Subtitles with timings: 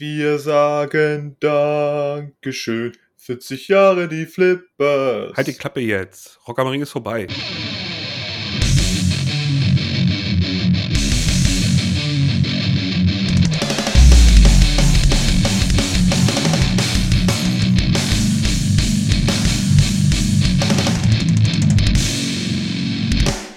[0.00, 2.96] Wir sagen Dankeschön.
[3.18, 5.36] 40 Jahre die Flippers.
[5.36, 6.40] Halt die Klappe jetzt.
[6.48, 7.26] Rock am Ring ist vorbei.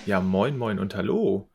[0.06, 1.53] Ja, moin, moin und hallo.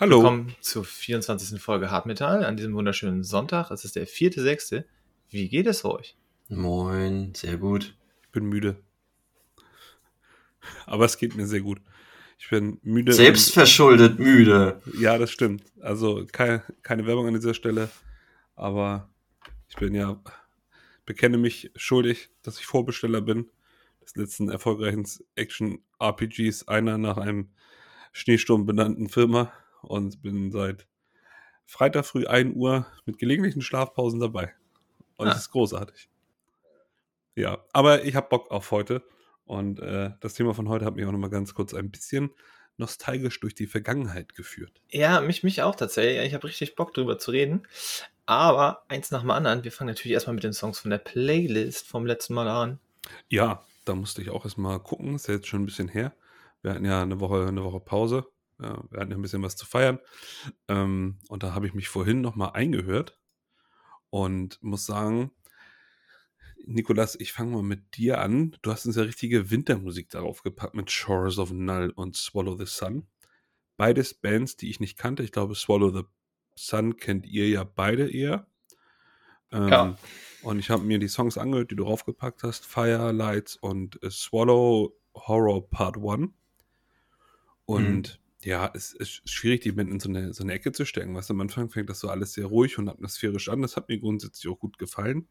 [0.00, 0.16] Hallo.
[0.16, 1.62] Willkommen zur 24.
[1.62, 3.70] Folge Hardmetall an diesem wunderschönen Sonntag.
[3.70, 4.82] Es ist der 4.6.
[5.30, 6.16] Wie geht es euch?
[6.48, 7.96] Moin, sehr gut.
[8.24, 8.82] Ich bin müde.
[10.86, 11.80] Aber es geht mir sehr gut.
[12.40, 13.12] Ich bin müde.
[13.12, 14.82] Selbstverschuldet müde.
[14.98, 15.62] Ja, das stimmt.
[15.80, 17.88] Also keine, keine Werbung an dieser Stelle.
[18.56, 19.08] Aber
[19.68, 20.20] ich bin ja,
[21.06, 23.48] bekenne mich schuldig, dass ich Vorbesteller bin.
[24.02, 27.50] Des letzten erfolgreichen Action-RPGs einer nach einem
[28.10, 29.52] Schneesturm benannten Firma
[29.84, 30.86] und bin seit
[31.66, 34.52] Freitag früh 1 Uhr mit gelegentlichen Schlafpausen dabei.
[35.16, 35.38] Und es Ah.
[35.38, 36.08] ist großartig.
[37.36, 39.02] Ja, aber ich habe Bock auf heute.
[39.44, 42.30] Und äh, das Thema von heute hat mich auch nochmal ganz kurz ein bisschen
[42.76, 44.80] nostalgisch durch die Vergangenheit geführt.
[44.90, 46.24] Ja, mich, mich auch tatsächlich.
[46.26, 47.66] Ich habe richtig Bock drüber zu reden.
[48.26, 49.64] Aber eins nach dem anderen.
[49.64, 52.80] Wir fangen natürlich erstmal mit den Songs von der Playlist vom letzten Mal an.
[53.28, 55.14] Ja, da musste ich auch erstmal gucken.
[55.14, 56.14] Ist ja jetzt schon ein bisschen her.
[56.62, 58.26] Wir hatten ja eine Woche, eine Woche Pause.
[58.60, 59.98] Ja, wir hatten ja ein bisschen was zu feiern.
[60.68, 63.18] Ähm, und da habe ich mich vorhin nochmal eingehört
[64.10, 65.32] und muss sagen,
[66.66, 68.56] Nikolas, ich fange mal mit dir an.
[68.62, 72.66] Du hast uns ja richtige Wintermusik darauf gepackt mit Shores of Null und Swallow the
[72.66, 73.06] Sun.
[73.76, 75.22] Beides Bands, die ich nicht kannte.
[75.22, 76.04] Ich glaube, Swallow the
[76.56, 78.46] Sun kennt ihr ja beide eher.
[79.50, 79.98] Ähm, Ja.
[80.42, 82.66] Und ich habe mir die Songs angehört, die du draufgepackt hast.
[82.66, 86.30] Firelights und äh, Swallow Horror Part 1.
[87.66, 91.14] Und ja, es ist schwierig, die Band in so eine, so eine Ecke zu stecken.
[91.14, 93.62] Was am Anfang fängt das so alles sehr ruhig und atmosphärisch an.
[93.62, 95.28] Das hat mir grundsätzlich auch gut gefallen.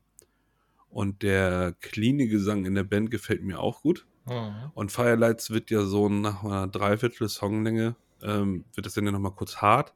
[0.90, 4.06] Und der cleane Gesang in der Band gefällt mir auch gut.
[4.26, 4.72] Mhm.
[4.76, 9.34] Und Firelights wird ja so nach einer Dreiviertel Songlänge, ähm, wird das dann ja nochmal
[9.36, 9.94] kurz hart.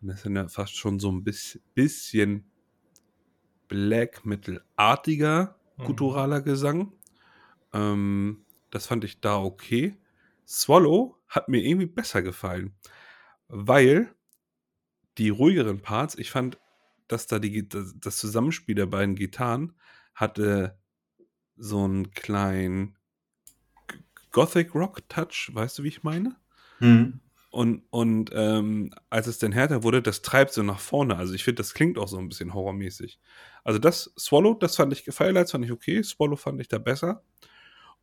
[0.00, 2.44] Und das ist dann ja fast schon so ein bis, bisschen
[3.68, 5.84] Black Metal-artiger, Mhm.
[5.84, 6.92] gutturaler Gesang.
[7.72, 9.96] Ähm, das fand ich da okay.
[10.48, 12.74] Swallow hat mir irgendwie besser gefallen,
[13.48, 14.14] weil
[15.18, 16.58] die ruhigeren Parts, ich fand,
[17.06, 19.74] dass da die, das, Zusammenspiel der beiden Gitarren
[20.14, 20.78] hatte
[21.56, 22.96] so einen kleinen
[24.30, 26.36] Gothic Rock Touch, weißt du, wie ich meine?
[26.78, 27.20] Hm.
[27.50, 31.16] Und, und ähm, als es dann härter wurde, das treibt so nach vorne.
[31.16, 33.18] Also ich finde, das klingt auch so ein bisschen horrormäßig.
[33.64, 37.22] Also das Swallow, das fand ich, Firelights fand ich okay, Swallow fand ich da besser.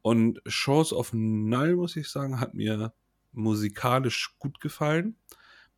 [0.05, 2.93] Und Shores of Null, muss ich sagen, hat mir
[3.31, 5.17] musikalisch gut gefallen.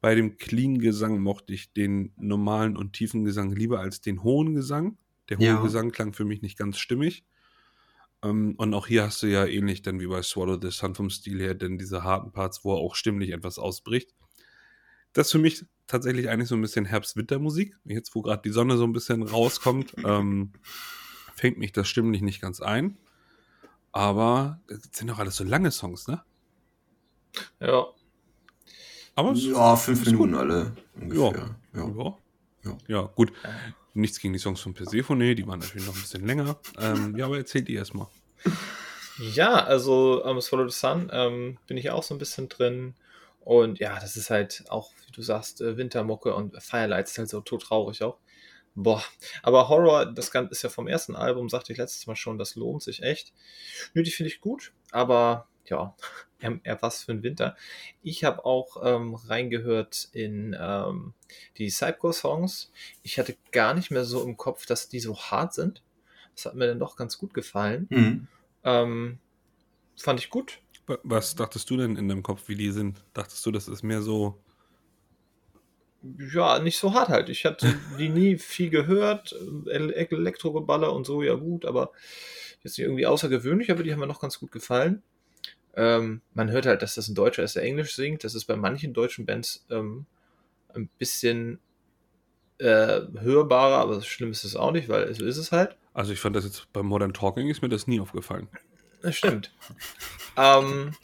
[0.02, 4.54] Bei dem clean Gesang mochte ich den normalen und tiefen Gesang lieber als den hohen
[4.54, 4.98] Gesang.
[5.30, 5.62] Der hohe Ja.
[5.62, 7.24] Gesang klang für mich nicht ganz stimmig.
[8.22, 11.10] Ähm, und auch hier hast du ja ähnlich dann wie bei Swallow the Sun vom
[11.10, 14.14] Stil her, denn diese harten Parts, wo er auch stimmlich etwas ausbricht.
[15.14, 17.78] Das ist für mich tatsächlich eigentlich so ein bisschen Herbst-Winter-Musik.
[17.86, 20.52] Jetzt, wo gerade die Sonne so ein bisschen rauskommt, ähm,
[21.34, 22.98] fängt mich das stimmlich nicht ganz ein.
[23.92, 26.22] Aber es sind doch alles so lange Songs, ne?
[27.60, 27.86] Ja.
[29.16, 30.40] Aber es- Ja, fünf ist Minuten gut.
[30.42, 31.56] alle ungefähr.
[31.74, 31.88] Ja.
[31.88, 32.18] Ja.
[32.64, 32.78] Ja.
[32.88, 33.32] Ja, gut.
[33.94, 36.58] Nichts gegen die Songs von Persephone, die waren natürlich noch ein bisschen länger.
[36.78, 38.08] Ähm, ja, aber erzählt ihr erstmal.
[39.20, 42.94] Ja, also ähm, Swallow the Sun ähm, bin ich auch so ein bisschen drin.
[43.40, 47.30] Und ja, das ist halt auch, wie du sagst, äh, Wintermucke und Firelights ist halt
[47.30, 48.18] so todtraurig auch.
[48.80, 49.04] Boah,
[49.42, 52.56] aber Horror, das Ganze ist ja vom ersten Album, sagte ich letztes Mal schon, das
[52.56, 53.34] lohnt sich echt.
[53.96, 55.96] Nö, die finde ich gut, aber ja,
[56.64, 57.56] eher was für ein Winter.
[58.04, 61.14] Ich habe auch ähm, reingehört in ähm,
[61.58, 62.72] die Cypcore-Songs.
[63.02, 65.82] Ich hatte gar nicht mehr so im Kopf, dass die so hart sind.
[66.36, 67.88] Das hat mir dann doch ganz gut gefallen.
[67.90, 68.28] Hm.
[68.64, 69.18] Ähm,
[69.98, 70.60] fand ich gut.
[70.86, 73.04] Wa- Was dachtest du denn in deinem Kopf, wie die sind?
[73.14, 74.40] Dachtest du, das ist mehr so.
[76.34, 77.30] Ja, nicht so hart halt.
[77.30, 79.36] Ich hatte die nie viel gehört.
[79.68, 81.92] El Elektrogeballer und so, ja gut, aber
[82.64, 85.04] jetzt nicht irgendwie außergewöhnlich, aber die haben mir noch ganz gut gefallen.
[85.76, 88.24] Ähm, man hört halt, dass das ein Deutscher ist, der Englisch singt.
[88.24, 90.06] Das ist bei manchen deutschen Bands ähm,
[90.74, 91.60] ein bisschen
[92.58, 95.76] äh, hörbarer, aber schlimm ist es auch nicht, weil so ist es halt.
[95.94, 98.48] Also, ich fand das jetzt beim Modern Talking ist mir das nie aufgefallen.
[99.02, 99.54] Das stimmt.
[100.36, 100.96] ähm,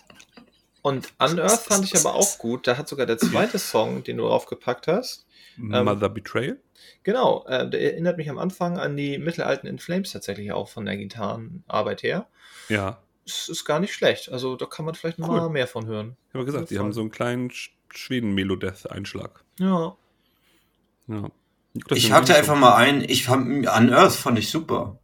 [0.84, 2.68] und Unearth fand ich aber auch gut.
[2.68, 5.26] Da hat sogar der zweite Song, den du draufgepackt hast,
[5.58, 6.58] Ähm, Mother Betrayal?
[7.04, 10.86] Genau, äh, der erinnert mich am Anfang an die mittelalten In Flames tatsächlich auch von
[10.86, 12.28] der Gitarrenarbeit her.
[12.70, 13.02] Ja.
[13.26, 14.30] Es ist gar nicht schlecht.
[14.30, 15.38] Also da kann man vielleicht noch Cool.
[15.42, 16.18] mal mehr von hören.
[16.30, 19.44] Ich habe gesagt, die haben so einen kleinen Sch- Schweden-Melodeath-Einschlag.
[19.60, 19.96] Ja.
[21.08, 21.30] Ja.
[21.92, 25.00] Ich hatte einfach mal ein, ich fand Unearth fand ich super.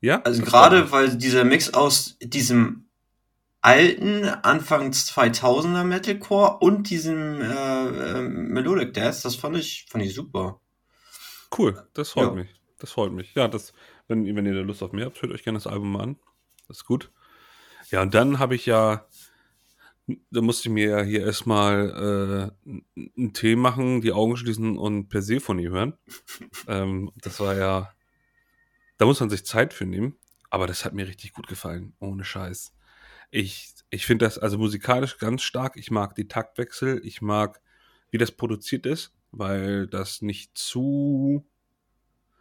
[0.00, 0.22] Ja?
[0.22, 2.84] Also gerade weil dieser Mix aus diesem
[3.60, 10.14] alten Anfangs 2000er Metalcore und diesem äh, äh, Melodic Death, das fand ich fand ich
[10.14, 10.60] super.
[11.56, 12.34] Cool, das freut ja.
[12.34, 12.48] mich.
[12.78, 13.34] Das freut mich.
[13.34, 13.72] Ja, das
[14.06, 16.16] wenn, wenn ihr da Lust auf mehr habt, hört euch gerne das Album mal an.
[16.66, 17.10] Das ist gut.
[17.90, 19.06] Ja, und dann habe ich ja
[20.30, 22.70] da musste ich mir ja hier erstmal äh,
[23.16, 25.94] einen Tee machen, die Augen schließen und Persephone hören.
[26.66, 27.92] ähm, das war ja,
[28.96, 30.16] da muss man sich Zeit für nehmen,
[30.50, 32.74] aber das hat mir richtig gut gefallen, ohne Scheiß.
[33.30, 35.76] Ich, ich finde das also musikalisch ganz stark.
[35.76, 37.60] Ich mag die Taktwechsel, ich mag,
[38.10, 41.46] wie das produziert ist, weil das nicht zu.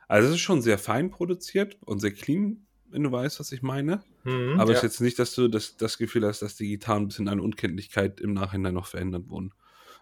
[0.08, 3.62] Also, es ist schon sehr fein produziert und sehr clean wenn du weißt, was ich
[3.62, 4.04] meine.
[4.24, 4.88] Mhm, Aber es ja.
[4.88, 7.40] ist jetzt nicht, dass du das, das Gefühl hast, dass die Gitarren ein bisschen an
[7.40, 9.54] Unkenntlichkeit im Nachhinein noch verändert wurden.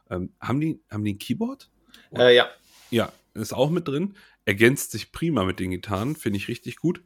[0.10, 1.70] Ähm, haben, die, haben die ein Keyboard?
[2.16, 2.50] Äh, ja.
[2.92, 4.16] Ja, ist auch mit drin.
[4.46, 7.02] Ergänzt sich prima mit den Gitarren, finde ich richtig gut.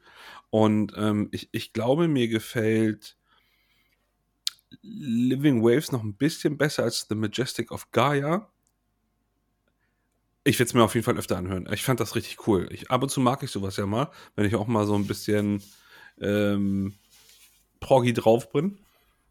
[0.49, 3.17] Und ähm, ich, ich glaube, mir gefällt
[4.81, 8.49] Living Waves noch ein bisschen besser als The Majestic of Gaia.
[10.43, 11.67] Ich werde es mir auf jeden Fall öfter anhören.
[11.73, 12.67] Ich fand das richtig cool.
[12.71, 15.05] Ich, ab und zu mag ich sowas ja mal, wenn ich auch mal so ein
[15.05, 15.61] bisschen
[16.19, 16.95] ähm,
[17.79, 18.77] proggy drauf bin.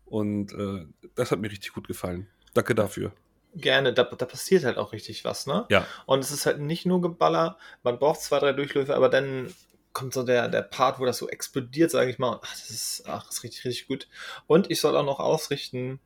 [0.05, 2.29] Und äh, das hat mir richtig gut gefallen.
[2.55, 3.13] Danke dafür.
[3.55, 5.67] Gerne, da, da, passiert halt auch richtig was, ne?
[5.71, 5.87] Ja.
[6.07, 9.53] Und es ist halt nicht nur Geballer, man braucht zwei, drei Durchläufe, aber dann
[9.99, 12.39] kommt so der, der Part, wo das so explodiert, sage ich mal.
[12.41, 14.09] Ach, das ist, ach, ist richtig, richtig gut.
[14.47, 15.99] Und ich soll auch noch ausrichten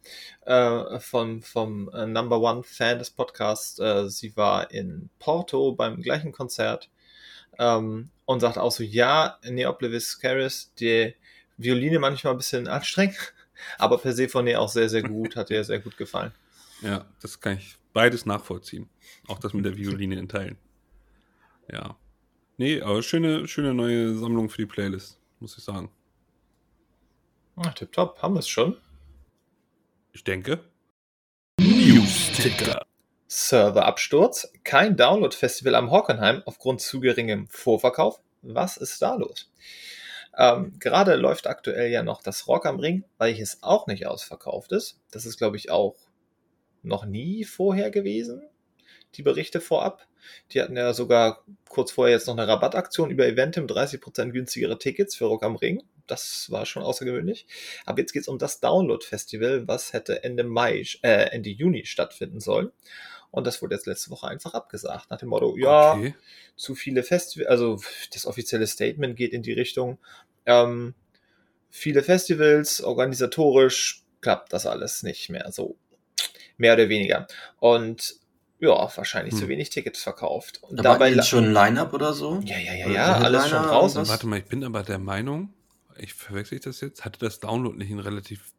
[0.46, 3.78] äh, von, vom äh, Number One Fan des Podcasts.
[3.78, 6.88] Äh, sie war in Porto beim gleichen Konzert
[7.58, 11.14] ähm, und sagt auch so, ja, Neoblivis Caris, die
[11.58, 13.34] Violine manchmal ein bisschen anstrengend,
[13.78, 16.32] aber per se von ihr auch sehr, sehr gut, hat ihr sehr gut gefallen.
[16.80, 18.88] Ja, das kann ich beides nachvollziehen.
[19.28, 20.56] Auch das mit der Violine in Teilen.
[21.70, 21.96] Ja.
[22.56, 25.90] Nee, aber schöne, schöne neue Sammlung für die Playlist, muss ich sagen.
[27.56, 28.76] Ach, tipptopp, haben wir es schon?
[30.12, 30.64] Ich denke.
[31.58, 32.84] News-Ticker.
[33.26, 38.20] Serverabsturz, kein Download-Festival am Hockenheim aufgrund zu geringem Vorverkauf.
[38.42, 39.50] Was ist da los?
[40.36, 45.00] Ähm, gerade läuft aktuell ja noch das Rock am Ring, welches auch nicht ausverkauft ist.
[45.10, 45.96] Das ist, glaube ich, auch
[46.82, 48.42] noch nie vorher gewesen,
[49.14, 50.06] die Berichte vorab.
[50.52, 55.16] Die hatten ja sogar kurz vorher jetzt noch eine Rabattaktion über Eventim, 30% günstigere Tickets
[55.16, 55.82] für Rock am Ring.
[56.06, 57.46] Das war schon außergewöhnlich.
[57.86, 62.40] Aber jetzt geht es um das Download-Festival, was hätte Ende Mai, äh, Ende Juni stattfinden
[62.40, 62.70] sollen.
[63.30, 66.14] Und das wurde jetzt letzte Woche einfach abgesagt, nach dem Motto, ja, okay.
[66.54, 67.80] zu viele Festivals, also
[68.12, 69.98] das offizielle Statement geht in die Richtung,
[70.44, 70.94] ähm,
[71.70, 75.76] viele Festivals, organisatorisch klappt das alles nicht mehr so.
[76.58, 77.26] Mehr oder weniger.
[77.58, 78.16] Und
[78.62, 79.40] ja, wahrscheinlich hm.
[79.40, 80.62] zu wenig Tickets verkauft.
[80.62, 82.40] Und aber dabei jetzt schon ein Line-Up oder so?
[82.44, 84.08] Ja, ja, ja, ja, alles schon draußen.
[84.08, 85.52] Warte mal, ich bin aber der Meinung,
[85.98, 88.52] ich verwechsel ich das jetzt, hatte das Download nicht ein relativ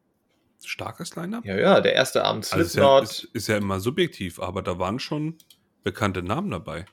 [0.64, 1.46] starkes Line-Up?
[1.46, 2.66] Ja, ja, der erste Abend Slipknot.
[2.66, 5.38] Also ist, ja, ist, ist ja immer subjektiv, aber da waren schon
[5.84, 6.86] bekannte Namen dabei.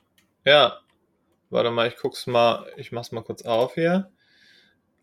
[0.45, 0.79] Ja.
[1.49, 4.09] Warte mal, ich guck's mal, ich mach's mal kurz auf hier.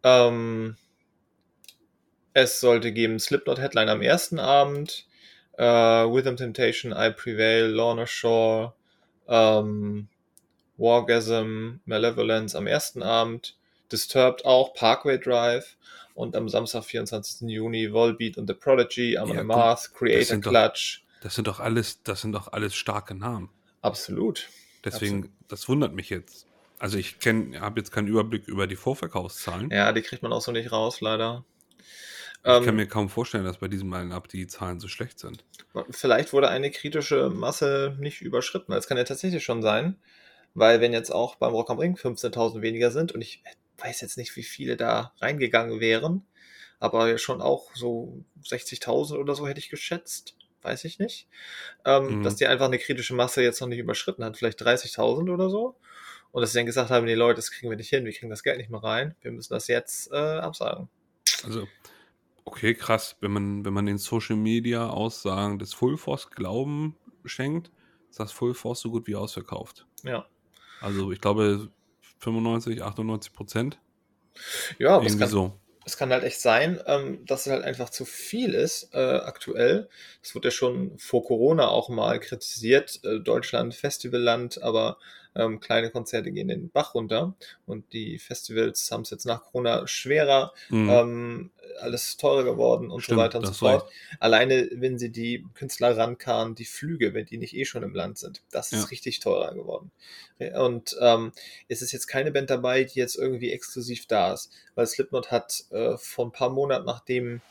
[0.03, 0.77] Ähm,
[2.33, 5.08] es sollte geben Slipknot Headline am ersten Abend,
[5.59, 8.75] Uh, Rhythm Temptation, I Prevail, Lorna Shore,
[9.29, 10.09] ähm,
[10.77, 13.57] Wargasm, Malevolence am ersten Abend,
[13.91, 15.77] Disturbed auch, Parkway Drive
[16.15, 17.49] und am Samstag, 24.
[17.49, 21.03] Juni, Volbeat und The Prodigy, Amon ja, Amarth, Creator Clutch.
[21.03, 23.51] Doch, das sind doch alles, das sind doch alles starke Namen.
[23.83, 24.49] Absolut.
[24.85, 25.37] Deswegen, Absolut.
[25.49, 26.47] das wundert mich jetzt.
[26.79, 29.71] Also ich kenne, habe jetzt keinen Überblick über die Vorverkaufszahlen.
[29.71, 31.45] Ja, die kriegt man auch so nicht raus, leider.
[32.45, 35.45] Ich ähm, kann mir kaum vorstellen, dass bei diesem Line-Up die Zahlen so schlecht sind.
[35.91, 38.73] Vielleicht wurde eine kritische Masse nicht überschritten.
[38.73, 39.97] Das kann ja tatsächlich schon sein,
[40.55, 43.43] weil wenn jetzt auch beim Rock am Ring 15.000 weniger sind und ich
[43.79, 46.27] weiß jetzt nicht, wie viele da reingegangen wären,
[46.81, 51.29] aber schon auch so 60.000 oder so hätte ich geschätzt, weiß ich nicht,
[51.85, 52.23] ähm, mhm.
[52.23, 55.77] dass die einfach eine kritische Masse jetzt noch nicht überschritten hat, vielleicht 30.000 oder so.
[56.31, 58.31] Und dass sie dann gesagt haben, nee Leute, das kriegen wir nicht hin, wir kriegen
[58.31, 60.89] das Geld nicht mehr rein, wir müssen das jetzt äh, absagen.
[61.43, 61.67] Also
[62.49, 63.15] Okay, krass.
[63.21, 67.71] Wenn man, wenn man den Social Media Aussagen des Full Force Glauben schenkt,
[68.09, 69.87] ist das Full Force so gut wie ausverkauft.
[70.03, 70.25] Ja.
[70.81, 71.71] Also ich glaube
[72.21, 73.79] 95, 98 Prozent.
[74.79, 75.61] Ja, aber es kann, so.
[75.85, 79.91] es kann halt echt sein, ähm, dass es halt einfach zu viel ist äh, aktuell.
[80.23, 82.99] Das wurde ja schon vor Corona auch mal kritisiert.
[83.05, 84.97] Äh, Deutschland Festivalland, aber
[85.39, 87.35] Ähm, kleine Konzerte gehen den Bach runter
[87.67, 90.91] und die Festivals haben es jetzt nach Corona schwerer, Mhm.
[90.91, 93.89] ähm, alles teurer geworden und Stimmt, so weiter und so fort.
[94.21, 98.19] Alleine, wenn sie die Künstler rankarren, die Flüge, wenn die nicht eh schon im Land
[98.19, 98.85] sind, das ist Ja.
[98.87, 99.91] richtig teurer geworden.
[100.57, 101.33] Und ähm,
[101.69, 105.65] es ist jetzt keine Band dabei, die jetzt irgendwie exklusiv da ist, weil Slipknot hat
[105.71, 107.43] äh, vor ein paar Monaten, nachdem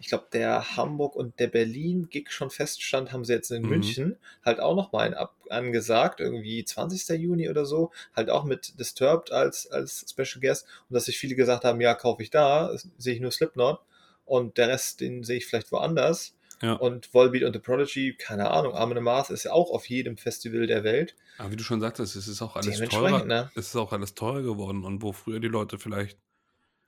[0.00, 3.68] ich glaube, der Hamburg und der Berlin-Gig schon feststand, haben sie jetzt in Mhm.
[3.68, 7.20] München halt auch nochmal einen ab angesagt, irgendwie 20.
[7.20, 11.34] Juni oder so, halt auch mit Disturbed als, als Special Guest und dass sich viele
[11.34, 13.80] gesagt haben, ja, kaufe ich da, sehe ich nur Slipknot
[14.24, 16.34] und der Rest, den sehe ich vielleicht woanders.
[16.62, 16.74] Ja.
[16.74, 20.66] Und Volbeat und The Prodigy, keine Ahnung, Armin Amarth ist ja auch auf jedem Festival
[20.66, 21.16] der Welt.
[21.38, 23.24] Aber wie du schon sagtest, es ist auch alles teurer.
[23.24, 23.50] ne?
[23.54, 24.84] Es ist auch alles teurer geworden.
[24.84, 26.18] Und wo früher die Leute vielleicht,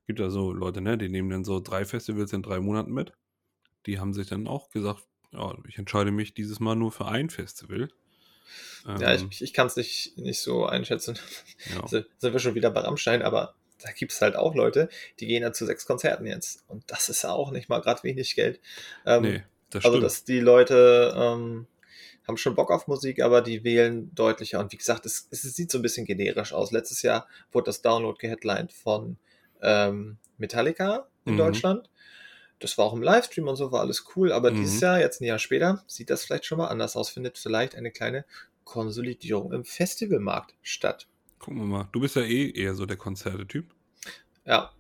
[0.06, 3.12] gibt ja so Leute, ne, die nehmen dann so drei Festivals in drei Monaten mit.
[3.86, 7.30] Die haben sich dann auch gesagt, ja, ich entscheide mich dieses Mal nur für ein
[7.30, 7.88] Festival.
[8.86, 11.18] Ja, Ähm, ich, ich kann es nicht, nicht so einschätzen.
[11.74, 11.86] ja.
[11.88, 15.42] sind, wir schon wieder bei Rammstein, aber da gibt es halt auch Leute, die gehen
[15.42, 16.64] ja zu sechs Konzerten jetzt.
[16.68, 18.60] Und das ist ja auch nicht mal gerade wenig Geld.
[19.06, 20.04] Ähm, nee, das also, stimmt.
[20.04, 21.66] dass die Leute ähm,
[22.26, 24.60] haben schon Bock auf Musik, aber die wählen deutlicher.
[24.60, 26.70] Und wie gesagt, es, es sieht so ein bisschen generisch aus.
[26.70, 29.16] Letztes Jahr wurde das Download geheadlined von
[29.62, 31.38] ähm, Metallica in Mhm.
[31.38, 31.88] Deutschland.
[32.58, 34.32] Das war auch im Livestream und so, war alles cool.
[34.32, 34.56] Aber Mhm.
[34.56, 37.10] dieses Jahr, jetzt ein Jahr später, sieht das vielleicht schon mal anders aus.
[37.10, 38.24] Findet vielleicht eine kleine
[38.64, 41.08] Konsolidierung im Festivalmarkt statt.
[41.40, 41.88] Gucken wir mal.
[41.92, 43.66] Du bist ja eh eher so der Konzerte-Typ.
[44.44, 44.70] Ja.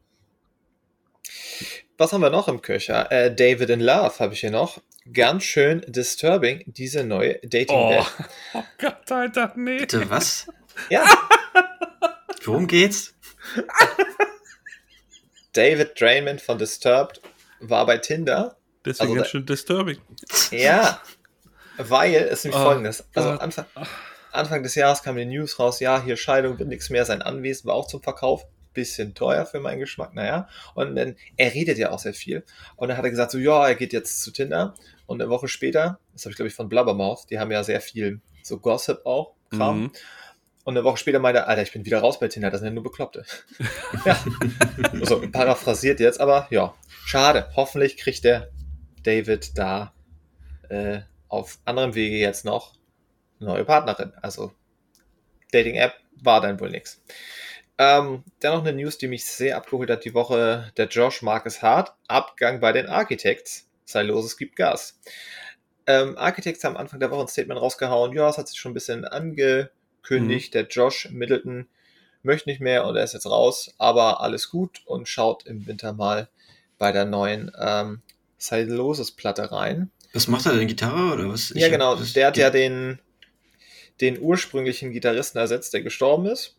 [1.98, 3.10] Was haben wir noch im Köcher?
[3.12, 4.80] Äh, David in Love habe ich hier noch.
[5.12, 8.06] Ganz schön disturbing, diese neue dating Oh.
[8.54, 9.78] oh Gott, Alter, nee.
[9.78, 10.46] Bitte, was?
[10.88, 11.04] Ja,
[12.44, 13.14] Worum geht's?
[15.52, 17.20] David Draymond von Disturbed
[17.60, 18.56] war bei Tinder.
[18.84, 19.98] Deswegen Also ganz schön disturbing.
[20.50, 21.00] Ja,
[21.76, 23.04] weil es nämlich Oh folgendes.
[23.14, 23.30] Also.
[23.30, 23.66] Anfang,
[24.32, 27.66] Anfang des Jahres kam die News raus, ja, hier Scheidung wird nichts mehr, sein Anwesen
[27.66, 28.46] war auch zum Verkauf.
[28.74, 30.48] Bisschen teuer für meinen Geschmack, naja.
[30.74, 32.42] Und dann, er redet ja auch sehr viel.
[32.76, 34.74] Und dann hat er gesagt, so, ja, er geht jetzt zu Tinder.
[35.04, 37.82] Und eine Woche später, das habe ich glaube ich von Blubbermouth, die haben ja sehr
[37.82, 39.80] viel so Gossip auch, Kram.
[39.82, 39.92] Mhm.
[40.64, 42.68] Und eine Woche später meinte er, Alter, ich bin wieder raus bei Tinder, das sind
[42.68, 43.24] ja nur Bekloppte.
[44.04, 44.22] ja,
[44.92, 47.50] also paraphrasiert jetzt, aber ja, schade.
[47.56, 48.48] Hoffentlich kriegt der
[49.02, 49.92] David da
[50.68, 52.74] äh, auf anderem Wege jetzt noch
[53.40, 54.12] eine neue Partnerin.
[54.22, 54.52] Also
[55.50, 57.02] Dating-App war dann wohl nix.
[57.78, 60.70] Ähm, dann noch eine News, die mich sehr abgeholt hat die Woche.
[60.76, 63.68] Der Josh Marcus Hart, Abgang bei den Architects.
[63.84, 65.00] Sei los, es gibt Gas.
[65.86, 68.12] Ähm, Architects haben Anfang der Woche ein Statement rausgehauen.
[68.12, 69.04] Ja, es hat sich schon ein bisschen
[70.02, 70.54] angekündigt.
[70.54, 71.66] Der Josh Middleton
[72.22, 73.74] möchte nicht mehr und er ist jetzt raus.
[73.78, 76.28] Aber alles gut und schaut im Winter mal
[76.78, 78.02] bei der neuen ähm,
[79.16, 79.90] Platte rein.
[80.12, 80.66] Was macht er denn?
[80.68, 81.50] Gitarre oder was?
[81.52, 81.96] Ich ja, hab genau.
[81.96, 82.98] das- Der hat ja den,
[84.00, 86.56] den ursprünglichen Gitarristen ersetzt, der gestorben ist.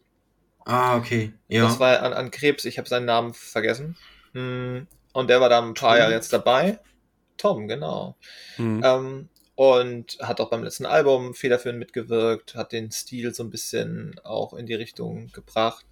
[0.65, 1.33] Ah, okay.
[1.49, 1.63] Ja.
[1.63, 3.97] Das war an, an Krebs, ich habe seinen Namen vergessen.
[4.31, 5.97] Hm, Und der war da ein paar?
[5.97, 6.79] Jahre jetzt dabei.
[7.37, 8.15] Tom, genau.
[8.57, 8.81] Mhm.
[8.83, 14.19] Ähm, und hat auch beim letzten Album federführend mitgewirkt, hat den Stil so ein bisschen
[14.23, 15.85] auch in die Richtung gebracht.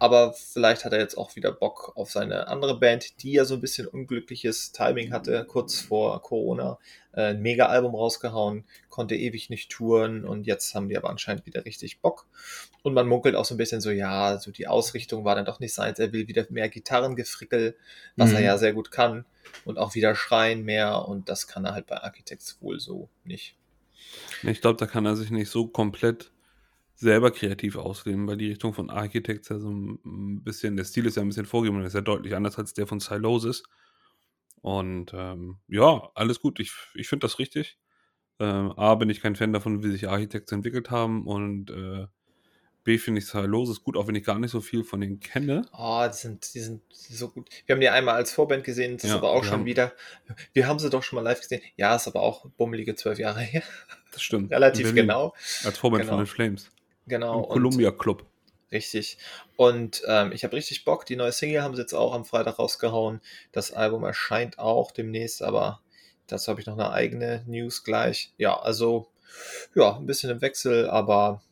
[0.00, 3.54] Aber vielleicht hat er jetzt auch wieder Bock auf seine andere Band, die ja so
[3.54, 6.78] ein bisschen unglückliches Timing hatte, kurz vor Corona.
[7.12, 11.64] Äh, ein Mega-Album rausgehauen, konnte ewig nicht touren und jetzt haben die aber anscheinend wieder
[11.64, 12.26] richtig Bock.
[12.82, 15.58] Und man munkelt auch so ein bisschen so, ja, so die Ausrichtung war dann doch
[15.58, 15.98] nicht seins.
[15.98, 17.76] Er will wieder mehr Gitarrengefrickel,
[18.14, 18.44] was er Mhm.
[18.44, 19.24] ja sehr gut kann.
[19.64, 23.56] Und auch wieder schreien mehr und das kann er halt bei Architects wohl so nicht.
[24.44, 26.30] Ich glaube, da kann er sich nicht so komplett
[27.00, 31.16] selber kreativ ausleben, weil die Richtung von Architects ja so ein bisschen, der Stil ist
[31.16, 33.62] ja ein bisschen vorgegeben und ist ja deutlich anders als der von Silosis.
[34.60, 36.58] Und ähm, ja, alles gut.
[36.58, 37.78] Ich, ich finde das richtig.
[38.40, 42.06] Ähm, A, bin ich kein Fan davon, wie sich Architects entwickelt haben und äh,
[42.82, 45.62] B, finde ich Silosis gut, auch wenn ich gar nicht so viel von denen kenne.
[45.76, 47.48] Oh, die sind, die sind so gut.
[47.66, 49.92] Wir haben die einmal als Vorband gesehen, das ist Ja, aber auch schon haben- wieder.
[50.52, 51.60] Wir haben sie doch schon mal live gesehen.
[51.76, 53.62] Ja, ist aber auch bummelige zwölf Jahre her.
[54.12, 54.50] Das stimmt.
[54.50, 55.34] Relativ genau.
[55.64, 56.14] Als Vorband Genau.
[56.16, 56.70] von den Flames.
[57.08, 57.44] Genau.
[57.44, 58.24] Im Columbia Club.
[58.70, 59.18] Richtig.
[59.56, 61.06] Und ähm, ich habe richtig Bock.
[61.06, 63.20] Die neue Single haben sie jetzt auch am Freitag rausgehauen.
[63.52, 65.80] Das Album erscheint auch demnächst, aber
[66.26, 68.32] dazu habe ich noch eine eigene News gleich.
[68.36, 69.08] Ja, also
[69.74, 71.42] ja, ein bisschen im Wechsel, aber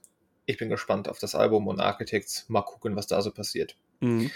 [0.45, 2.45] ich bin gespannt auf das Album und Architects.
[2.49, 3.77] Mal gucken, was da so passiert.
[4.01, 4.31] Mhm.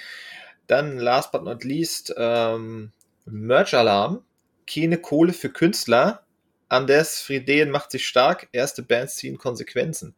[0.66, 2.92] Dann last but not least ähm,
[3.26, 4.24] Merch-Alarm.
[4.66, 6.24] Keine Kohle für Künstler.
[6.68, 8.48] Anders Friedeen macht sich stark.
[8.52, 10.14] Erste Bands ziehen Konsequenzen.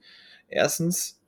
[0.52, 1.20] Erstens,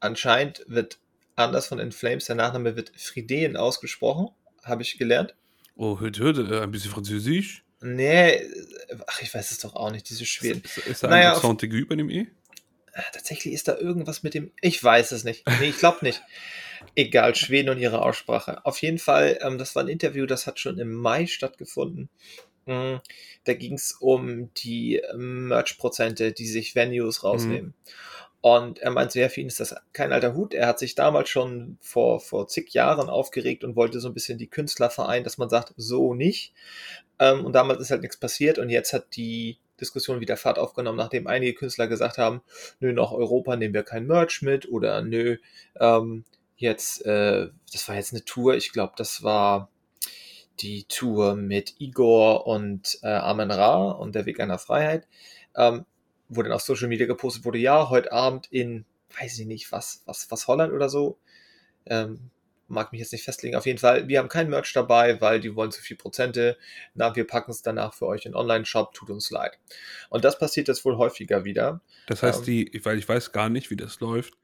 [0.00, 0.98] anscheinend wird
[1.34, 4.28] anders von In Flames, der Nachname wird Friedeen ausgesprochen.
[4.64, 5.34] Habe ich gelernt.
[5.76, 7.62] Oh, hört, hört, äh, ein bisschen Französisch.
[7.80, 8.40] Nee,
[9.06, 10.62] ach, ich weiß es doch auch nicht, diese Schweden.
[10.64, 12.26] Ist, ist da Naja, ein Accent bei dem E?
[12.96, 14.50] äh, tatsächlich ist da irgendwas mit dem.
[14.62, 15.44] Ich weiß es nicht.
[15.60, 16.22] Nee, ich glaube nicht.
[16.94, 18.64] Egal, Schweden und ihre Aussprache.
[18.64, 22.08] Auf jeden Fall, ähm, das war ein Interview, das hat schon im Mai stattgefunden.
[22.64, 23.00] Mhm.
[23.44, 27.74] Da ging es um die Merch-Prozente, die sich Venues rausnehmen.
[27.76, 27.90] Mhm.
[28.46, 30.54] Und er meinte, ja, für ihn ist das kein alter Hut.
[30.54, 34.38] Er hat sich damals schon vor, vor zig Jahren aufgeregt und wollte so ein bisschen
[34.38, 36.54] die Künstler vereinen, dass man sagt, so nicht.
[37.18, 40.96] Ähm, und damals ist halt nichts passiert und jetzt hat die Diskussion wieder Fahrt aufgenommen,
[40.96, 42.40] nachdem einige Künstler gesagt haben,
[42.78, 45.38] nö, nach Europa nehmen wir kein Merch mit oder nö,
[45.80, 46.24] ähm,
[46.56, 49.70] jetzt, äh, das war jetzt eine Tour, ich glaube, das war
[50.60, 55.08] die Tour mit Igor und äh, Amen Ra und der Weg einer Freiheit,
[55.56, 55.84] ähm,
[56.28, 58.84] wo dann auf Social Media gepostet wurde, ja, heute Abend in,
[59.20, 61.18] weiß ich nicht, was, was, was Holland oder so,
[61.86, 62.30] ähm,
[62.68, 63.56] mag mich jetzt nicht festlegen.
[63.56, 66.56] Auf jeden Fall, wir haben kein Merch dabei, weil die wollen zu viel Prozente.
[66.94, 69.58] Na, wir packen es danach für euch in Online-Shop, tut uns leid.
[70.10, 71.80] Und das passiert jetzt wohl häufiger wieder.
[72.08, 74.34] Das heißt, ähm, die, weil ich weiß gar nicht, wie das läuft,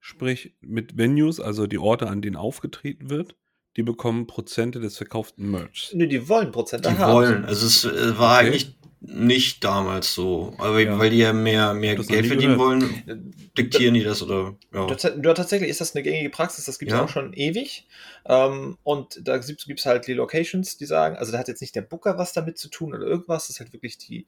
[0.00, 3.36] sprich mit Venues, also die Orte, an denen aufgetreten wird,
[3.76, 5.92] die bekommen Prozente des verkauften Merchs.
[5.94, 7.10] Nö, die wollen Prozente die haben.
[7.10, 7.44] Die wollen.
[7.44, 8.48] Also es äh, war okay.
[8.48, 10.54] eigentlich nicht damals so.
[10.58, 10.98] Aber ja.
[10.98, 14.54] weil die ja mehr, mehr Geld verdienen wollen, diktieren die das oder.
[14.72, 14.86] Ja.
[14.86, 17.04] Du, tatsächlich ist das eine gängige Praxis, das gibt es ja.
[17.04, 17.86] auch schon ewig.
[18.24, 21.74] Ähm, und da gibt es halt die Locations, die sagen, also da hat jetzt nicht
[21.74, 24.26] der Booker was damit zu tun oder irgendwas, das ist halt wirklich die,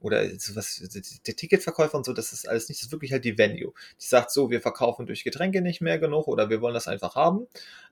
[0.00, 0.82] oder sowas,
[1.26, 3.72] der Ticketverkäufer und so, das ist alles nicht, das ist wirklich halt die Venue.
[4.00, 7.14] Die sagt so, wir verkaufen durch Getränke nicht mehr genug oder wir wollen das einfach
[7.14, 7.46] haben,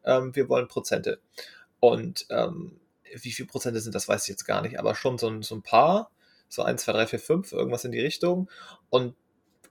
[0.05, 1.21] ähm, wir wollen Prozente.
[1.79, 2.81] Und ähm,
[3.15, 5.63] wie viel Prozente sind, das weiß ich jetzt gar nicht, aber schon so, so ein
[5.63, 6.11] paar
[6.49, 8.51] so 1, 2, 3, 4, 5, irgendwas in die Richtung.
[8.91, 9.15] Und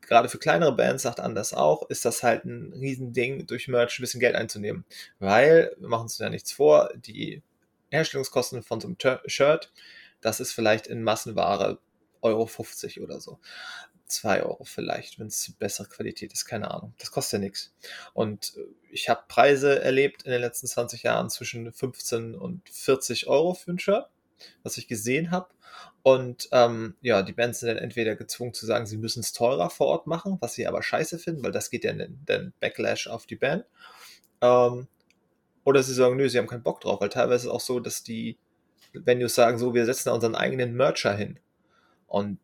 [0.02, 4.04] gerade für kleinere Bands, sagt Anders auch, ist das halt ein Riesending, durch Merch ein
[4.04, 4.86] bisschen Geld einzunehmen.
[5.20, 7.42] Weil, wir machen uns ja nichts vor, die
[7.90, 9.72] Herstellungskosten von so einem Shirt,
[10.22, 11.80] das ist vielleicht in Massenware
[12.22, 13.40] Euro 50 oder so.
[14.08, 16.94] 2 Euro vielleicht, wenn es bessere Qualität ist, keine Ahnung.
[17.00, 17.74] Das kostet ja nichts.
[18.14, 18.54] Und
[18.92, 23.72] ich habe Preise erlebt in den letzten 20 Jahren zwischen 15 und 40 Euro für
[23.72, 24.08] ein Shirt,
[24.64, 25.50] was ich gesehen habe.
[26.04, 29.70] Und ähm, ja, die Bands sind dann entweder gezwungen zu sagen, sie müssen es teurer
[29.70, 33.08] vor Ort machen, was sie aber scheiße finden, weil das geht ja in den Backlash
[33.08, 33.66] auf die Band.
[34.42, 34.88] Ähm,
[35.64, 37.80] oder sie sagen, nö, sie haben keinen Bock drauf, weil teilweise ist es auch so,
[37.80, 38.38] dass die
[38.94, 41.40] Venues sagen, so, wir setzen da unseren eigenen Mercher hin.
[42.08, 42.40] Und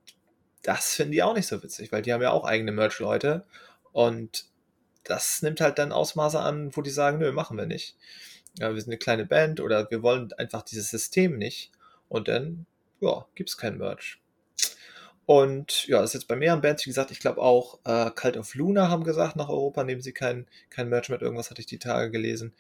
[0.63, 3.45] das finden die auch nicht so witzig, weil die haben ja auch eigene Merch-Leute.
[3.91, 4.45] Und
[5.03, 7.95] das nimmt halt dann Ausmaße an, wo die sagen, nö, machen wir nicht.
[8.59, 11.71] Ja, wir sind eine kleine Band oder wir wollen einfach dieses System nicht.
[12.11, 12.65] Und dann
[12.99, 14.19] ja, gibt es kein Merch.
[15.25, 18.35] Und ja, das ist jetzt bei mehreren Bands, wie gesagt, ich glaube auch äh, Cult
[18.35, 21.67] of Luna haben gesagt, nach Europa nehmen sie kein, kein Merch mit, irgendwas hatte ich
[21.67, 22.53] die Tage gelesen.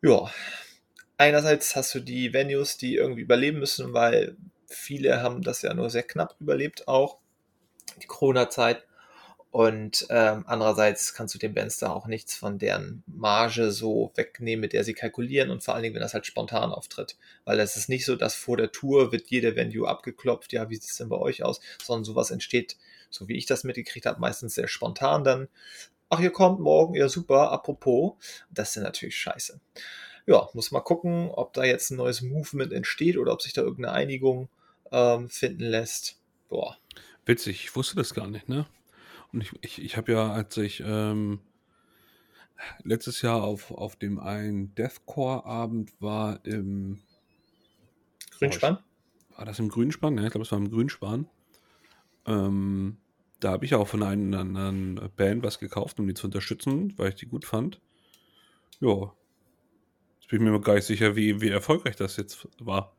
[0.00, 0.32] Ja,
[1.18, 5.90] einerseits hast du die Venues, die irgendwie überleben müssen, weil viele haben das ja nur
[5.90, 7.18] sehr knapp überlebt auch,
[8.02, 8.86] die Corona-Zeit.
[9.50, 14.60] Und ähm, andererseits kannst du den Bands da auch nichts von deren Marge so wegnehmen,
[14.60, 17.16] mit der sie kalkulieren und vor allen Dingen, wenn das halt spontan auftritt.
[17.44, 20.76] Weil es ist nicht so, dass vor der Tour wird jede Venue abgeklopft, ja, wie
[20.76, 22.76] sieht es denn bei euch aus, sondern sowas entsteht,
[23.10, 25.48] so wie ich das mitgekriegt habe, meistens sehr spontan dann.
[26.10, 28.12] Ach, ihr kommt morgen, ja super, apropos,
[28.50, 29.60] das ist ja natürlich scheiße.
[30.26, 33.62] Ja, muss mal gucken, ob da jetzt ein neues Movement entsteht oder ob sich da
[33.62, 34.48] irgendeine Einigung
[34.92, 36.20] ähm, finden lässt.
[36.48, 36.76] Boah.
[37.26, 38.66] Witzig, ich wusste das gar nicht, ne?
[39.32, 41.40] Und ich, ich, ich habe ja, als ich ähm,
[42.82, 47.00] letztes Jahr auf, auf dem einen Deathcore-Abend war im
[48.38, 48.78] Grünspan?
[49.32, 50.16] Oh, war das im Grünspan?
[50.18, 51.28] Ja, ich glaube, es war im Grünspan.
[52.26, 52.98] Ähm,
[53.40, 57.10] da habe ich auch von einer anderen Band was gekauft, um die zu unterstützen, weil
[57.10, 57.80] ich die gut fand.
[58.80, 59.14] Ja.
[60.20, 62.94] Jetzt bin ich mir gar nicht sicher, wie, wie erfolgreich das jetzt war.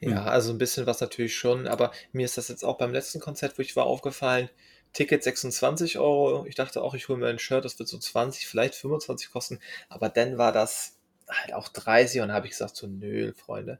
[0.00, 3.20] Ja, also ein bisschen was natürlich schon, aber mir ist das jetzt auch beim letzten
[3.20, 4.48] Konzert, wo ich war, aufgefallen,
[4.92, 6.46] Ticket 26 Euro.
[6.46, 9.60] Ich dachte auch, ich hole mir ein Shirt, das wird so 20, vielleicht 25 kosten.
[9.88, 10.96] Aber dann war das
[11.28, 13.78] halt auch 30 und habe ich gesagt, so nö, Freunde.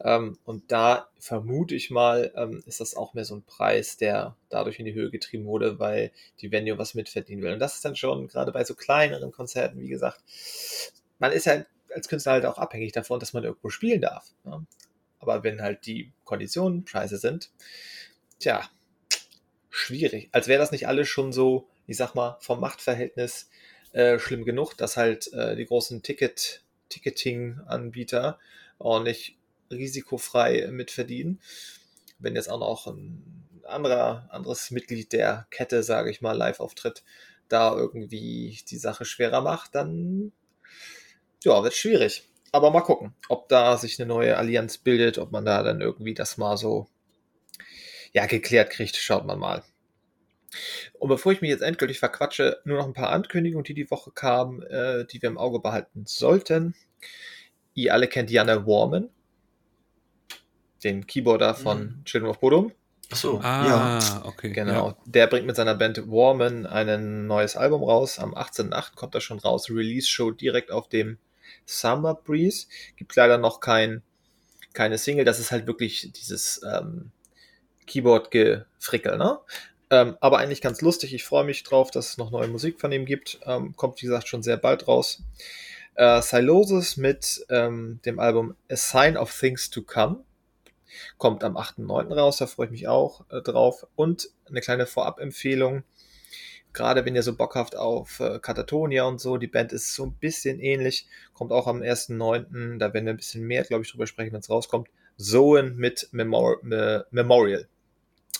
[0.00, 4.36] Ähm, und da vermute ich mal, ähm, ist das auch mehr so ein Preis, der
[4.50, 7.54] dadurch in die Höhe getrieben wurde, weil die Venue was mitverdienen will.
[7.54, 10.20] Und das ist dann schon gerade bei so kleineren Konzerten, wie gesagt,
[11.18, 14.26] man ist ja als Künstler halt auch abhängig davon, dass man irgendwo spielen darf.
[14.44, 14.66] Ne?
[15.20, 17.50] Aber wenn halt die Konditionen scheiße sind,
[18.40, 18.68] tja,
[19.74, 20.28] schwierig.
[20.32, 23.50] Als wäre das nicht alles schon so, ich sag mal, vom Machtverhältnis
[23.92, 28.38] äh, schlimm genug, dass halt äh, die großen Ticket, Ticketing-Anbieter
[29.02, 29.36] nicht
[29.70, 31.40] risikofrei mitverdienen.
[32.18, 37.02] Wenn jetzt auch noch ein anderer, anderes Mitglied der Kette, sage ich mal, live auftritt,
[37.48, 40.32] da irgendwie die Sache schwerer macht, dann
[41.42, 42.28] ja, wird schwierig.
[42.52, 46.14] Aber mal gucken, ob da sich eine neue Allianz bildet, ob man da dann irgendwie
[46.14, 46.86] das mal so
[48.14, 49.62] ja, geklärt kriegt, schaut man mal.
[51.00, 54.12] Und bevor ich mich jetzt endgültig verquatsche, nur noch ein paar Ankündigungen, die die Woche
[54.12, 56.74] kamen, äh, die wir im Auge behalten sollten.
[57.74, 59.10] Ihr alle kennt Janne Warman,
[60.84, 62.04] den Keyboarder von Mhm.
[62.04, 62.72] Children of Bodom.
[63.10, 63.66] Ach so, Ah,
[64.00, 64.24] ja.
[64.24, 64.50] okay.
[64.50, 64.88] Genau.
[64.90, 64.96] Ja.
[65.06, 68.18] Der bringt mit seiner Band Warman ein neues Album raus.
[68.18, 68.94] Am 18.08.
[68.96, 69.68] kommt das schon raus.
[69.70, 71.18] Release-Show direkt auf dem
[71.66, 72.66] Summer Breeze.
[72.96, 74.02] Gibt leider noch kein,
[74.72, 75.24] keine Single.
[75.24, 77.10] Das ist halt wirklich dieses ähm,
[77.86, 79.38] Keyboard-Gefrickel, ne?
[79.90, 81.14] Ähm, aber eigentlich ganz lustig.
[81.14, 83.38] Ich freue mich drauf, dass es noch neue Musik von ihm gibt.
[83.44, 85.22] Ähm, kommt, wie gesagt, schon sehr bald raus.
[85.94, 90.24] Äh, Silosis mit ähm, dem Album A Sign of Things to Come.
[91.18, 92.12] Kommt am 8.9.
[92.14, 93.86] raus, da freue ich mich auch äh, drauf.
[93.94, 95.84] Und eine kleine Vorab-Empfehlung.
[96.72, 100.06] Gerade wenn ihr so Bock habt auf äh, Katatonia und so, die Band ist so
[100.06, 101.06] ein bisschen ähnlich.
[101.32, 102.78] Kommt auch am 1.9.
[102.78, 104.88] Da werden wir ein bisschen mehr, glaube ich, drüber sprechen, wenn es rauskommt.
[105.16, 107.68] Zoen mit Memor Me Memorial.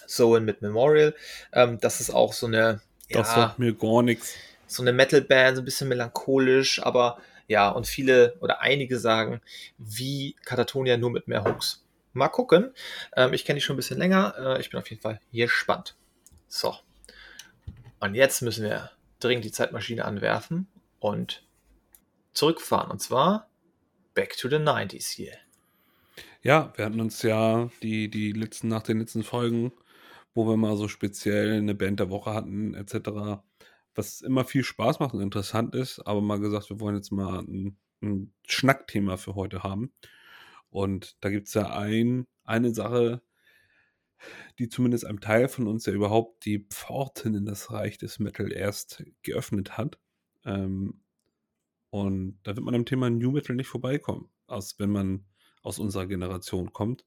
[0.07, 1.15] Zoen mit Memorial.
[1.53, 4.35] Ähm, das ist auch so eine, Das ja, sagt mir gar nichts.
[4.67, 9.41] so eine Metal-Band, so ein bisschen melancholisch, aber ja, und viele oder einige sagen,
[9.79, 11.83] wie Katatonia nur mit mehr Hooks.
[12.13, 12.73] Mal gucken.
[13.17, 14.35] Ähm, ich kenne die schon ein bisschen länger.
[14.39, 15.97] Äh, ich bin auf jeden Fall gespannt.
[16.49, 16.77] So.
[18.01, 20.69] Und jetzt müssen wir dringend die Zeitmaschine anwerfen
[21.01, 21.43] und
[22.33, 22.91] zurückfahren.
[22.91, 23.49] Und zwar
[24.15, 25.33] back to the 90s hier.
[26.43, 29.73] Ja, wir hatten uns ja die, die letzten, nach den letzten Folgen,
[30.35, 33.43] wo wir mal so speziell eine Band der Woche hatten, etc.,
[33.95, 37.41] was immer viel Spaß macht und interessant ist, aber mal gesagt, wir wollen jetzt mal
[37.41, 39.93] ein, ein Schnackthema für heute haben.
[40.71, 43.23] Und da gibt es ja ein, eine Sache,
[44.59, 48.53] die zumindest einem Teil von uns ja überhaupt die Pforten in das Reich des Metal
[48.53, 49.99] erst geöffnet hat.
[50.45, 51.01] Ähm,
[51.91, 55.25] und da wird man am Thema New Metal nicht vorbeikommen, als wenn man
[55.63, 57.05] aus unserer Generation kommt.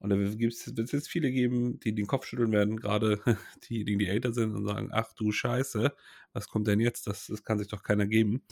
[0.00, 3.20] Und da wird es jetzt viele geben, die den Kopf schütteln werden, gerade
[3.68, 5.92] diejenigen, die älter sind und sagen, ach du Scheiße,
[6.32, 7.06] was kommt denn jetzt?
[7.06, 8.42] Das, das kann sich doch keiner geben.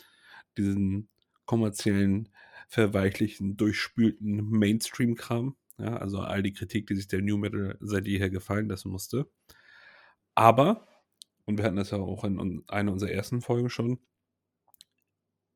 [0.59, 1.09] Diesen
[1.44, 2.30] kommerziellen,
[2.68, 5.56] verweichlichen, durchspülten Mainstream-Kram.
[5.78, 9.30] Ja, also all die Kritik, die sich der New Metal seit jeher gefallen lassen musste.
[10.35, 10.87] Aber,
[11.46, 13.98] und wir hatten das ja auch in einer unserer ersten Folgen schon,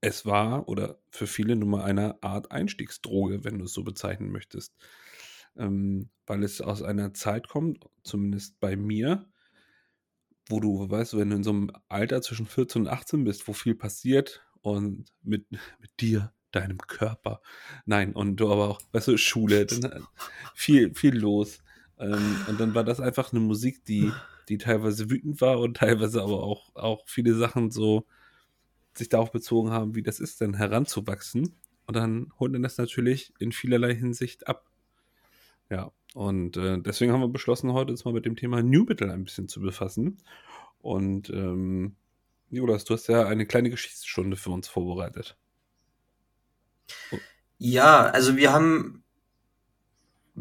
[0.01, 4.31] es war oder für viele nun mal eine Art Einstiegsdroge, wenn du es so bezeichnen
[4.31, 4.75] möchtest.
[5.57, 9.27] Ähm, weil es aus einer Zeit kommt, zumindest bei mir,
[10.49, 13.47] wo du, weißt du, wenn du in so einem Alter zwischen 14 und 18 bist,
[13.49, 17.41] wo viel passiert und mit, mit dir, deinem Körper,
[17.87, 20.05] nein, und du aber auch, weißt du, Schule, dann
[20.55, 21.59] viel, viel los.
[21.99, 24.11] Ähm, und dann war das einfach eine Musik, die,
[24.49, 28.07] die teilweise wütend war und teilweise aber auch, auch viele Sachen so
[28.95, 31.57] sich darauf bezogen haben, wie das ist, dann heranzuwachsen.
[31.87, 34.70] Und dann holt man das natürlich in vielerlei Hinsicht ab.
[35.71, 39.11] Ja, und äh, deswegen haben wir beschlossen, heute uns mal mit dem Thema New Metal
[39.11, 40.19] ein bisschen zu befassen.
[40.81, 41.97] Und ähm,
[42.51, 45.37] Jonas, du hast ja eine kleine Geschichtsstunde für uns vorbereitet.
[47.59, 49.05] Ja, also wir haben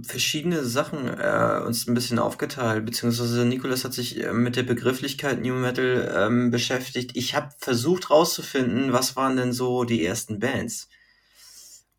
[0.02, 5.42] verschiedene Sachen äh, uns ein bisschen aufgeteilt, beziehungsweise Nikolas hat sich äh, mit der Begrifflichkeit
[5.42, 7.12] New Metal ähm, beschäftigt.
[7.16, 10.90] Ich habe versucht rauszufinden, was waren denn so die ersten Bands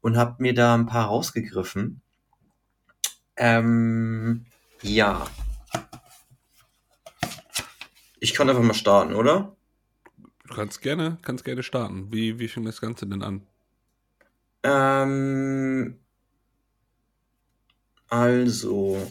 [0.01, 2.03] und habe mir da ein paar rausgegriffen.
[3.41, 4.45] Ähm,
[4.83, 5.27] ja.
[8.21, 9.57] Ich kann einfach mal starten, oder?
[10.47, 12.13] Du kannst gerne, kannst gerne starten.
[12.13, 13.47] Wie, wie fing das Ganze denn an?
[14.63, 15.99] Ähm,
[18.11, 19.11] also,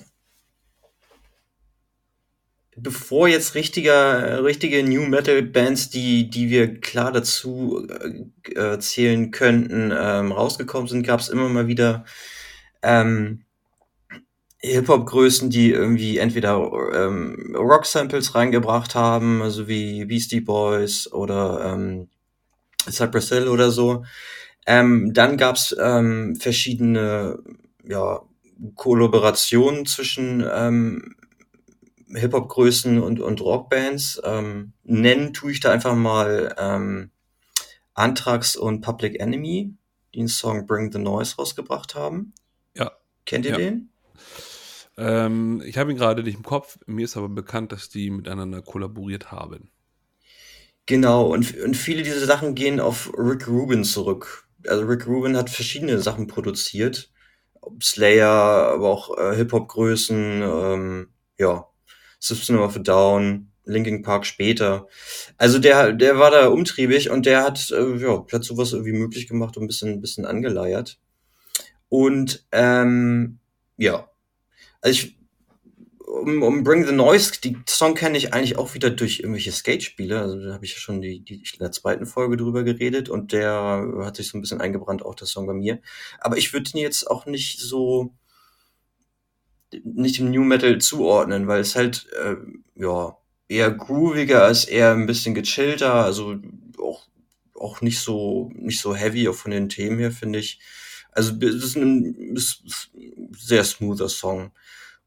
[2.75, 7.87] bevor jetzt richtiger, richtige New Metal Bands, die, die wir klar dazu
[8.53, 12.05] äh, zählen könnten, ähm, rausgekommen sind, gab es immer mal wieder
[12.83, 13.43] ähm,
[14.61, 16.57] Hip-Hop-Größen, die irgendwie entweder
[16.93, 22.09] ähm, Rock-Samples reingebracht haben, also wie Beastie Boys oder ähm,
[22.89, 24.03] Cypress Hill oder so.
[24.65, 27.39] Ähm, dann gab's ähm, verschiedene
[27.87, 28.21] ja,
[28.75, 31.15] Kollaborationen zwischen ähm,
[32.13, 34.21] Hip-Hop-Größen und, und Rockbands.
[34.25, 37.11] Ähm, nennen tue ich da einfach mal ähm,
[37.93, 39.73] Anthrax und Public Enemy,
[40.13, 42.33] die den Song Bring the Noise rausgebracht haben.
[42.75, 42.91] Ja.
[43.25, 43.57] Kennt ihr Ja.
[43.57, 43.89] den?
[44.99, 48.61] Ähm, ich habe ihn gerade nicht im Kopf, mir ist aber bekannt, dass die miteinander
[48.61, 49.71] kollaboriert haben.
[50.85, 54.49] Genau, und, und viele dieser Sachen gehen auf Rick Rubin zurück.
[54.67, 57.11] Also Rick Rubin hat verschiedene Sachen produziert.
[57.81, 61.07] Slayer, aber auch äh, Hip-Hop-Größen, ähm,
[61.37, 61.65] ja,
[62.19, 64.87] System of a Down, Linkin Park später.
[65.37, 69.27] Also der, der war da umtriebig und der hat, äh, ja, hat sowas irgendwie möglich
[69.27, 70.99] gemacht und ein bisschen, ein bisschen angeleiert.
[71.87, 73.39] Und ähm,
[73.77, 74.09] ja,
[74.81, 75.19] also ich
[76.09, 80.19] um, um Bring the Noise, die Song kenne ich eigentlich auch wieder durch irgendwelche Skate-Spiele.
[80.19, 83.31] Also da habe ich ja schon die, die, in der zweiten Folge drüber geredet und
[83.31, 85.79] der hat sich so ein bisschen eingebrannt, auch der Song bei mir.
[86.19, 88.13] Aber ich würde ihn jetzt auch nicht so
[89.83, 92.35] nicht dem New Metal zuordnen, weil es halt äh,
[92.75, 96.37] ja eher grooviger ist, eher ein bisschen gechillter, also
[96.79, 97.07] auch
[97.55, 100.59] auch nicht so nicht so heavy auch von den Themen her finde ich.
[101.11, 102.63] Also es ist ein, ist
[102.95, 104.51] ein sehr smoother Song.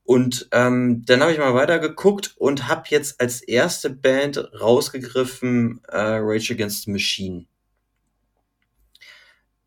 [0.04, 5.80] Und ähm, dann habe ich mal weiter geguckt und habe jetzt als erste Band rausgegriffen
[5.88, 7.46] äh, Rage Against the Machine.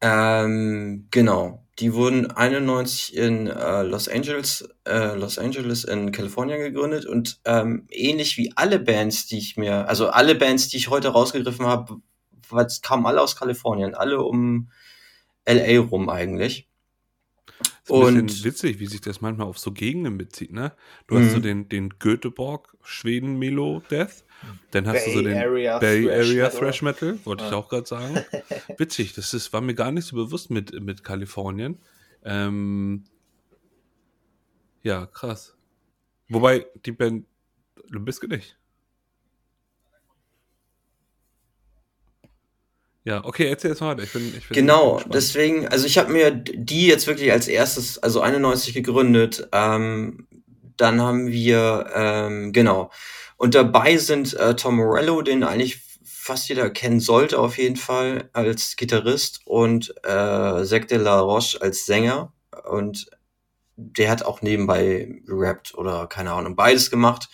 [0.02, 1.66] Ähm, genau.
[1.80, 7.86] Die wurden 91 in äh, Los Angeles, äh, Los Angeles in Kalifornien gegründet und ähm,
[7.90, 11.98] ähnlich wie alle Bands, die ich mir, also alle Bands, die ich heute rausgegriffen habe,
[12.82, 14.70] kamen alle aus Kalifornien, alle um
[15.48, 16.70] LA rum eigentlich.
[17.84, 20.74] Ist ein und bisschen witzig, wie sich das manchmal auf so Gegenden bezieht, ne?
[21.08, 21.44] Du hast so mhm.
[21.44, 24.26] den, den Göteborg, Schweden Melo Death,
[24.72, 26.60] dann hast Bay du so den Area Bay Thrash Area Metal.
[26.60, 27.50] Thrash Metal, wollte ja.
[27.50, 28.26] ich auch gerade sagen.
[28.78, 31.78] Witzig, das ist, war mir gar nicht so bewusst mit, mit Kalifornien.
[32.24, 33.04] Ähm,
[34.82, 35.56] ja, krass.
[36.28, 37.26] Wobei die Band
[37.90, 38.58] Limbiskit nicht.
[43.06, 44.00] Ja, okay, erzähl jetzt mal.
[44.00, 48.00] Ich bin, ich bin genau, deswegen, also ich habe mir die jetzt wirklich als erstes,
[48.00, 49.48] also 91 gegründet.
[49.52, 50.28] Ähm,
[50.76, 52.90] dann haben wir, ähm, genau.
[53.38, 58.28] Und dabei sind äh, Tom Morello, den eigentlich fast jeder kennen sollte auf jeden Fall
[58.34, 62.34] als Gitarrist und äh, Zac de la Roche als Sänger.
[62.68, 63.06] Und
[63.76, 67.30] der hat auch nebenbei gerappt oder keine Ahnung, beides gemacht.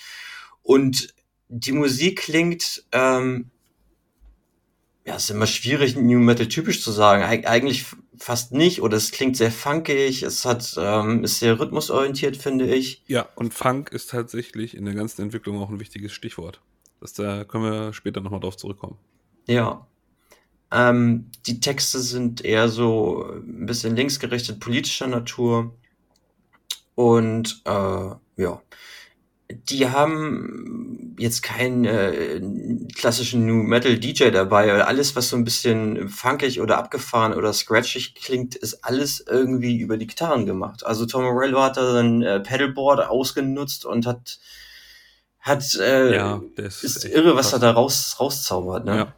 [0.64, 1.14] Und
[1.48, 3.51] die Musik klingt ähm,
[5.06, 7.24] ja, ist immer schwierig, New Metal typisch zu sagen.
[7.24, 7.86] Eig eigentlich
[8.18, 13.04] fast nicht, oder es klingt sehr funkig, es hat, ähm, ist sehr rhythmusorientiert, finde ich.
[13.08, 16.62] Ja, und Funk ist tatsächlich in der ganzen Entwicklung auch ein wichtiges Stichwort.
[17.00, 18.98] Das, da können wir später nochmal drauf zurückkommen.
[19.48, 19.88] Ja.
[20.72, 25.76] Ähm, die Texte sind eher so ein bisschen linksgerichtet politischer Natur.
[26.94, 28.62] Und äh, ja,
[29.54, 32.42] die haben jetzt keinen äh,
[32.96, 34.84] klassischen New Metal DJ dabei.
[34.84, 39.98] Alles, was so ein bisschen funkig oder abgefahren oder scratchig klingt, ist alles irgendwie über
[39.98, 40.86] die Gitarren gemacht.
[40.86, 44.40] Also Tom Morello hat da sein äh, Pedalboard ausgenutzt und hat
[45.40, 47.54] hat äh, ja, ist, ist irre, was krass.
[47.54, 48.86] er da raus rauszaubert.
[48.86, 48.96] Ne?
[48.96, 49.14] Ja.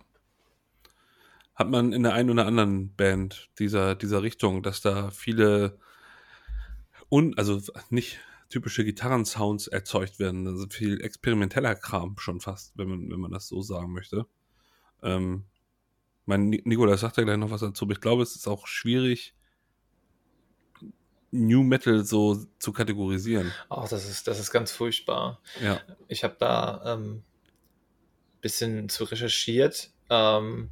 [1.56, 5.78] Hat man in der einen oder anderen Band dieser dieser Richtung, dass da viele
[7.10, 8.19] und also nicht
[8.54, 10.48] typische Gitarrensounds erzeugt werden.
[10.48, 14.28] Also viel experimenteller Kram schon fast, wenn man, wenn man das so sagen möchte.
[15.02, 15.46] Ähm,
[16.26, 19.34] mein Nikolas sagt ja gleich noch was dazu, aber ich glaube, es ist auch schwierig,
[21.32, 23.52] New Metal so zu kategorisieren.
[23.70, 25.42] Ach, das ist, das ist ganz furchtbar.
[25.60, 25.82] Ja.
[26.08, 27.24] Ich habe da ein ähm,
[28.39, 29.89] bisschen zu recherchiert.
[30.12, 30.70] Ähm,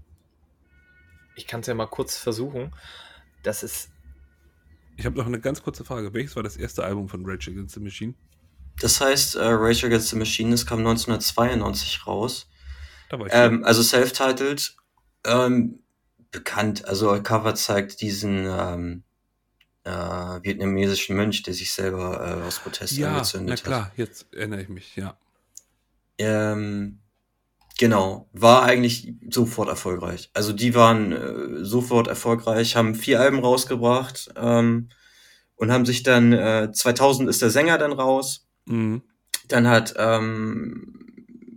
[1.35, 2.75] ich kann es ja mal kurz versuchen.
[3.41, 3.90] Das ist
[5.01, 6.13] ich habe noch eine ganz kurze Frage.
[6.13, 8.13] Welches war das erste Album von Rage Against the Machine?
[8.79, 12.47] Das heißt, äh, Rage Against the Machine, das kam 1992 raus.
[13.09, 14.75] Da war ich ähm, also self-titled,
[15.25, 15.79] ähm,
[16.29, 16.85] bekannt.
[16.85, 19.03] Also Cover zeigt diesen ähm,
[19.85, 23.59] äh, vietnamesischen Mönch, der sich selber äh, aus Protest ja, angezündet hat.
[23.59, 25.17] Ja, klar, jetzt erinnere ich mich, ja.
[26.19, 26.99] Ähm,
[27.81, 30.29] Genau, war eigentlich sofort erfolgreich.
[30.35, 34.89] Also die waren äh, sofort erfolgreich, haben vier Alben rausgebracht ähm,
[35.55, 38.47] und haben sich dann, äh, 2000 ist der Sänger dann raus.
[38.67, 39.01] Mhm.
[39.47, 40.93] Dann hat, ähm,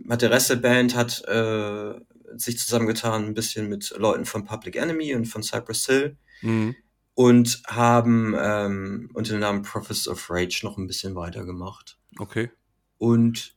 [0.09, 1.93] hat der Rest der Band hat äh,
[2.35, 6.17] sich zusammengetan, ein bisschen mit Leuten von Public Enemy und von Cypress Hill.
[6.41, 6.75] Mhm.
[7.13, 11.99] Und haben ähm, unter dem Namen Prophets of Rage noch ein bisschen weitergemacht.
[12.17, 12.49] Okay.
[12.97, 13.54] Und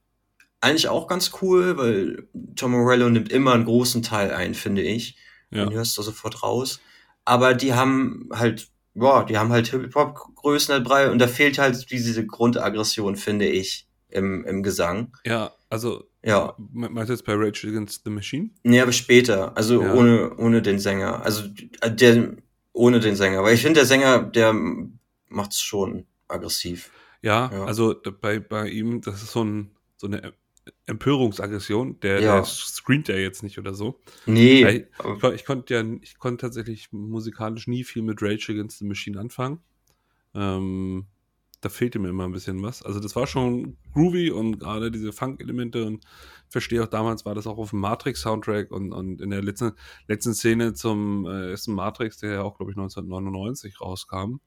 [0.60, 5.16] eigentlich auch ganz cool, weil Tom Morello nimmt immer einen großen Teil ein, finde ich.
[5.50, 5.64] Ja.
[5.64, 6.80] Den hörst du sofort raus.
[7.24, 12.26] Aber die haben halt, boah, die haben halt Hip-Hop-Größen dabei und da fehlt halt diese
[12.26, 15.12] Grundaggression, finde ich, im, im Gesang.
[15.24, 16.04] Ja, also.
[16.24, 16.54] Ja.
[16.72, 18.50] Meinst du jetzt bei Rage Against the Machine?
[18.64, 19.56] Nee, aber später.
[19.56, 19.94] Also ja.
[19.94, 21.22] ohne, ohne den Sänger.
[21.24, 21.44] Also
[21.80, 22.36] äh, der,
[22.72, 23.44] ohne den Sänger.
[23.44, 24.54] Weil ich finde, der Sänger, der
[25.28, 26.90] macht's schon aggressiv.
[27.22, 30.32] Ja, ja, also bei, bei ihm, das ist so ein, so eine
[30.87, 32.37] Empörungsaggression, der, ja.
[32.37, 34.00] der screent ja jetzt nicht oder so.
[34.26, 34.66] Nee.
[34.66, 34.87] Ich,
[35.22, 39.18] ich, ich konnte ja, ich konnte tatsächlich musikalisch nie viel mit Rage Against the Machine
[39.18, 39.61] anfangen.
[40.35, 41.07] Ähm,
[41.61, 42.83] da fehlte mir immer ein bisschen was.
[42.83, 47.35] Also das war schon groovy und gerade diese Funk-Elemente und ich verstehe auch damals war
[47.35, 49.72] das auch auf dem Matrix-Soundtrack und, und in der letzten,
[50.07, 54.40] letzten Szene zum äh, ersten Matrix, der ja auch, glaube ich, 1999 rauskam,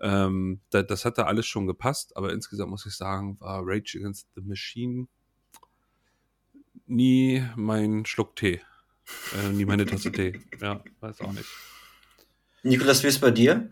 [0.00, 3.98] Ähm, da, das hat da alles schon gepasst, aber insgesamt muss ich sagen, war Rage
[3.98, 5.06] Against the Machine
[6.86, 8.60] nie mein Schluck Tee.
[9.36, 10.40] Äh, nie meine Tasse Tee.
[10.60, 11.48] Ja, weiß auch nicht.
[12.62, 13.70] Nikolas, wie ist bei dir?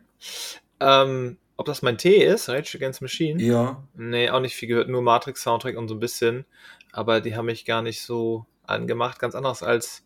[0.81, 3.43] Ähm, ob das mein Tee ist, Rage Against the Machine?
[3.43, 3.83] Ja.
[3.95, 6.45] Nee, auch nicht viel gehört, nur Matrix-Soundtrack und so ein bisschen.
[6.93, 10.05] Aber die haben mich gar nicht so angemacht, ganz anders als,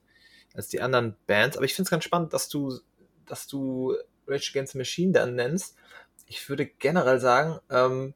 [0.55, 1.57] als die anderen Bands.
[1.57, 2.79] Aber ich finde es ganz spannend, dass du,
[3.27, 5.77] dass du Rage Against the Machine dann nennst.
[6.27, 8.15] Ich würde generell sagen, ähm,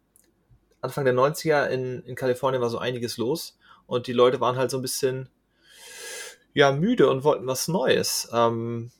[0.80, 3.58] Anfang der 90er in, in Kalifornien war so einiges los
[3.90, 5.28] und die Leute waren halt so ein bisschen
[6.54, 8.28] ja müde und wollten was Neues.
[8.32, 8.92] Ähm,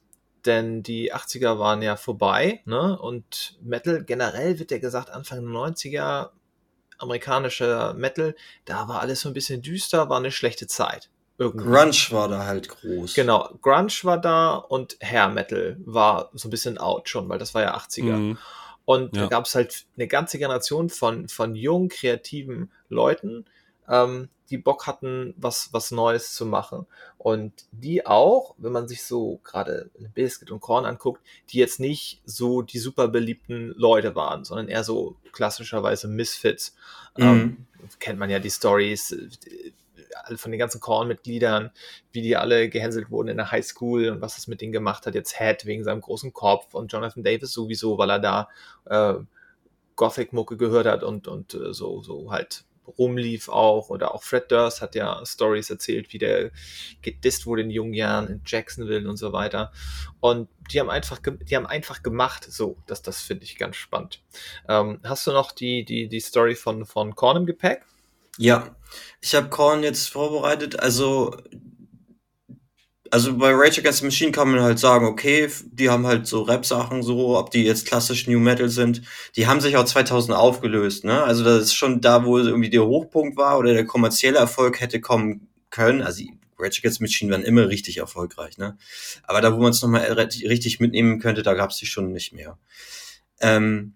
[0.45, 2.99] denn die 80er waren ja vorbei, ne?
[2.99, 6.31] Und Metal generell wird ja gesagt, Anfang der 90er,
[6.99, 11.09] amerikanischer Metal, da war alles so ein bisschen düster, war eine schlechte Zeit.
[11.39, 11.67] Irgendwie.
[11.67, 13.15] Grunge war da halt groß.
[13.15, 17.55] Genau, Grunge war da und Hair Metal war so ein bisschen out schon, weil das
[17.55, 18.17] war ja 80er.
[18.17, 18.39] Mhm.
[18.85, 19.23] Und ja.
[19.23, 23.45] da gab es halt eine ganze Generation von, von jungen, kreativen Leuten,
[23.89, 26.87] ähm, die Bock hatten, was, was Neues zu machen.
[27.19, 32.21] Und die auch, wenn man sich so gerade Biscuit und Korn anguckt, die jetzt nicht
[32.25, 36.75] so die super beliebten Leute waren, sondern eher so klassischerweise Misfits.
[37.17, 37.25] Mhm.
[37.25, 37.67] Ähm,
[37.99, 39.73] kennt man ja die Stories äh,
[40.37, 41.71] von den ganzen Korn-Mitgliedern,
[42.13, 45.15] wie die alle gehänselt wurden in der Highschool und was das mit denen gemacht hat.
[45.15, 48.49] Jetzt Head wegen seinem großen Kopf und Jonathan Davis sowieso, weil er da
[48.87, 49.15] äh,
[49.97, 52.65] Gothic-Mucke gehört hat und, und äh, so, so halt
[52.99, 53.91] rumlief auch.
[53.91, 56.51] Oder auch Fred Durst hat ja Stories erzählt, wie der
[57.03, 59.73] gedisst wurde in jungen Jahren in Jacksonville und so weiter.
[60.21, 64.23] Und die haben einfach, die haben einfach gemacht, so, das, das finde ich ganz spannend.
[64.69, 67.85] Ähm, hast du noch die, die, die Story von, von Korn im Gepäck?
[68.39, 68.75] Ja,
[69.21, 70.79] ich habe Korn jetzt vorbereitet.
[70.79, 71.37] Also
[73.11, 76.43] also bei Rage Against the Machine kann man halt sagen, okay, die haben halt so
[76.43, 79.03] Rap-Sachen so, ob die jetzt klassisch New Metal sind,
[79.37, 81.23] die haben sich auch 2000 aufgelöst, ne?
[81.25, 85.01] Also das ist schon da, wo irgendwie der Hochpunkt war oder der kommerzielle Erfolg hätte
[85.01, 86.03] kommen können.
[86.03, 86.25] Also
[86.59, 88.77] Rage Against the Machine waren immer richtig erfolgreich, ne?
[89.25, 92.33] Aber da, wo man es nochmal richtig mitnehmen könnte, da gab es die schon nicht
[92.33, 92.59] mehr.
[93.41, 93.95] Ähm,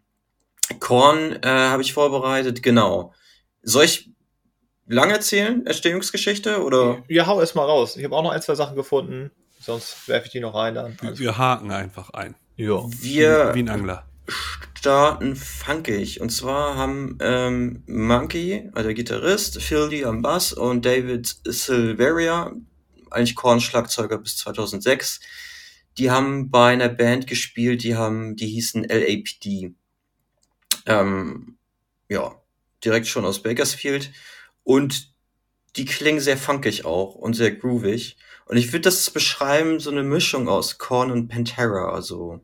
[0.81, 3.12] Korn äh, habe ich vorbereitet, genau.
[3.62, 4.11] Soll ich
[4.87, 7.03] lang erzählen, Erstehungsgeschichte, oder?
[7.09, 7.97] Ja, hau erst mal raus.
[7.97, 10.97] Ich habe auch noch ein, zwei Sachen gefunden, sonst werfe ich die noch rein dann.
[11.01, 11.18] Also.
[11.20, 12.35] Wir haken einfach ein.
[12.57, 12.83] Ja.
[12.88, 14.05] Wir wie ein Angler.
[14.79, 16.20] starten funkig.
[16.20, 22.53] Und zwar haben ähm, Monkey, also der Gitarrist, Phil Lee am Bass und David Silveria,
[23.11, 25.20] eigentlich Korn-Schlagzeuger bis 2006,
[25.99, 29.75] die haben bei einer Band gespielt, die haben, die hießen LAPD.
[30.87, 31.57] Ähm,
[32.09, 32.35] ja,
[32.85, 34.11] direkt schon aus Bakersfield.
[34.64, 35.14] Und
[35.77, 38.16] die klingen sehr funkig auch und sehr groovig.
[38.46, 42.40] Und ich würde das beschreiben, so eine Mischung aus Korn und Pantera, also.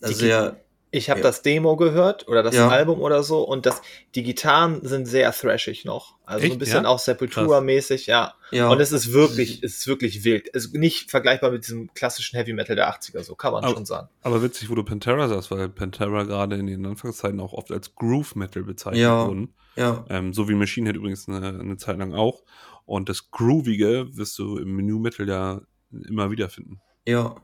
[0.00, 0.61] also sehr.
[0.94, 1.24] Ich habe ja.
[1.24, 2.68] das Demo gehört oder das ja.
[2.68, 3.80] Album oder so und das,
[4.14, 6.16] die Gitarren sind sehr thrashig noch.
[6.26, 6.52] Also Echt?
[6.52, 6.90] ein bisschen ja?
[6.90, 8.34] auch Sepultura-mäßig, ja.
[8.50, 8.68] ja.
[8.68, 10.50] Und es ist wirklich, es ist wirklich wild.
[10.52, 13.72] Es ist nicht vergleichbar mit diesem klassischen Heavy Metal der 80er, so kann man aber,
[13.72, 14.10] schon sagen.
[14.20, 17.94] Aber witzig, wo du Pantera sagst, weil Pantera gerade in den Anfangszeiten auch oft als
[17.94, 19.26] Groove Metal bezeichnet ja.
[19.26, 19.54] wurden.
[19.76, 20.04] Ja.
[20.10, 22.42] Ähm, so wie Machine Head übrigens eine, eine Zeit lang auch.
[22.84, 26.82] Und das Groovige wirst du im New Metal ja immer wieder finden.
[27.06, 27.34] Ja.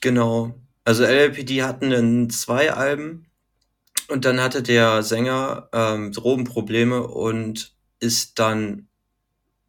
[0.00, 0.54] Genau.
[0.84, 3.26] Also LLPD hatten dann zwei Alben
[4.08, 8.88] und dann hatte der Sänger ähm, Drogenprobleme und ist dann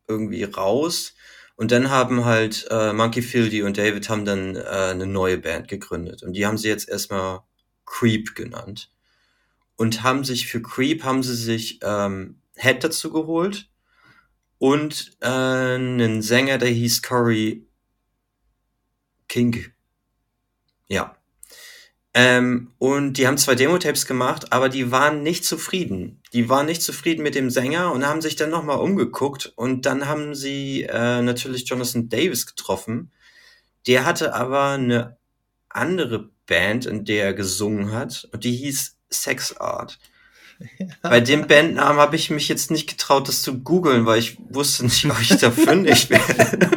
[0.07, 1.13] irgendwie raus.
[1.55, 5.67] Und dann haben halt äh, Monkey Fieldy und David haben dann äh, eine neue Band
[5.67, 6.23] gegründet.
[6.23, 7.41] Und die haben sie jetzt erstmal
[7.85, 8.91] Creep genannt.
[9.75, 13.69] Und haben sich für Creep haben sie sich ähm, Head dazu geholt
[14.57, 17.67] und äh, einen Sänger, der hieß Corey
[19.27, 19.73] King.
[20.93, 21.15] Ja.
[22.13, 26.21] Ähm, und die haben zwei Demo-Tapes gemacht, aber die waren nicht zufrieden.
[26.31, 30.07] Die waren nicht zufrieden mit dem Sänger und haben sich dann nochmal umgeguckt und dann
[30.07, 33.11] haben sie äh, natürlich Jonathan Davis getroffen.
[33.87, 35.17] Der hatte aber eine
[35.69, 39.97] andere Band, in der er gesungen hat und die hieß Sex Art.
[40.77, 40.85] Ja.
[41.01, 44.83] Bei dem Bandnamen habe ich mich jetzt nicht getraut, das zu googeln, weil ich wusste
[44.83, 46.69] nicht, ob ich da fündig werde.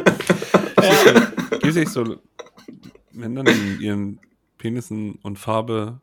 [0.81, 1.31] Ja.
[1.59, 2.17] Geht sich so,
[3.21, 4.19] dann in ihren
[4.57, 6.01] Penissen und Farbe.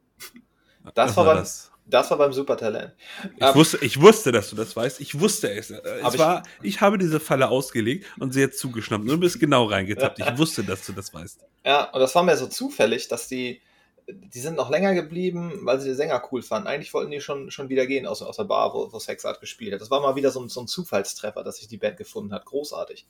[0.95, 1.73] Das war, war das?
[1.87, 2.95] Das war beim Supertalent.
[3.37, 5.01] Ich, ähm, wusste, ich wusste, dass du das weißt.
[5.01, 5.71] Ich wusste es.
[5.71, 9.07] es ich, war, ich habe diese Falle ausgelegt und sie jetzt zugeschnappt.
[9.07, 10.19] Du bist genau reingetappt.
[10.19, 11.41] Ich wusste, dass du das weißt.
[11.65, 13.61] Ja, und das war mir so zufällig, dass die,
[14.09, 16.69] die sind noch länger geblieben, weil sie den Sänger cool fanden.
[16.69, 19.75] Eigentlich wollten die schon, schon wieder gehen aus, aus der Bar, wo, wo Sexart gespielt
[19.75, 19.81] hat.
[19.83, 22.47] Das war mal wieder so so ein Zufallstreffer, dass sich die Band gefunden hat.
[22.47, 23.07] Großartig.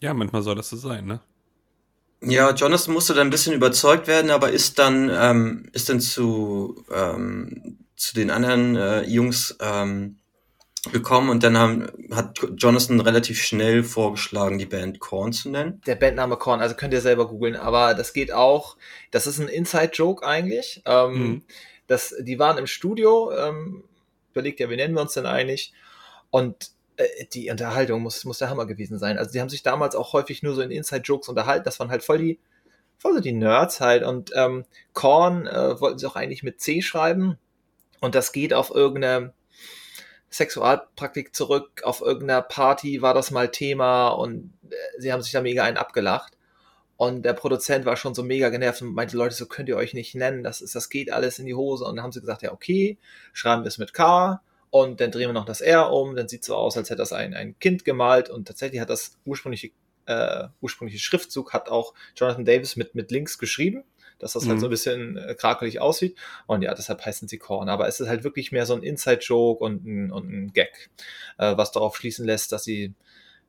[0.00, 1.20] Ja, manchmal soll das so sein, ne?
[2.20, 6.84] Ja, Jonathan musste dann ein bisschen überzeugt werden, aber ist dann, ähm, ist dann zu,
[6.92, 10.16] ähm, zu den anderen äh, Jungs ähm,
[10.92, 15.80] gekommen und dann haben, hat Jonathan relativ schnell vorgeschlagen, die Band Korn zu nennen.
[15.86, 18.76] Der Bandname Korn, also könnt ihr selber googeln, aber das geht auch,
[19.10, 20.82] das ist ein Inside-Joke eigentlich.
[20.86, 21.42] Ähm, mhm.
[21.86, 23.84] das, die waren im Studio, ähm,
[24.32, 25.72] überlegt ja, wie nennen wir uns denn eigentlich?
[26.30, 26.70] Und
[27.32, 29.18] die Unterhaltung muss, muss der Hammer gewesen sein.
[29.18, 31.64] Also die haben sich damals auch häufig nur so in Inside-Jokes unterhalten.
[31.64, 32.40] Das waren halt voll die,
[32.96, 34.02] voll so die Nerds halt.
[34.02, 37.38] Und ähm, Korn äh, wollten sie auch eigentlich mit C schreiben.
[38.00, 39.32] Und das geht auf irgendeine
[40.30, 41.82] Sexualpraktik zurück.
[41.84, 45.76] Auf irgendeiner Party war das mal Thema und äh, sie haben sich da mega einen
[45.76, 46.34] abgelacht.
[46.96, 49.94] Und der Produzent war schon so mega genervt und meinte, Leute, so könnt ihr euch
[49.94, 51.84] nicht nennen, das ist, das geht alles in die Hose.
[51.84, 52.98] Und dann haben sie gesagt, ja, okay,
[53.32, 54.40] schreiben wir es mit K
[54.70, 56.98] und dann drehen wir noch das R um, dann sieht es so aus, als hätte
[56.98, 59.70] das ein, ein Kind gemalt und tatsächlich hat das ursprüngliche,
[60.06, 63.84] äh, ursprüngliche Schriftzug hat auch Jonathan Davis mit, mit Links geschrieben,
[64.18, 64.52] dass das halt mhm.
[64.52, 66.16] halt so ein bisschen äh, krakelig aussieht
[66.46, 69.62] und ja, deshalb heißen sie Korn, aber es ist halt wirklich mehr so ein Inside-Joke
[69.62, 70.90] und ein, und ein Gag,
[71.38, 72.94] äh, was darauf schließen lässt, dass sie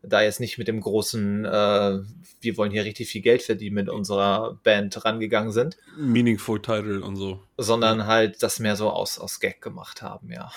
[0.01, 1.99] da jetzt nicht mit dem großen, äh,
[2.41, 5.77] wir wollen hier richtig viel Geld verdienen mit unserer Band rangegangen sind.
[5.97, 7.43] Meaningful Title und so.
[7.57, 10.51] Sondern halt das mehr so aus, aus Gag gemacht haben, ja.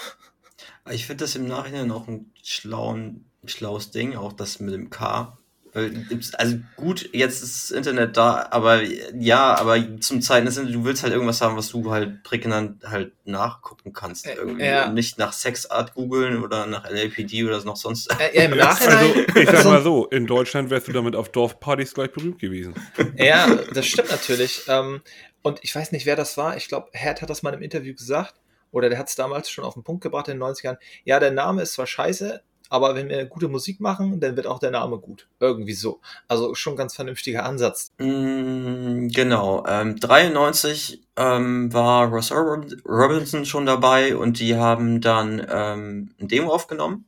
[0.91, 5.39] Ich finde das im Nachhinein auch ein schlauen, schlaues Ding, auch das mit dem K.
[5.75, 11.03] Also gut, jetzt ist das Internet da, aber ja, aber zum Zeiten des du willst
[11.03, 14.27] halt irgendwas haben, was du halt prägnant halt nachgucken kannst.
[14.27, 14.65] Irgendwie.
[14.65, 14.89] Ja.
[14.89, 18.15] Und nicht nach Sexart googeln oder nach LAPD oder noch sonst.
[18.35, 18.99] Ja, im Nachhinein.
[18.99, 22.75] Also, ich sag mal so, in Deutschland wärst du damit auf Dorfpartys gleich berühmt gewesen.
[23.17, 24.63] Ja, das stimmt natürlich.
[24.69, 25.01] Ähm,
[25.43, 26.57] und ich weiß nicht, wer das war.
[26.57, 28.35] Ich glaube, Herd hat das mal im Interview gesagt
[28.73, 31.31] oder der hat es damals schon auf den Punkt gebracht in den 90ern, ja, der
[31.31, 32.43] Name ist zwar scheiße,
[32.73, 35.29] aber wenn wir gute Musik machen, dann wird auch der Name gut.
[35.41, 36.01] Irgendwie so.
[36.27, 37.93] Also schon ganz vernünftiger Ansatz.
[37.99, 39.67] Mm, genau.
[39.69, 46.51] Ähm, 93 ähm, war Ross Robinson schon dabei und die haben dann ähm, ein Demo
[46.51, 47.05] aufgenommen.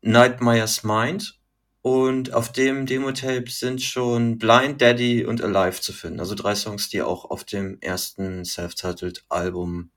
[0.00, 1.38] Nightmare's Mind.
[1.82, 6.18] Und auf dem Demo-Tape sind schon Blind Daddy und Alive zu finden.
[6.18, 9.90] Also drei Songs, die auch auf dem ersten Self-Titled Album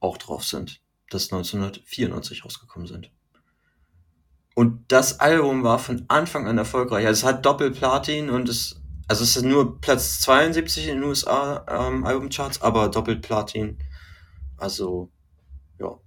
[0.00, 0.80] auch drauf sind,
[1.10, 3.10] das 1994 rausgekommen sind.
[4.54, 7.06] Und das Album war von Anfang an erfolgreich.
[7.06, 11.64] Also es hat Doppelplatin und es, also es ist nur Platz 72 in den USA
[11.68, 13.78] ähm, Albumcharts, aber Doppelplatin.
[14.56, 15.10] Also,
[15.78, 15.98] ja.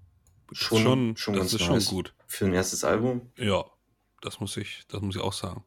[0.51, 2.13] Schon, schon, schon das ganz ist nice schon gut.
[2.27, 3.31] Für ein erstes Album.
[3.37, 3.65] Ja,
[4.21, 5.63] das muss ich, das muss ich auch sagen.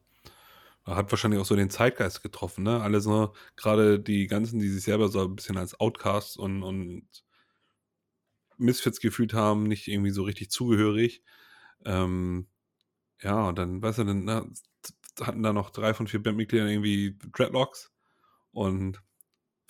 [0.85, 2.81] Hat wahrscheinlich auch so den Zeitgeist getroffen, ne?
[2.81, 7.05] Alle so, gerade die ganzen, die sich selber so ein bisschen als Outcasts und, und
[8.57, 11.23] Misfits gefühlt haben, nicht irgendwie so richtig zugehörig.
[11.85, 12.47] Ähm,
[13.21, 14.45] ja, und dann, weißt du, dann na,
[15.21, 17.91] hatten da noch drei von vier Bandmitgliedern irgendwie Dreadlocks
[18.51, 19.01] und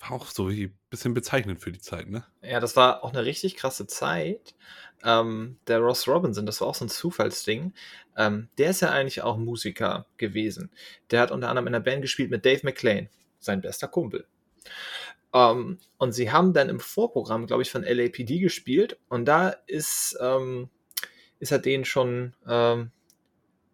[0.00, 2.24] war auch so ein bisschen bezeichnend für die Zeit, ne?
[2.42, 4.54] Ja, das war auch eine richtig krasse Zeit.
[5.04, 7.72] Ähm, der Ross Robinson, das war auch so ein Zufallsding.
[8.16, 10.70] Ähm, der ist ja eigentlich auch Musiker gewesen.
[11.10, 13.08] Der hat unter anderem in einer Band gespielt mit Dave McLean,
[13.38, 14.26] sein bester Kumpel.
[15.30, 19.50] Um, ähm, und sie haben dann im Vorprogramm, glaube ich, von LAPD gespielt und da
[19.66, 20.70] ist, ähm,
[21.38, 22.92] ist er denen schon, ähm,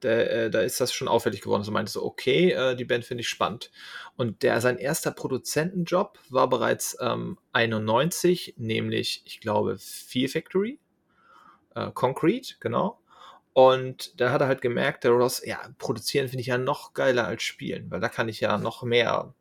[0.03, 1.63] der, äh, da ist das schon auffällig geworden.
[1.63, 3.71] So meinte so, okay, äh, die Band finde ich spannend.
[4.17, 10.81] Und der, sein erster Produzentenjob war bereits ähm, 91, nämlich, ich glaube, Fear Factory,
[11.75, 13.01] äh, Concrete, genau.
[13.53, 17.27] Und da hat er halt gemerkt, der Ross, ja, produzieren finde ich ja noch geiler
[17.27, 19.33] als spielen, weil da kann ich ja noch mehr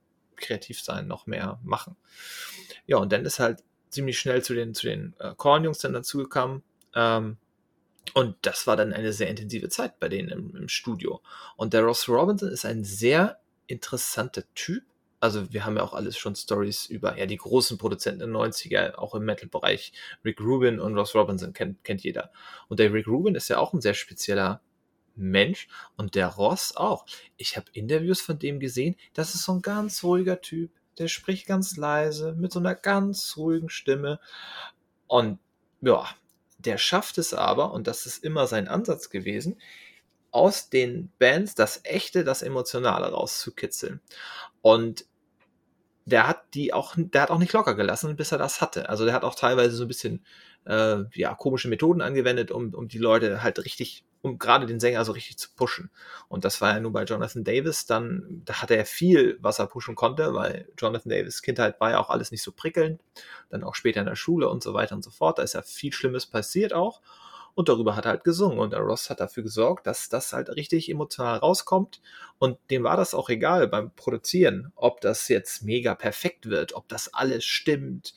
[0.44, 1.96] kreativ sein, noch mehr machen.
[2.86, 6.64] Ja, und dann ist halt ziemlich schnell zu den, zu den äh, Korn-Jungs dann dazugekommen.
[6.96, 7.38] Ähm,
[8.14, 11.22] und das war dann eine sehr intensive Zeit bei denen im, im Studio.
[11.56, 14.84] Und der Ross Robinson ist ein sehr interessanter Typ.
[15.20, 18.96] Also wir haben ja auch alles schon Stories über ja, die großen Produzenten der 90er,
[18.96, 19.94] auch im Metal-Bereich.
[20.26, 22.32] Rick Rubin und Ross Robinson kennt, kennt jeder.
[22.68, 24.62] Und der Rick Rubin ist ja auch ein sehr spezieller
[25.16, 27.06] Mensch und der Ross auch.
[27.38, 30.72] Ich habe Interviews von dem gesehen, das ist so ein ganz ruhiger Typ.
[30.98, 34.20] Der spricht ganz leise, mit so einer ganz ruhigen Stimme.
[35.08, 35.40] Und
[35.82, 36.08] ja,
[36.58, 39.60] der schafft es aber, und das ist immer sein Ansatz gewesen,
[40.32, 44.02] aus den Bands das Echte, das Emotionale rauszukitzeln.
[44.62, 45.06] Und
[46.06, 48.90] der hat die auch, der hat auch nicht locker gelassen, bis er das hatte.
[48.90, 50.26] Also der hat auch teilweise so ein bisschen
[50.66, 55.06] äh, ja, komische Methoden angewendet, um, um die Leute halt richtig um gerade den Sänger
[55.06, 55.92] so richtig zu pushen.
[56.30, 59.68] Und das war ja nur bei Jonathan Davis, dann, da hatte er viel, was er
[59.68, 63.02] pushen konnte, weil Jonathan Davis Kindheit war ja auch alles nicht so prickelnd,
[63.52, 65.62] dann auch später in der Schule und so weiter und so fort, da ist ja
[65.62, 67.02] viel Schlimmes passiert auch.
[67.56, 68.58] und darüber hat er halt gesungen.
[68.60, 72.02] Und der Ross hat dafür gesorgt, dass das halt richtig emotional rauskommt.
[72.40, 76.88] Und dem war das auch egal beim Produzieren, ob das jetzt mega perfekt wird, ob
[76.90, 78.16] das alles stimmt.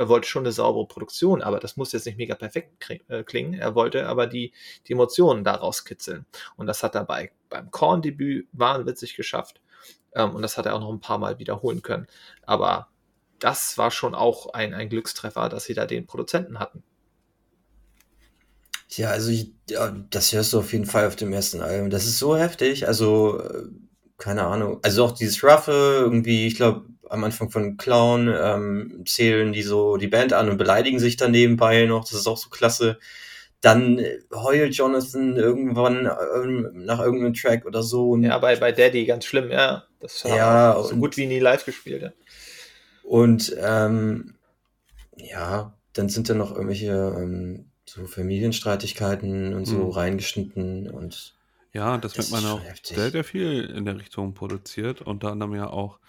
[0.00, 3.52] Er wollte schon eine saubere Produktion, aber das muss jetzt nicht mega perfekt äh, klingen.
[3.52, 4.54] Er wollte aber die,
[4.86, 6.24] die Emotionen daraus kitzeln.
[6.56, 9.60] Und das hat er bei, beim Korn-Debüt wahnwitzig geschafft.
[10.14, 12.06] Ähm, und das hat er auch noch ein paar Mal wiederholen können.
[12.46, 12.88] Aber
[13.40, 16.82] das war schon auch ein, ein Glückstreffer, dass sie da den Produzenten hatten.
[18.88, 21.90] Ja, also ich, ja, das hörst du auf jeden Fall auf dem ersten Album.
[21.90, 22.88] Das ist so heftig.
[22.88, 23.64] Also, äh,
[24.16, 24.80] keine Ahnung.
[24.80, 29.96] Also auch dieses Ruffe, irgendwie, ich glaube, am Anfang von Clown ähm, zählen die so
[29.96, 32.04] die Band an und beleidigen sich dann nebenbei noch.
[32.04, 32.98] Das ist auch so klasse.
[33.60, 34.00] Dann
[34.32, 38.16] heult Jonathan irgendwann ähm, nach irgendeinem Track oder so.
[38.16, 39.84] ja, bei, bei Daddy ganz schlimm, ja.
[39.98, 42.02] Das hat ja, so gut wie nie live gespielt.
[42.02, 42.12] Ja.
[43.02, 44.36] Und ähm,
[45.16, 49.90] ja, dann sind da noch irgendwelche ähm, so Familienstreitigkeiten und so mhm.
[49.90, 51.34] reingeschnitten und
[51.72, 55.02] ja, das, das wird man auch sehr, sehr viel in der Richtung produziert.
[55.02, 56.00] Unter anderem ja auch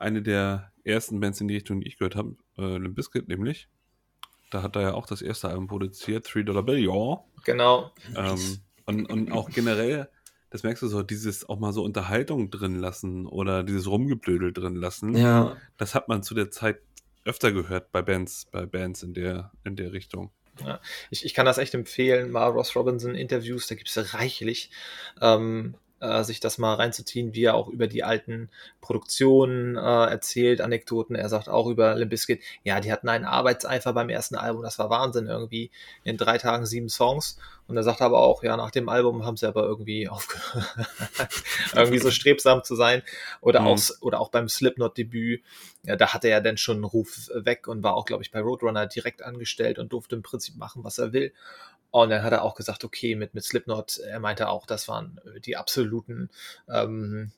[0.00, 3.68] eine der ersten Bands in die Richtung, die ich gehört habe, äh, Limp Bizkit nämlich.
[4.50, 7.22] Da hat er ja auch das erste Album produziert, Three Dollar Bill, ja.
[7.44, 7.92] Genau.
[8.16, 10.08] Ähm, und, und auch generell,
[10.50, 14.74] das merkst du so, dieses auch mal so Unterhaltung drin lassen oder dieses Rumgeblödel drin
[14.74, 15.16] lassen.
[15.16, 15.56] Ja.
[15.76, 16.80] Das hat man zu der Zeit
[17.24, 20.32] öfter gehört bei Bands, bei Bands in der, in der Richtung.
[20.64, 20.80] Ja,
[21.10, 24.70] ich, ich kann das echt empfehlen, mal Ross Robinson Interviews, da gibt es reichlich.
[25.20, 30.60] Ähm, äh, sich das mal reinzuziehen, wie er auch über die alten Produktionen äh, erzählt,
[30.60, 31.14] Anekdoten.
[31.14, 34.78] Er sagt auch über Limp Bizkit, ja, die hatten einen Arbeitseifer beim ersten Album, das
[34.78, 35.70] war Wahnsinn, irgendwie
[36.04, 37.38] in drei Tagen sieben Songs.
[37.70, 40.66] Und er sagt aber auch, ja, nach dem Album haben sie aber irgendwie aufgehört,
[41.72, 43.02] irgendwie so strebsam zu sein.
[43.40, 43.66] Oder, mhm.
[43.68, 45.44] auch, oder auch beim Slipknot-Debüt,
[45.84, 48.40] ja, da hatte er dann schon einen Ruf weg und war auch, glaube ich, bei
[48.40, 51.32] Roadrunner direkt angestellt und durfte im Prinzip machen, was er will.
[51.92, 55.20] Und dann hat er auch gesagt, okay, mit, mit Slipknot, er meinte auch, das waren
[55.24, 56.28] äh, die absoluten,
[56.68, 57.30] ähm,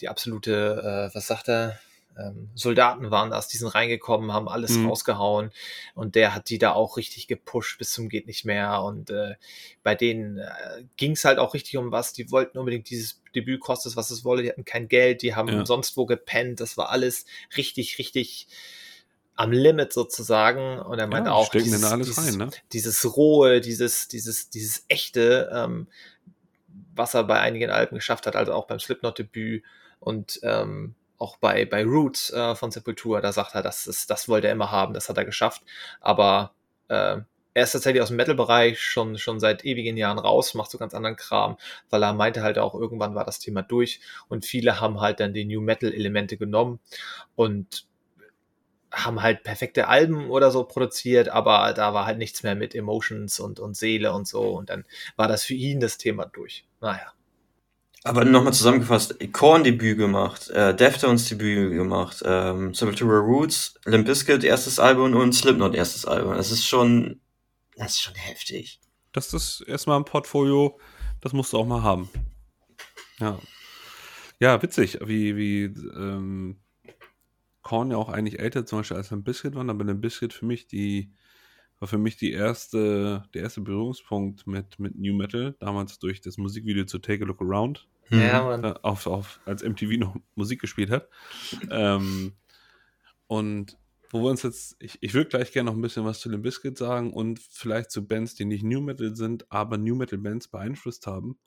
[0.00, 1.78] die absolute, äh, was sagt er,
[2.18, 4.88] ähm, Soldaten waren das, die sind reingekommen, haben alles mhm.
[4.88, 5.50] rausgehauen
[5.94, 9.34] und der hat die da auch richtig gepusht bis zum geht nicht mehr und äh,
[9.82, 13.60] bei denen äh, ging es halt auch richtig um was, die wollten unbedingt dieses Debüt
[13.60, 15.66] kostet was es wolle, die hatten kein Geld, die haben ja.
[15.66, 18.48] sonst wo gepennt, das war alles richtig, richtig
[19.36, 20.78] am Limit sozusagen.
[20.78, 22.50] Und er meinte ja, auch, dieses, dieses, rein, ne?
[22.72, 25.86] dieses rohe, dieses, dieses, dieses echte, ähm,
[26.94, 29.62] was er bei einigen Alben geschafft hat, also auch beim Slipknot-Debüt
[30.00, 34.28] und ähm, auch bei, bei Roots äh, von Sepultura, da sagt er, das, ist, das
[34.28, 35.62] wollte er immer haben, das hat er geschafft.
[36.00, 36.52] Aber
[36.88, 37.18] äh,
[37.56, 40.92] er ist tatsächlich aus dem Metal-Bereich schon, schon seit ewigen Jahren raus, macht so ganz
[40.92, 41.56] anderen Kram,
[41.88, 45.32] weil er meinte halt auch, irgendwann war das Thema durch und viele haben halt dann
[45.32, 46.80] die New Metal-Elemente genommen
[47.34, 47.86] und
[48.92, 53.40] haben halt perfekte Alben oder so produziert, aber da war halt nichts mehr mit Emotions
[53.40, 54.42] und, und Seele und so.
[54.50, 54.84] Und dann
[55.16, 56.66] war das für ihn das Thema durch.
[56.80, 57.15] Naja.
[58.06, 65.14] Aber nochmal zusammengefasst, Korn-Debüt gemacht, äh, Deftones-Debüt gemacht, ähm, Sepultura Roots, Limp Bizkit erstes Album
[65.14, 66.34] und Slipknot erstes Album.
[66.34, 67.20] Das ist schon,
[67.76, 68.80] das ist schon heftig.
[69.10, 70.78] Das ist erstmal ein Portfolio,
[71.20, 72.08] das musst du auch mal haben.
[73.18, 73.40] Ja.
[74.38, 76.58] Ja, witzig, wie, wie ähm,
[77.62, 80.46] Korn ja auch eigentlich älter zum Beispiel als ein Biscuit waren, aber ein Biscuit für
[80.46, 81.10] mich die
[81.78, 86.38] war für mich die erste, der erste Berührungspunkt mit, mit New Metal, damals durch das
[86.38, 87.86] Musikvideo zu Take a Look Around.
[88.10, 88.64] Ja, Mann.
[88.64, 91.08] Äh, auf, auf, als MTV noch Musik gespielt hat.
[91.70, 92.34] ähm,
[93.26, 93.76] und
[94.10, 96.42] wo wir uns jetzt, ich, ich würde gleich gerne noch ein bisschen was zu den
[96.42, 100.48] Biscuit sagen und vielleicht zu Bands, die nicht New Metal sind, aber New Metal Bands
[100.48, 101.38] beeinflusst haben.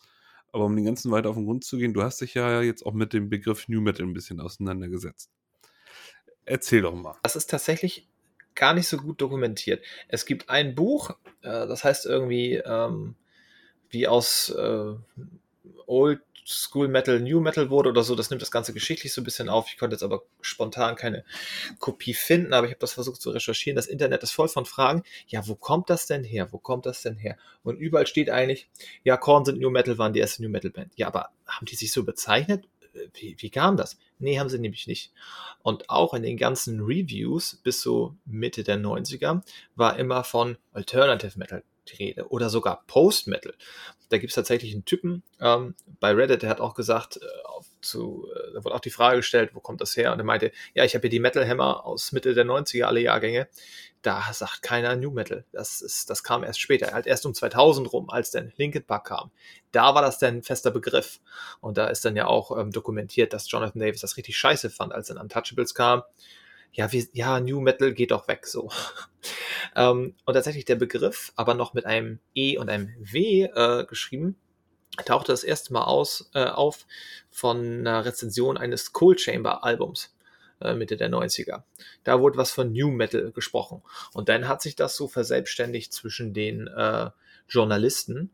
[0.51, 2.85] Aber um den ganzen weiter auf den Grund zu gehen, du hast dich ja jetzt
[2.85, 5.31] auch mit dem Begriff New Metal ein bisschen auseinandergesetzt.
[6.45, 7.15] Erzähl doch mal.
[7.23, 8.07] Das ist tatsächlich
[8.55, 9.83] gar nicht so gut dokumentiert.
[10.07, 13.15] Es gibt ein Buch, äh, das heißt irgendwie ähm,
[13.89, 14.93] wie aus äh,
[15.85, 18.15] Old School Metal New Metal wurde oder so.
[18.15, 19.67] Das nimmt das Ganze geschichtlich so ein bisschen auf.
[19.69, 21.23] Ich konnte jetzt aber spontan keine
[21.79, 23.75] Kopie finden, aber ich habe das versucht zu recherchieren.
[23.75, 25.03] Das Internet ist voll von Fragen.
[25.27, 26.51] Ja, wo kommt das denn her?
[26.51, 27.37] Wo kommt das denn her?
[27.63, 28.69] Und überall steht eigentlich,
[29.03, 30.91] ja, Korn sind New Metal, waren die erste New Metal Band.
[30.95, 32.65] Ja, aber haben die sich so bezeichnet?
[33.13, 33.97] wie, wie kam das?
[34.19, 35.11] Nee, haben sie nämlich nicht.
[35.61, 39.41] Und auch in den ganzen Reviews bis so Mitte der 90er
[39.75, 43.53] war immer von Alternative Metal die Rede oder sogar Post-Metal.
[44.09, 47.25] Da gibt es tatsächlich einen Typen ähm, bei Reddit, der hat auch gesagt, äh,
[47.81, 50.11] zu, äh, da wurde auch die Frage gestellt, wo kommt das her?
[50.11, 53.01] Und er meinte, ja, ich habe hier die Metal Hammer aus Mitte der 90er, alle
[53.01, 53.47] Jahrgänge.
[54.01, 55.45] Da sagt keiner New Metal.
[55.51, 59.07] Das, ist, das kam erst später, halt erst um 2000 rum, als dann Linkin Park
[59.07, 59.31] kam.
[59.71, 61.19] Da war das dann ein fester Begriff.
[61.59, 64.93] Und da ist dann ja auch ähm, dokumentiert, dass Jonathan Davis das richtig scheiße fand,
[64.93, 66.03] als dann Untouchables kam
[66.73, 68.69] ja, wie, ja, New Metal geht doch weg so.
[69.75, 74.35] ähm, und tatsächlich der Begriff, aber noch mit einem E und einem W äh, geschrieben,
[75.05, 76.85] tauchte das erste Mal aus, äh, auf
[77.29, 80.13] von einer Rezension eines Cold Chamber Albums
[80.61, 81.63] äh, Mitte der 90er.
[82.03, 83.81] Da wurde was von New Metal gesprochen.
[84.13, 87.09] Und dann hat sich das so verselbstständigt zwischen den äh,
[87.47, 88.31] Journalisten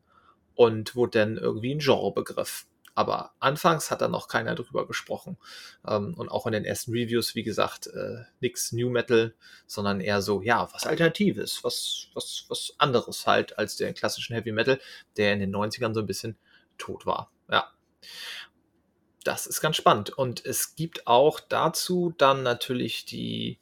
[0.55, 2.65] und wurde dann irgendwie ein Genrebegriff.
[2.95, 5.37] Aber anfangs hat da noch keiner drüber gesprochen.
[5.85, 9.35] Ähm, und auch in den ersten Reviews, wie gesagt, äh, nix New Metal,
[9.67, 14.53] sondern eher so, ja, was Alternatives, was, was, was anderes halt als der klassischen Heavy
[14.53, 14.79] Metal,
[15.17, 16.37] der in den 90ern so ein bisschen
[16.77, 17.31] tot war.
[17.51, 17.69] Ja.
[19.25, 20.11] Das ist ganz spannend.
[20.11, 23.59] Und es gibt auch dazu dann natürlich die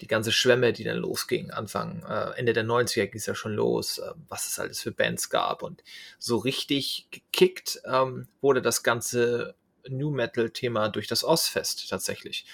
[0.00, 3.52] die ganze Schwemme, die dann losging, Anfang, äh, Ende der 90er ging es ja schon
[3.52, 5.62] los, äh, was es alles für Bands gab.
[5.62, 5.82] Und
[6.18, 9.54] so richtig gekickt ähm, wurde das ganze
[9.88, 12.46] New Metal-Thema durch das Ozfest tatsächlich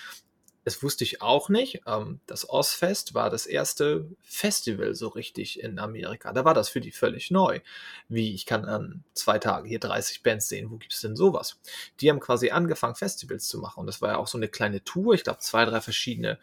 [0.64, 1.82] das wusste ich auch nicht.
[1.86, 6.32] Ähm, das Ozfest war das erste Festival so richtig in Amerika.
[6.32, 7.60] Da war das für die völlig neu.
[8.08, 10.70] Wie ich kann an zwei Tagen hier 30 Bands sehen.
[10.70, 11.60] Wo gibt es denn sowas?
[12.00, 13.80] Die haben quasi angefangen, Festivals zu machen.
[13.80, 15.14] Und das war ja auch so eine kleine Tour.
[15.14, 16.38] Ich glaube, zwei, drei verschiedene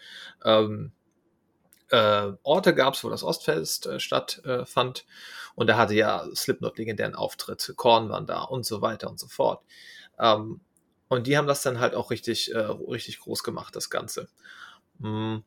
[0.45, 0.91] ähm,
[1.89, 4.99] äh, Orte gab es, wo das Ostfest äh, stattfand.
[4.99, 7.74] Äh, und da hatte ja Slipknot legendären Auftritt.
[7.76, 9.63] Korn waren da und so weiter und so fort.
[10.19, 10.61] Ähm,
[11.12, 14.30] und die haben das dann halt auch richtig, äh, richtig groß gemacht, das Ganze.
[14.99, 15.39] Mm.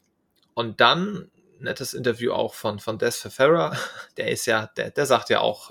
[0.52, 3.74] Und dann, nettes Interview auch von, von Des Ferreira,
[4.18, 5.70] der ist ja, der, der sagt ja auch,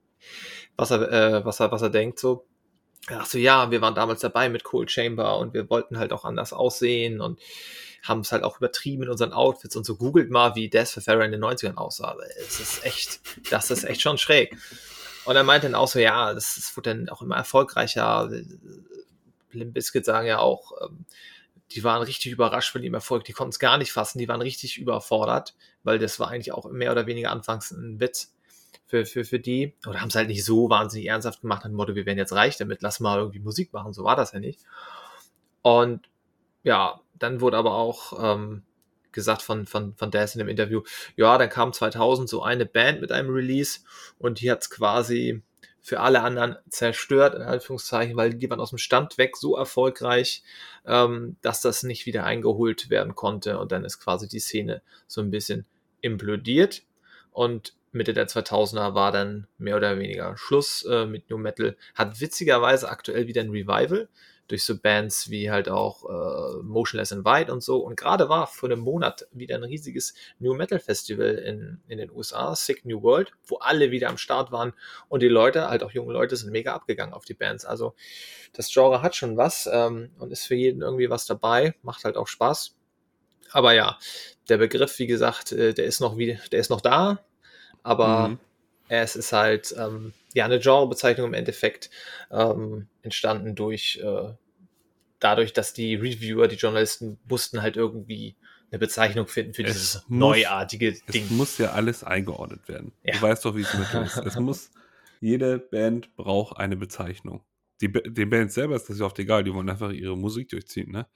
[0.78, 2.46] was er, äh, was er, was er denkt, so.
[3.10, 6.24] Ach so, ja, wir waren damals dabei mit Cold Chamber und wir wollten halt auch
[6.24, 7.38] anders aussehen und
[8.04, 9.96] haben es halt auch übertrieben in unseren Outfits und so.
[9.96, 12.16] Googelt mal, wie Des Ferreira in den 90ern aussah.
[12.38, 13.20] Es ist echt,
[13.50, 14.56] das ist echt schon schräg.
[15.26, 18.30] Und er meinte dann auch so, ja, das, das wurde dann auch immer erfolgreicher.
[19.52, 21.04] Limp Bizkit sagen ja auch, ähm,
[21.72, 24.40] die waren richtig überrascht von dem Erfolg, die konnten es gar nicht fassen, die waren
[24.40, 28.34] richtig überfordert, weil das war eigentlich auch mehr oder weniger anfangs ein Witz
[28.86, 29.74] für, für, für die.
[29.86, 32.56] Oder haben es halt nicht so wahnsinnig ernsthaft gemacht, dem Motto, wir werden jetzt reich
[32.56, 34.60] damit, lass mal irgendwie Musik machen, so war das ja nicht.
[35.62, 36.08] Und
[36.62, 38.62] ja, dann wurde aber auch ähm,
[39.12, 40.82] gesagt von, von, von Daz in dem Interview,
[41.16, 43.80] ja, dann kam 2000 so eine Band mit einem Release
[44.18, 45.42] und die hat es quasi
[45.80, 50.42] für alle anderen zerstört, in Anführungszeichen, weil die waren aus dem Stand weg so erfolgreich,
[50.84, 53.58] ähm, dass das nicht wieder eingeholt werden konnte.
[53.58, 55.66] Und dann ist quasi die Szene so ein bisschen
[56.00, 56.82] implodiert.
[57.32, 61.76] Und Mitte der 2000er war dann mehr oder weniger Schluss äh, mit New Metal.
[61.94, 64.08] Hat witzigerweise aktuell wieder ein Revival
[64.48, 67.78] durch so Bands wie halt auch äh, Motionless in White und so.
[67.78, 72.10] Und gerade war vor einem Monat wieder ein riesiges New Metal Festival in, in den
[72.10, 74.72] USA, Sick New World, wo alle wieder am Start waren
[75.08, 77.64] und die Leute, halt auch junge Leute, sind mega abgegangen auf die Bands.
[77.64, 77.94] Also
[78.54, 82.16] das Genre hat schon was ähm, und ist für jeden irgendwie was dabei, macht halt
[82.16, 82.74] auch Spaß.
[83.50, 83.98] Aber ja,
[84.48, 87.20] der Begriff, wie gesagt, äh, der ist noch wie, der ist noch da,
[87.88, 88.38] aber mhm.
[88.88, 91.88] es ist halt ähm, ja eine Genrebezeichnung im Endeffekt
[92.30, 94.34] ähm, entstanden durch äh,
[95.20, 98.36] dadurch, dass die Reviewer, die Journalisten mussten halt irgendwie
[98.70, 101.24] eine Bezeichnung finden für es dieses muss, neuartige Ding.
[101.24, 102.92] Es muss ja alles eingeordnet werden.
[103.02, 103.14] Ja.
[103.14, 104.18] Du weißt doch, wie es mit ist.
[104.18, 104.70] Es muss,
[105.20, 107.42] jede Band braucht eine Bezeichnung.
[107.80, 110.90] Die, den Bands selber ist das ja oft egal, die wollen einfach ihre Musik durchziehen,
[110.90, 111.06] ne?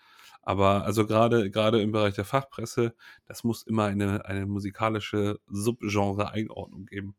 [0.43, 2.95] Aber also gerade gerade im Bereich der Fachpresse,
[3.26, 7.16] das muss immer eine, eine musikalische Subgenre-Einordnung geben.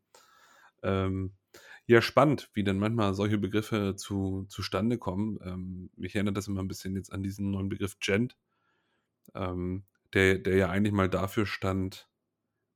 [0.83, 1.33] Ähm,
[1.85, 5.39] ja, spannend, wie dann manchmal solche Begriffe zu, zustande kommen.
[5.43, 8.37] Ähm, mich erinnert das immer ein bisschen jetzt an diesen neuen Begriff Gent,
[9.35, 12.09] ähm, der, der ja eigentlich mal dafür stand,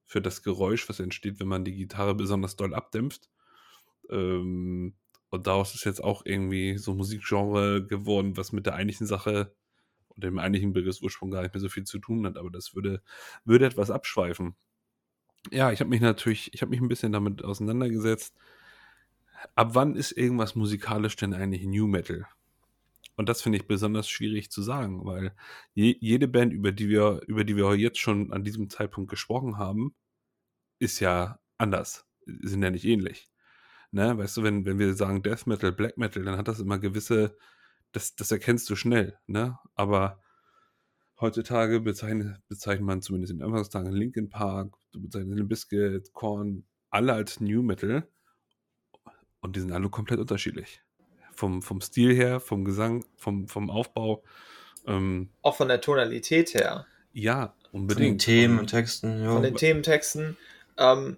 [0.06, 3.30] für das Geräusch, was entsteht, wenn man die Gitarre besonders doll abdämpft.
[4.10, 4.96] Ähm,
[5.30, 9.54] und daraus ist jetzt auch irgendwie so Musikgenre geworden, was mit der eigentlichen Sache
[10.18, 12.38] dem eigentlichen Begriffsursprung gar nicht mehr so viel zu tun hat.
[12.38, 13.02] Aber das würde,
[13.46, 14.56] würde etwas abschweifen.
[15.52, 18.36] Ja, ich habe mich natürlich, ich habe mich ein bisschen damit auseinandergesetzt.
[19.56, 22.28] Ab wann ist irgendwas musikalisch denn eigentlich New Metal?
[23.16, 25.34] Und das finde ich besonders schwierig zu sagen, weil
[25.74, 29.58] je, jede Band, über die wir, über die wir jetzt schon an diesem Zeitpunkt gesprochen
[29.58, 29.96] haben,
[30.80, 33.28] ist ja anders, sind ja nicht ähnlich.
[33.92, 34.18] Ne?
[34.18, 37.38] Weißt du, wenn, wenn wir sagen Death Metal, Black Metal, dann hat das immer gewisse,
[37.92, 39.58] das, das erkennst du schnell, ne?
[39.76, 40.22] Aber
[41.20, 47.40] heutzutage bezeichnet, bezeichnet man zumindest in Anfangstagen Linkin Park, du bezeichnest Bizkit, Korn, alle als
[47.40, 48.08] New Metal
[49.42, 50.82] und die sind alle komplett unterschiedlich.
[51.34, 54.24] Vom, vom Stil her, vom Gesang, vom, vom Aufbau.
[54.88, 56.88] Ähm, Auch von der Tonalität her.
[57.14, 58.24] Ja, unbedingt.
[58.24, 59.24] Von den Themen und Texten.
[59.24, 59.34] Ja.
[59.34, 60.38] Von den Thementexten.
[60.78, 61.18] Ähm,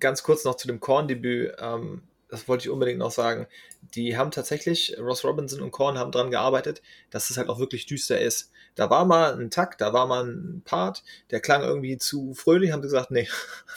[0.00, 1.54] ganz kurz noch zu dem Korn-Debüt.
[1.58, 3.46] Ähm, das wollte ich unbedingt noch sagen,
[3.94, 7.86] die haben tatsächlich, Ross Robinson und Korn haben daran gearbeitet, dass es halt auch wirklich
[7.86, 8.52] düster ist.
[8.74, 12.70] Da war mal ein Takt, da war mal ein Part, der klang irgendwie zu fröhlich,
[12.72, 13.28] haben gesagt, nee,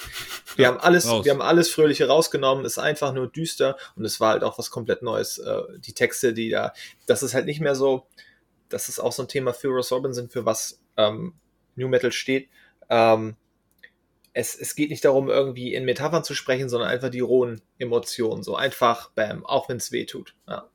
[0.56, 1.26] wir haben alles, Raus.
[1.26, 4.70] wir haben alles Fröhliche rausgenommen, ist einfach nur düster und es war halt auch was
[4.70, 5.38] komplett Neues.
[5.38, 6.74] Äh, die Texte, die da,
[7.08, 8.06] das ist halt nicht mehr so,
[8.70, 11.34] das ist auch so ein Thema für Ross Robinson, für was ähm,
[11.76, 12.50] New Metal steht.
[12.90, 13.38] Ähm,
[14.34, 18.44] es, es geht nicht darum, irgendwie in Metaphern zu sprechen, sondern einfach die rohen Emotionen.
[18.44, 20.36] So einfach, bam, auch wenn es weh tut.
[20.48, 20.70] Ja.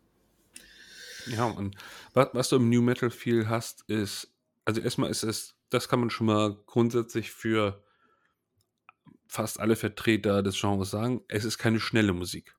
[1.27, 1.77] ja, und
[2.13, 4.35] was, was du im New Metal viel hast, ist,
[4.65, 7.83] also erstmal ist es, das kann man schon mal grundsätzlich für
[9.27, 12.55] fast alle Vertreter des Genres sagen, es ist keine schnelle Musik.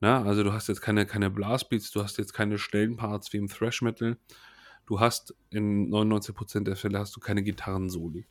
[0.00, 3.38] Na, also du hast jetzt keine, keine Blastbeats, du hast jetzt keine schnellen Parts wie
[3.38, 4.18] im Thrash Metal.
[4.86, 8.26] Du hast in 99% der Fälle hast du keine Gitarrensoli.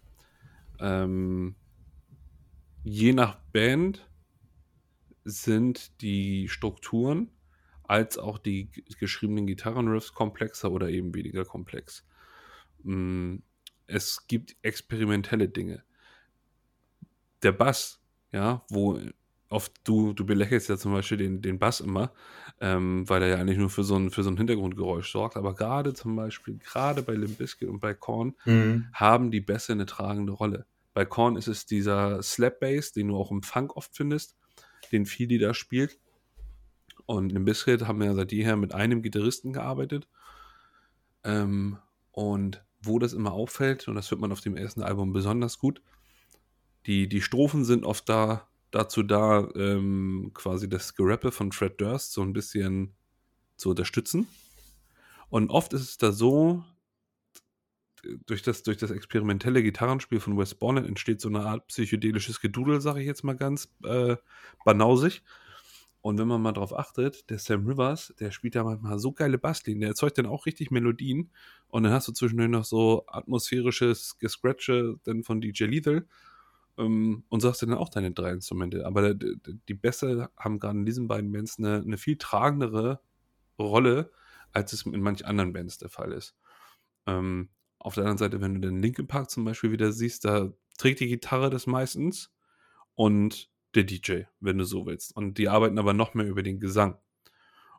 [0.80, 1.56] Ähm,
[2.84, 4.08] je nach Band
[5.24, 7.30] sind die Strukturen
[7.84, 12.06] als auch die geschriebenen Gitarrenriffs komplexer oder eben weniger komplex.
[12.84, 13.38] Mm,
[13.88, 15.84] es gibt experimentelle Dinge.
[17.44, 18.02] Der Bass,
[18.32, 19.00] ja, wo
[19.50, 22.14] oft du, du belächelst ja zum Beispiel den, den Bass immer,
[22.62, 25.36] ähm, weil er ja eigentlich nur für so ein, für so ein Hintergrundgeräusch sorgt.
[25.36, 28.88] Aber gerade zum Beispiel, gerade bei Limp Bizkit und bei Korn mhm.
[28.94, 30.66] haben die Bässe eine tragende Rolle.
[30.94, 34.36] Bei Korn ist es dieser Slap Bass, den du auch im Funk oft findest,
[34.92, 36.00] den Fili da spielt.
[37.06, 40.08] Und im Biscuit haben wir ja seit jeher mit einem Gitarristen gearbeitet.
[41.24, 41.78] Ähm,
[42.12, 45.82] und wo das immer auffällt, und das hört man auf dem ersten Album besonders gut,
[46.88, 52.12] die, die Strophen sind oft da, dazu da, ähm, quasi das Gerappe von Fred Durst
[52.14, 52.96] so ein bisschen
[53.56, 54.28] zu unterstützen.
[55.30, 56.64] Und oft ist es da so,
[58.26, 62.82] durch das, durch das experimentelle Gitarrenspiel von Wes Bonnet entsteht so eine Art psychedelisches Gedudel,
[62.82, 64.18] sage ich jetzt mal ganz äh,
[64.66, 65.24] banausig.
[66.02, 69.38] Und wenn man mal drauf achtet, der Sam Rivers, der spielt ja manchmal so geile
[69.38, 71.32] Basslinien, der erzeugt dann auch richtig Melodien.
[71.68, 76.08] Und dann hast du zwischendurch noch so atmosphärisches Gescratche dann von DJ Lethal
[76.80, 78.86] ähm, und sagst dann auch deine drei Instrumente.
[78.88, 79.38] Aber die,
[79.68, 83.00] die Bässe haben gerade in diesen beiden Bands eine, eine viel tragendere
[83.60, 84.12] Rolle,
[84.54, 86.36] als es in manch anderen Bands der Fall ist.
[87.06, 87.50] Ähm,
[87.82, 91.00] auf der anderen Seite, wenn du den Linkin Park zum Beispiel wieder siehst, da trägt
[91.00, 92.32] die Gitarre das meistens
[92.96, 95.16] und der DJ, wenn du so willst.
[95.16, 96.98] Und die arbeiten aber noch mehr über den Gesang.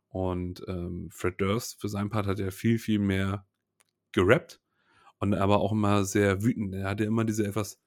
[0.08, 3.46] Und ähm, Fred Durst für seinen Part hat ja viel, viel mehr
[4.12, 4.60] gerappt
[5.18, 6.74] und aber auch immer sehr wütend.
[6.74, 7.80] Er hatte immer diese etwas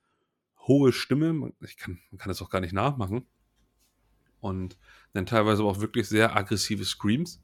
[0.60, 1.54] hohe Stimme.
[1.62, 3.28] Ich kann, man kann das auch gar nicht nachmachen.
[4.40, 4.78] Und
[5.14, 7.44] dann teilweise auch wirklich sehr aggressive Screams.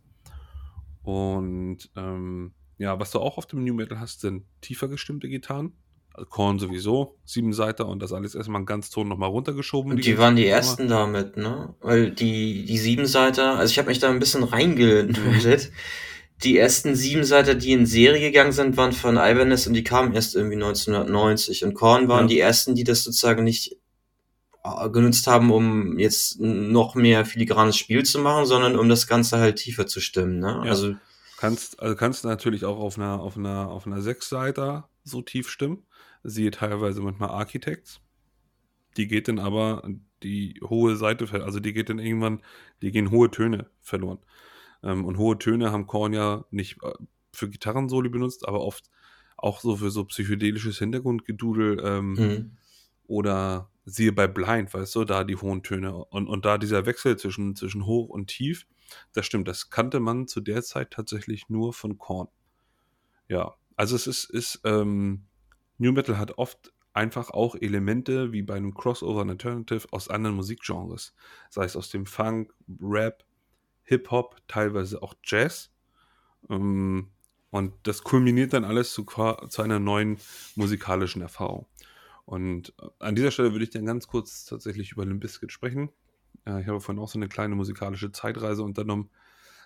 [1.03, 5.73] Und ähm, ja, was du auch auf dem New Metal hast, sind tiefer gestimmte Gitarren.
[6.13, 9.95] Also Korn sowieso, sieben Seiter und das alles erstmal einen Ganzton nochmal runtergeschoben.
[9.95, 11.73] Die, die waren die ersten damit, ne?
[11.79, 15.71] Weil die, die sieben Seiter, also ich habe mich da ein bisschen reingemeldet.
[16.43, 20.13] die ersten sieben Seiter, die in Serie gegangen sind, waren von Ibanez und die kamen
[20.13, 21.63] erst irgendwie 1990.
[21.63, 22.27] Und Korn waren ja.
[22.27, 23.77] die ersten, die das sozusagen nicht
[24.63, 29.37] äh, genutzt haben, um jetzt noch mehr filigranes Spiel zu machen, sondern um das Ganze
[29.37, 30.39] halt tiefer zu stimmen.
[30.39, 30.61] Ne?
[30.65, 30.71] Ja.
[30.71, 30.95] Also
[31.41, 35.49] Kannst, also kannst du natürlich auch auf einer, auf einer, auf einer Sechsseiter so tief
[35.49, 35.81] stimmen.
[36.21, 37.99] Siehe teilweise manchmal Architects.
[38.95, 39.89] Die geht dann aber
[40.21, 42.43] die hohe Seite, also die geht dann irgendwann,
[42.83, 44.19] die gehen hohe Töne verloren.
[44.83, 46.93] Ähm, und hohe Töne haben Korn ja nicht äh,
[47.33, 48.91] für Gitarrensoli benutzt, aber oft
[49.35, 52.51] auch so für so psychedelisches Hintergrundgedudel ähm, mhm.
[53.07, 57.17] oder siehe bei Blind, weißt du, da die hohen Töne und, und da dieser Wechsel
[57.17, 58.67] zwischen, zwischen hoch und tief
[59.13, 62.27] das stimmt, das kannte man zu der Zeit tatsächlich nur von Korn.
[63.27, 65.25] Ja, also es ist, ist ähm,
[65.77, 70.35] New Metal hat oft einfach auch Elemente wie bei einem Crossover und Alternative aus anderen
[70.35, 71.15] Musikgenres.
[71.49, 73.23] Sei es aus dem Funk, Rap,
[73.83, 75.71] Hip-Hop, teilweise auch Jazz.
[76.49, 77.09] Ähm,
[77.49, 80.17] und das kulminiert dann alles zu, zu einer neuen
[80.55, 81.67] musikalischen Erfahrung.
[82.25, 85.89] Und äh, an dieser Stelle würde ich dann ganz kurz tatsächlich über Limp Bizkit sprechen.
[86.45, 89.09] Äh, ich habe vorhin auch so eine kleine musikalische Zeitreise unternommen.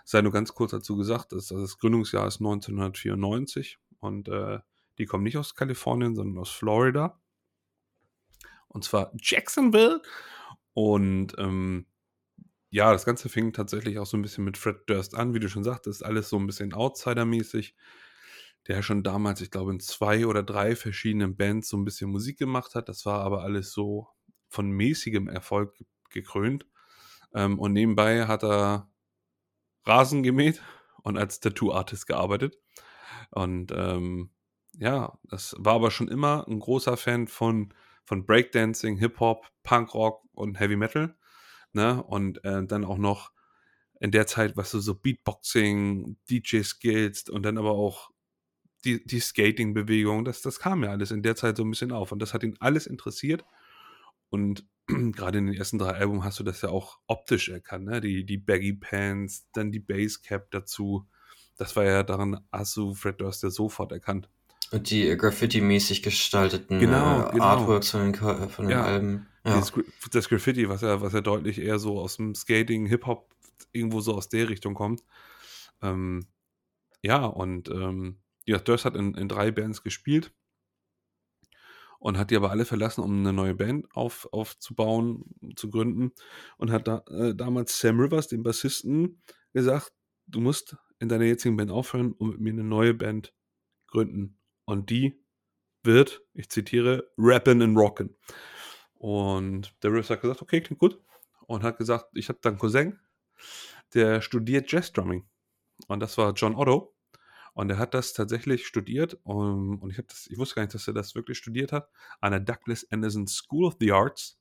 [0.03, 4.59] Sei nur ganz kurz dazu gesagt, dass das Gründungsjahr ist 1994 und äh,
[4.97, 7.19] die kommen nicht aus Kalifornien, sondern aus Florida.
[8.67, 10.01] Und zwar Jacksonville.
[10.73, 11.85] Und ähm,
[12.69, 15.49] ja, das Ganze fing tatsächlich auch so ein bisschen mit Fred Durst an, wie du
[15.49, 17.75] schon sagtest, alles so ein bisschen Outsider-mäßig.
[18.67, 22.37] Der schon damals, ich glaube, in zwei oder drei verschiedenen Bands so ein bisschen Musik
[22.37, 22.89] gemacht hat.
[22.89, 24.07] Das war aber alles so
[24.49, 25.73] von mäßigem Erfolg
[26.15, 26.65] gekrönt.
[27.35, 28.89] Ähm, und nebenbei hat er
[29.85, 30.63] Rasen gemäht
[31.03, 32.57] und als Tattoo-Artist gearbeitet.
[33.29, 34.31] Und ähm,
[34.73, 40.59] ja, das war aber schon immer ein großer Fan von, von Breakdancing, Hip-Hop, Punkrock und
[40.59, 41.15] Heavy Metal.
[41.73, 42.01] Ne?
[42.01, 43.31] Und äh, dann auch noch
[43.99, 48.11] in der Zeit, was du so Beatboxing, DJ-Skills und dann aber auch
[48.83, 52.11] die, die Skating-Bewegung, das, das kam ja alles in der Zeit so ein bisschen auf.
[52.11, 53.43] Und das hat ihn alles interessiert.
[54.29, 54.65] Und
[55.13, 58.01] gerade in den ersten drei Alben hast du das ja auch optisch erkannt, ne?
[58.01, 61.07] Die, die Baggy Pants, dann die Basscap dazu.
[61.57, 64.29] Das war ja daran, hast du Fred Durst ja sofort erkannt.
[64.71, 67.43] Und die äh, Graffiti-mäßig gestalteten Genau, äh, genau.
[67.43, 68.83] Artworks von den, äh, von den Ja.
[68.83, 69.27] Alben.
[69.45, 69.59] Ja.
[69.59, 69.73] Das,
[70.11, 73.29] das Graffiti, was ja, was ja deutlich eher so aus dem Skating, Hip-Hop,
[73.71, 75.03] irgendwo so aus der Richtung kommt.
[75.81, 76.25] Ähm,
[77.01, 80.31] ja, und ähm, ja, Durst hat in, in drei Bands gespielt
[81.99, 85.25] und hat die aber alle verlassen, um eine neue Band auf, aufzubauen,
[85.55, 86.11] zu gründen.
[86.57, 89.21] Und hat da, äh, damals Sam Rivers, dem Bassisten,
[89.53, 89.93] gesagt,
[90.27, 93.33] du musst in deiner jetzigen Band aufhören und mit mir eine neue Band
[93.87, 94.37] gründen.
[94.65, 95.21] Und die
[95.83, 98.15] wird, ich zitiere, Rappin' and Rockin'.
[98.95, 100.99] Und der Rivers hat gesagt, okay, klingt gut.
[101.47, 102.99] Und hat gesagt, ich habe da einen Cousin,
[103.93, 105.27] der studiert Jazz-Drumming.
[105.87, 106.94] Und das war John Otto.
[107.55, 109.17] Und er hat das tatsächlich studiert.
[109.23, 111.89] um, und ich, das, ich wusste gar nicht, dass er das wirklich studiert hat.
[112.21, 114.37] An der Douglas Anderson School of the Arts.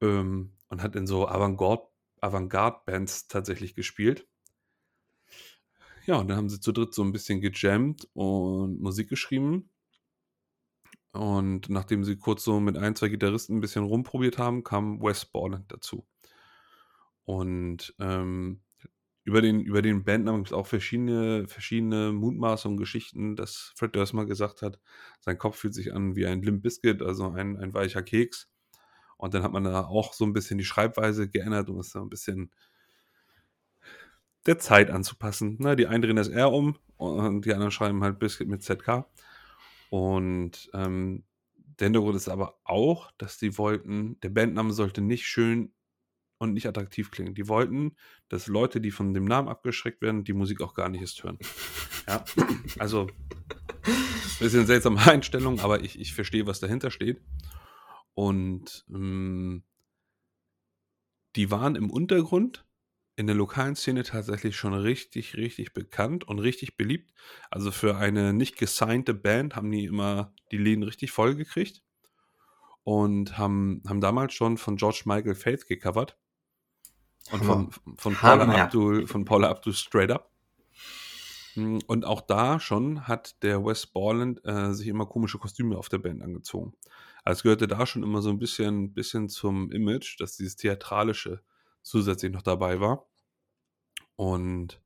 [0.00, 1.88] Ähm, und hat in so Avantgarde-
[2.20, 4.26] Avantgarde-Bands tatsächlich gespielt.
[6.06, 9.70] Ja, und dann haben sie zu dritt so ein bisschen gejammt und Musik geschrieben.
[11.12, 15.26] Und nachdem sie kurz so mit ein, zwei Gitarristen ein bisschen rumprobiert haben, kam Wes
[15.26, 16.06] Borland dazu.
[17.24, 18.62] Und ähm,
[19.28, 24.14] über den, über den Bandnamen gibt es auch verschiedene, verschiedene Mutmaßungen, Geschichten, dass Fred Durst
[24.14, 24.80] mal gesagt hat,
[25.20, 28.48] sein Kopf fühlt sich an wie ein Limp Biscuit, also ein, ein weicher Keks.
[29.18, 32.00] Und dann hat man da auch so ein bisschen die Schreibweise geändert, um es so
[32.00, 32.50] ein bisschen
[34.46, 35.56] der Zeit anzupassen.
[35.58, 39.04] Na, die einen drehen das R um und die anderen schreiben halt Biscuit mit ZK.
[39.90, 41.24] Und ähm,
[41.78, 45.74] der Hintergrund ist aber auch, dass die wollten, der Bandname sollte nicht schön
[46.38, 47.34] und nicht attraktiv klingen.
[47.34, 47.96] Die wollten,
[48.28, 51.38] dass Leute, die von dem Namen abgeschreckt werden, die Musik auch gar nicht erst hören.
[52.06, 52.24] Ja,
[52.78, 53.08] also
[54.38, 57.20] bisschen seltsame Einstellung, aber ich, ich verstehe, was dahinter steht.
[58.14, 59.62] Und ähm,
[61.36, 62.64] die waren im Untergrund
[63.16, 67.12] in der lokalen Szene tatsächlich schon richtig, richtig bekannt und richtig beliebt.
[67.50, 71.82] Also für eine nicht gesignte Band haben die immer die Läden richtig voll gekriegt
[72.84, 76.16] und haben, haben damals schon von George Michael Faith gecovert
[77.30, 78.44] und von, von, Paula.
[78.62, 80.30] Abdul, von Paula Abdul Straight Up.
[81.54, 85.88] Mm, Und auch da schon hat der Wes Borland äh, sich immer komische Kostüme auf
[85.88, 86.74] der Band angezogen.
[87.24, 91.42] Also es gehörte da schon immer so ein bisschen, bisschen zum Image, dass dieses Theatralische
[91.82, 93.06] zusätzlich noch dabei war.
[94.16, 94.80] Und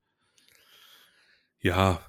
[1.61, 2.01] ja,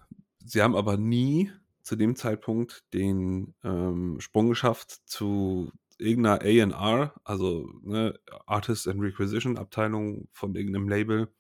[0.44, 1.52] sie haben aber nie
[1.84, 5.72] zu dem Zeitpunkt den ähm, Sprung geschafft zu
[6.04, 11.34] irgendeiner A&R, also ne, Artist and Requisition Abteilung von irgendeinem Label,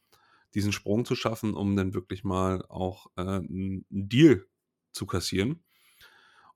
[0.53, 4.45] diesen Sprung zu schaffen, um dann wirklich mal auch äh, einen Deal
[4.91, 5.63] zu kassieren.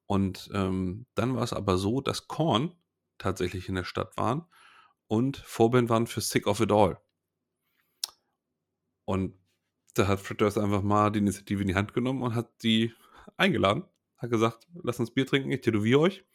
[0.05, 2.71] Und ähm, dann war es aber so, dass Korn
[3.17, 4.45] tatsächlich in der Stadt waren
[5.07, 6.99] und Vorband waren für Sick of It All.
[9.05, 9.33] Und
[9.95, 12.93] da hat Fred Durst einfach mal die Initiative in die Hand genommen und hat die
[13.35, 13.83] eingeladen.
[14.17, 16.25] Hat gesagt, lass uns Bier trinken, ich tätowiere euch.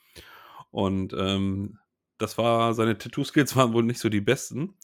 [0.72, 1.78] Und ähm,
[2.18, 4.74] das war, seine Tattoo-Skills waren wohl nicht so die besten.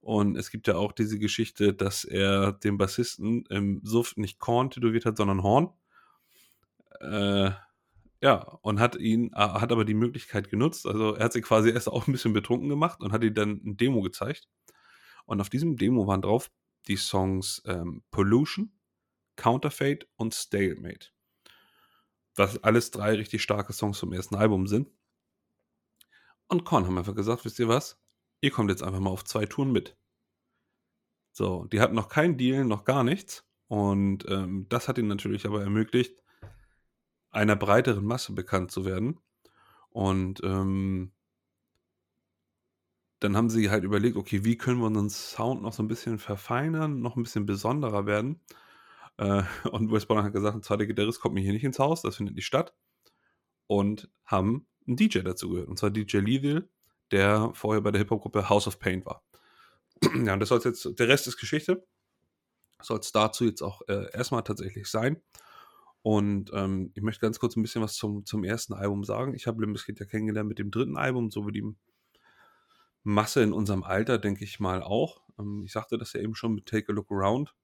[0.00, 4.70] Und es gibt ja auch diese Geschichte, dass er den Bassisten im Suff nicht Korn
[4.70, 5.70] tätowiert hat, sondern Horn.
[7.00, 7.50] Äh,
[8.22, 10.86] ja, und hat ihn, äh, hat aber die Möglichkeit genutzt.
[10.86, 13.60] Also er hat sich quasi erst auch ein bisschen betrunken gemacht und hat ihm dann
[13.64, 14.48] ein Demo gezeigt.
[15.26, 16.50] Und auf diesem Demo waren drauf
[16.88, 18.72] die Songs ähm, Pollution,
[19.36, 21.08] Counterfeit und Stalemate.
[22.36, 24.88] Was alles drei richtig starke Songs vom ersten Album sind.
[26.50, 27.96] Und Korn haben einfach gesagt, wisst ihr was?
[28.40, 29.96] Ihr kommt jetzt einfach mal auf zwei Touren mit.
[31.30, 33.46] So, die hatten noch keinen Deal, noch gar nichts.
[33.68, 36.20] Und ähm, das hat ihnen natürlich aber ermöglicht,
[37.30, 39.20] einer breiteren Masse bekannt zu werden.
[39.90, 41.12] Und ähm,
[43.20, 46.18] dann haben sie halt überlegt, okay, wie können wir unseren Sound noch so ein bisschen
[46.18, 48.40] verfeinern, noch ein bisschen besonderer werden.
[49.18, 52.02] Äh, und Wes Borland hat gesagt, ein zweiter Gitarrist kommt mir hier nicht ins Haus,
[52.02, 52.74] das findet nicht statt.
[53.68, 56.68] Und haben einen DJ dazu gehört, und zwar DJ Lethal,
[57.10, 59.22] der vorher bei der Hip-Hop-Gruppe House of Pain war.
[60.24, 61.86] ja, und das soll jetzt, der Rest ist Geschichte.
[62.82, 65.20] Soll es dazu jetzt auch äh, erstmal tatsächlich sein.
[66.02, 69.34] Und ähm, ich möchte ganz kurz ein bisschen was zum, zum ersten Album sagen.
[69.34, 71.74] Ich habe Limp Bizkit ja kennengelernt mit dem dritten Album, so wie die
[73.02, 75.20] Masse in unserem Alter, denke ich mal auch.
[75.38, 77.54] Ähm, ich sagte das ja eben schon mit Take a Look Around,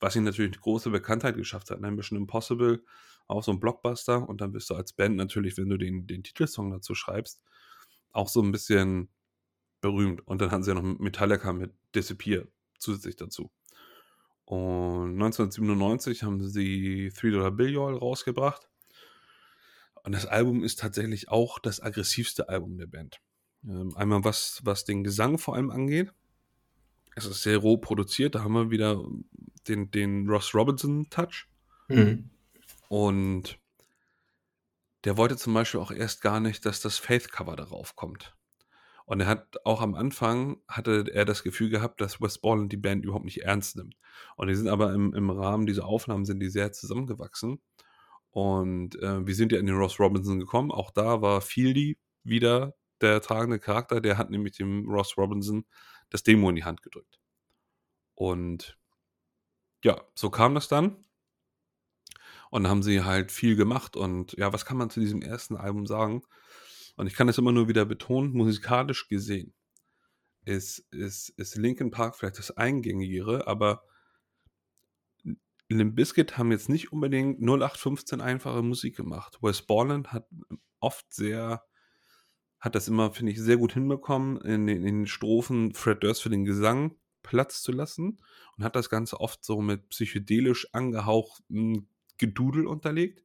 [0.00, 1.82] was ihn natürlich eine große Bekanntheit geschafft hat.
[1.82, 2.84] Ein Mission Impossible,
[3.26, 4.28] auch so ein Blockbuster.
[4.28, 7.42] Und dann bist du als Band natürlich, wenn du den, den Titelsong dazu schreibst,
[8.12, 9.08] auch so ein bisschen
[9.80, 10.26] berühmt.
[10.26, 12.44] Und dann hatten sie ja noch Metallica mit Disappear
[12.78, 13.50] zusätzlich dazu.
[14.44, 18.68] Und 1997 haben sie Three Dollar Bill Y'all rausgebracht.
[20.02, 23.20] Und das Album ist tatsächlich auch das aggressivste Album der Band.
[23.66, 26.12] Ähm, einmal was, was den Gesang vor allem angeht.
[27.16, 28.34] Es ist sehr roh produziert.
[28.34, 29.02] Da haben wir wieder
[29.66, 31.46] den, den Ross Robinson-Touch.
[31.88, 32.30] Mhm.
[32.94, 33.58] Und
[35.02, 38.36] der wollte zum Beispiel auch erst gar nicht, dass das Faith-Cover darauf kommt.
[39.04, 42.76] Und er hat auch am Anfang hatte er das Gefühl gehabt, dass West Borland die
[42.76, 43.96] Band überhaupt nicht ernst nimmt.
[44.36, 47.60] Und die sind aber im, im Rahmen dieser Aufnahmen sind die sehr zusammengewachsen.
[48.30, 50.70] Und äh, wir sind ja in den Ross Robinson gekommen.
[50.70, 54.00] Auch da war Fieldy wieder der tragende Charakter.
[54.00, 55.64] Der hat nämlich dem Ross Robinson
[56.10, 57.18] das Demo in die Hand gedrückt.
[58.14, 58.78] Und
[59.82, 61.04] ja, so kam das dann.
[62.54, 63.96] Und haben sie halt viel gemacht.
[63.96, 66.22] Und ja, was kann man zu diesem ersten Album sagen?
[66.96, 69.52] Und ich kann das immer nur wieder betonen, musikalisch gesehen
[70.44, 73.82] ist, ist, ist Linkin Park vielleicht das Eingängigere, aber
[75.68, 79.38] Limp Bizkit haben jetzt nicht unbedingt 0815 einfache Musik gemacht.
[79.40, 80.28] Wes Borland hat
[80.80, 81.64] oft sehr,
[82.60, 86.22] hat das immer, finde ich, sehr gut hinbekommen, in den, in den Strophen Fred Durst
[86.22, 88.20] für den Gesang Platz zu lassen
[88.56, 91.88] und hat das Ganze oft so mit psychedelisch angehauchten
[92.18, 93.24] Gedudel unterlegt,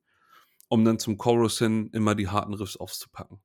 [0.68, 3.40] um dann zum Chorus hin immer die harten Riffs aufzupacken.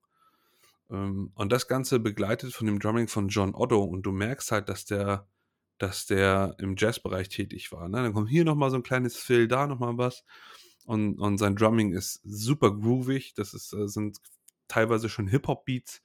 [0.90, 4.68] Ähm, und das Ganze begleitet von dem Drumming von John Otto und du merkst halt,
[4.68, 5.26] dass der,
[5.78, 7.88] dass der im Jazzbereich tätig war.
[7.88, 8.02] Ne?
[8.02, 10.24] Dann kommt hier nochmal so ein kleines Fill, da nochmal was.
[10.86, 13.34] Und, und sein Drumming ist super groovig.
[13.34, 14.18] Das ist, äh, sind
[14.68, 16.02] teilweise schon Hip-Hop-Beats.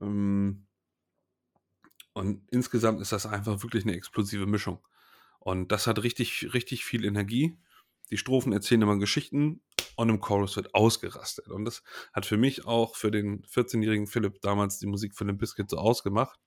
[0.00, 0.66] Ähm,
[2.14, 4.78] und insgesamt ist das einfach wirklich eine explosive Mischung.
[5.38, 7.58] Und das hat richtig, richtig viel Energie.
[8.10, 9.62] Die Strophen erzählen immer Geschichten
[9.96, 11.48] und im Chorus wird ausgerastet.
[11.48, 11.82] Und das
[12.12, 15.78] hat für mich auch, für den 14-jährigen Philipp damals die Musik von dem Biscuit so
[15.78, 16.38] ausgemacht.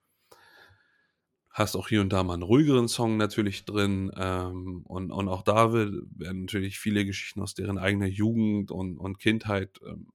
[1.49, 4.11] Hast auch hier und da mal einen ruhigeren Song natürlich drin.
[4.15, 9.19] Ähm, und, und auch da werden natürlich viele Geschichten aus deren eigener Jugend und, und
[9.19, 10.09] Kindheit ähm,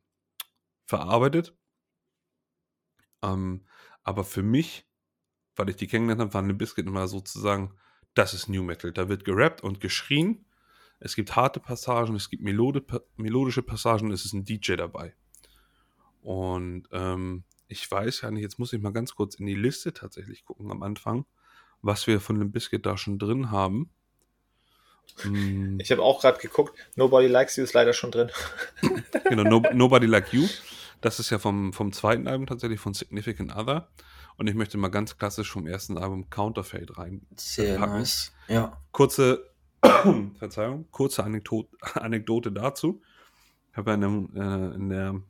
[0.87, 1.55] verarbeitet.
[3.23, 3.67] Ähm,
[4.03, 4.87] aber für mich,
[5.57, 7.75] weil ich die kennengelernt habe, waren die Biscuit immer sozusagen,
[8.15, 8.93] das ist New Metal.
[8.93, 10.47] Da wird gerappt und geschrien
[11.01, 12.83] es gibt harte Passagen, es gibt Melode,
[13.17, 15.15] melodische Passagen, es ist ein DJ dabei.
[16.23, 19.93] Und ähm, ich weiß ja nicht, jetzt muss ich mal ganz kurz in die Liste
[19.93, 21.27] tatsächlich gucken am Anfang,
[21.83, 23.91] was wir von dem Biscuit da schon drin haben.
[25.23, 25.79] Hm.
[25.81, 28.31] Ich habe auch gerade geguckt, Nobody Likes You ist leider schon drin.
[29.29, 30.49] genau, no, Nobody Like You.
[31.01, 33.89] Das ist ja vom, vom zweiten Album tatsächlich von Significant Other.
[34.37, 37.27] Und ich möchte mal ganz klassisch vom ersten Album Counterfeit rein.
[37.37, 38.33] Sehr nice.
[38.49, 38.81] Ja.
[38.91, 39.51] Kurze
[40.39, 43.03] Verzeihung, kurze Anekdote, Anekdote dazu.
[43.70, 45.20] Ich habe ja in, äh, in, der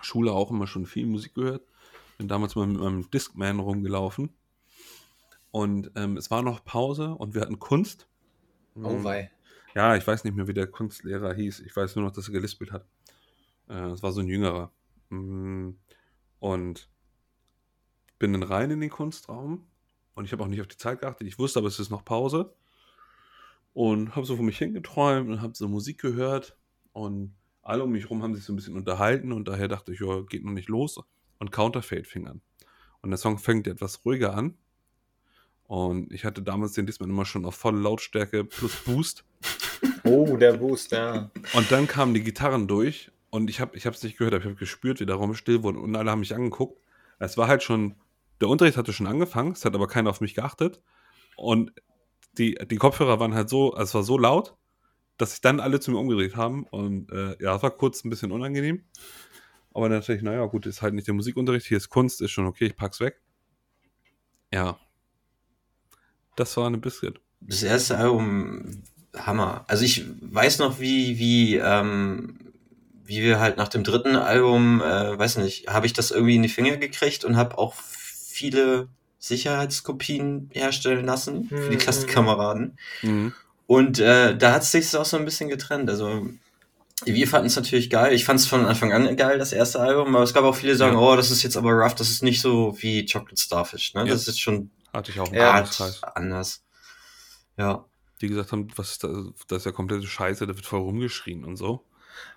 [0.00, 1.62] Schule auch immer schon viel Musik gehört.
[2.18, 4.30] Bin damals mal mit meinem Discman rumgelaufen.
[5.50, 8.08] Und ähm, es war noch Pause und wir hatten Kunst.
[8.74, 9.30] Oh wei.
[9.74, 11.60] Ja, ich weiß nicht mehr, wie der Kunstlehrer hieß.
[11.60, 12.86] Ich weiß nur noch, dass er gelispelt hat.
[13.68, 14.70] Äh, es war so ein jüngerer.
[15.08, 15.70] Mm,
[16.40, 16.88] und
[18.18, 19.66] bin dann rein in den Kunstraum
[20.14, 21.26] und ich habe auch nicht auf die Zeit geachtet.
[21.26, 22.54] Ich wusste aber, es ist noch Pause
[23.76, 26.56] und habe so vor mich hingeträumt und habe so Musik gehört
[26.94, 30.00] und alle um mich herum haben sich so ein bisschen unterhalten und daher dachte ich,
[30.00, 30.98] ja, geht noch nicht los
[31.38, 32.40] und Counterfeit fing an.
[33.02, 34.56] Und der Song fängt etwas ruhiger an
[35.64, 39.26] und ich hatte damals den diesmal immer schon auf volle Lautstärke plus Boost.
[40.04, 41.30] Oh, der Boost, ja.
[41.52, 44.56] Und dann kamen die Gitarren durch und ich habe es nicht gehört, aber ich habe
[44.56, 46.80] gespürt, wie der Raum still wurde und alle haben mich angeguckt.
[47.18, 47.94] Es war halt schon,
[48.40, 50.80] der Unterricht hatte schon angefangen, es hat aber keiner auf mich geachtet
[51.36, 51.72] und
[52.38, 54.56] die, die Kopfhörer waren halt so, also es war so laut,
[55.16, 56.64] dass sich dann alle zu mir umgedreht haben.
[56.64, 58.84] Und äh, ja, es war kurz ein bisschen unangenehm.
[59.72, 62.66] Aber natürlich, naja, gut, ist halt nicht der Musikunterricht, hier ist Kunst, ist schon okay,
[62.66, 63.20] ich pack's weg.
[64.52, 64.78] Ja.
[66.36, 67.20] Das war eine Biscuit.
[67.40, 68.82] Das erste Album,
[69.14, 69.64] Hammer.
[69.68, 72.38] Also ich weiß noch, wie, wie, ähm,
[73.04, 76.42] wie wir halt nach dem dritten Album, äh, weiß nicht, habe ich das irgendwie in
[76.42, 81.80] die Finger gekriegt und habe auch viele Sicherheitskopien herstellen lassen für die mhm.
[81.80, 82.78] Klassenkameraden.
[83.02, 83.32] Mhm.
[83.66, 85.90] Und äh, da hat es sich auch so ein bisschen getrennt.
[85.90, 86.28] Also
[87.04, 88.14] wir fanden es natürlich geil.
[88.14, 90.72] Ich fand es von Anfang an geil, das erste Album, aber es gab auch viele,
[90.72, 91.00] die sagen, ja.
[91.00, 93.94] oh, das ist jetzt aber rough, das ist nicht so wie Chocolate Starfish.
[93.94, 94.02] Ne?
[94.02, 94.12] Ja.
[94.12, 96.62] Das ist schon Hatte ich auch Art anders.
[97.56, 97.84] Ja.
[98.22, 99.10] Die gesagt haben, was ist das,
[99.48, 101.84] das ist ja komplette Scheiße, da wird voll rumgeschrien und so.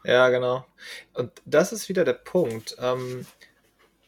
[0.04, 0.66] Ja, genau.
[1.14, 2.76] Und das ist wieder der Punkt.
[2.80, 3.26] Ähm,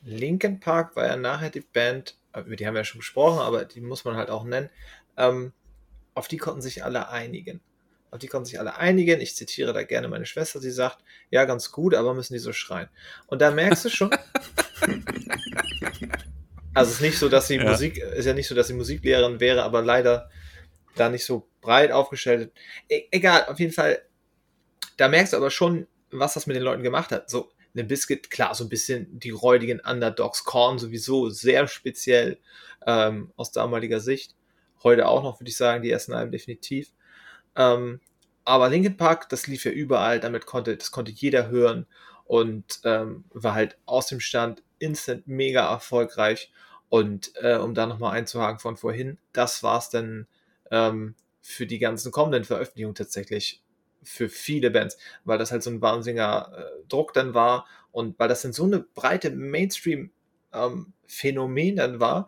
[0.04, 3.66] Linkin Park war ja nachher die Band, über die haben wir ja schon gesprochen, aber
[3.66, 4.70] die muss man halt auch nennen,
[5.18, 5.54] ähm,
[6.14, 7.62] auf die konnten sich alle einigen.
[8.12, 9.22] Auf die konnten sich alle einigen.
[9.22, 12.52] Ich zitiere da gerne meine Schwester, sie sagt, ja, ganz gut, aber müssen die so
[12.52, 12.90] schreien.
[13.28, 14.12] Und da merkst du schon.
[16.74, 17.70] Also es ist nicht so, dass sie Ja.
[17.70, 20.30] Musik, ist ja nicht so, dass sie Musiklehrerin wäre, aber leider
[20.96, 22.52] da nicht so breit aufgestellt.
[22.90, 24.02] E egal, auf jeden Fall,
[24.98, 27.30] da merkst du aber schon, was das mit den Leuten gemacht hat.
[27.30, 32.38] So, eine Biscuit, klar, so ein bisschen die räudigen Underdogs, Korn sowieso sehr speziell
[32.86, 34.36] ähm, aus damaliger Sicht.
[34.84, 36.92] Heute auch noch, würde ich sagen, die ersten Alben definitiv.
[37.56, 38.00] Ähm,
[38.44, 41.86] aber Linkin Park, das lief ja überall, damit konnte, das konnte jeder hören
[42.26, 46.52] und ähm, war halt aus dem Stand instant mega erfolgreich.
[46.90, 50.28] Und äh, um da nochmal einzuhaken von vorhin, das war es dann
[50.72, 53.62] ähm, für die ganzen kommenden Veröffentlichungen tatsächlich
[54.04, 58.28] für viele Bands, weil das halt so ein wahnsinniger äh, Druck dann war und weil
[58.28, 62.28] das dann so eine breite Mainstream-Phänomen dann war,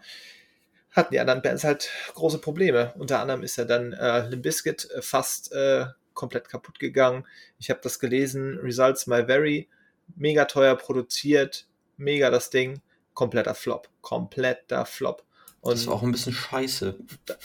[0.92, 2.94] hatten die anderen Bands halt große Probleme.
[2.98, 7.26] Unter anderem ist ja dann äh, Limp Bizkit äh, fast äh, komplett kaputt gegangen.
[7.58, 9.70] Ich habe das gelesen, Results My Very,
[10.16, 11.66] mega teuer produziert,
[11.98, 12.82] mega das Ding,
[13.14, 15.24] kompletter Flop, kompletter Flop.
[15.62, 16.96] Und Das war auch ein bisschen scheiße.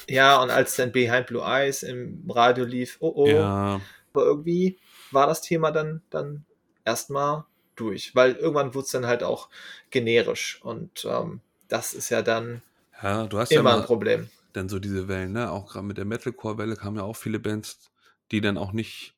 [0.09, 3.81] ja, und als dann Behind Blue Eyes im Radio lief, oh oh, Ja,
[4.13, 4.79] aber irgendwie
[5.11, 6.45] war das Thema dann, dann
[6.85, 7.45] erstmal
[7.77, 9.49] durch, weil irgendwann wurde es dann halt auch
[9.91, 12.63] generisch und ähm, das ist ja dann
[13.03, 14.29] ja, du hast ja immer ein Problem.
[14.53, 15.51] dann so diese Wellen, ne?
[15.53, 17.91] Auch gerade mit der Metalcore-Welle kamen ja auch viele Bands,
[18.33, 19.15] die dann auch nicht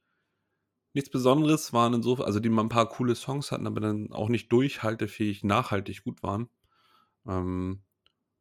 [0.93, 4.29] nichts Besonderes waren insofern, also die mal ein paar coole Songs hatten, aber dann auch
[4.29, 6.49] nicht durchhaltefähig, nachhaltig gut waren.
[7.27, 7.83] Ähm,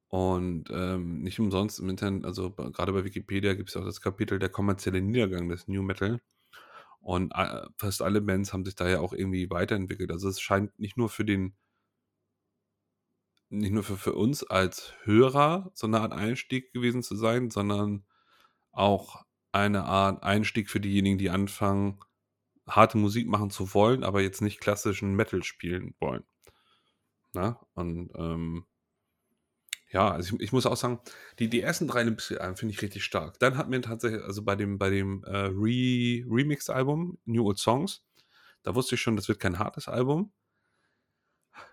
[0.09, 4.39] und ähm, nicht umsonst im Internet, also gerade bei Wikipedia gibt es auch das Kapitel
[4.39, 6.19] der kommerzielle Niedergang des New Metal.
[6.99, 10.11] Und äh, fast alle Bands haben sich da ja auch irgendwie weiterentwickelt.
[10.11, 11.55] Also es scheint nicht nur für den,
[13.49, 18.05] nicht nur für, für uns als Hörer so eine Art Einstieg gewesen zu sein, sondern
[18.71, 21.99] auch eine Art Einstieg für diejenigen, die anfangen,
[22.67, 26.23] harte Musik machen zu wollen, aber jetzt nicht klassischen Metal spielen wollen.
[27.33, 27.59] Na?
[27.73, 28.65] Und ähm,
[29.91, 30.99] ja, also ich, ich muss auch sagen,
[31.39, 33.39] die, die ersten drei Limp-Bizkit-Alben finde ich richtig stark.
[33.39, 38.03] Dann hat mir tatsächlich, also bei dem, bei dem äh, Re Remix-Album, New Old Songs,
[38.63, 40.31] da wusste ich schon, das wird kein hartes Album.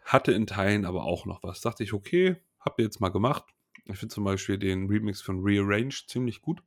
[0.05, 1.61] Hatte in Teilen aber auch noch was.
[1.61, 3.45] Dachte ich, okay, hab jetzt mal gemacht.
[3.85, 6.63] Ich finde zum Beispiel den Remix von Rearrange ziemlich gut.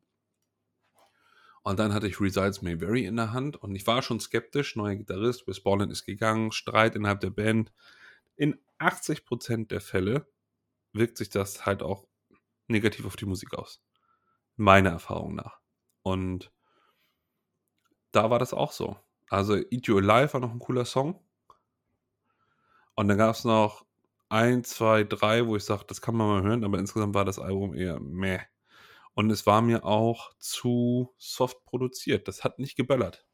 [1.64, 4.76] Und dann hatte ich Results May Vary in der Hand und ich war schon skeptisch.
[4.76, 7.72] Neuer Gitarrist, Wes Borland ist gegangen, Streit innerhalb der Band.
[8.36, 10.26] In 80% der Fälle
[10.94, 12.08] wirkt sich das halt auch
[12.68, 13.82] negativ auf die Musik aus.
[14.56, 15.60] Meiner Erfahrung nach.
[16.02, 16.52] Und
[18.12, 18.98] da war das auch so.
[19.30, 21.24] Also Eat You Alive war noch ein cooler Song.
[22.96, 23.86] Und dann gab es noch
[24.30, 27.40] ein, zwei, drei, wo ich sage, das kann man mal hören, aber insgesamt war das
[27.40, 28.40] Album eher meh.
[29.14, 32.28] Und es war mir auch zu soft produziert.
[32.28, 33.26] Das hat nicht geböllert.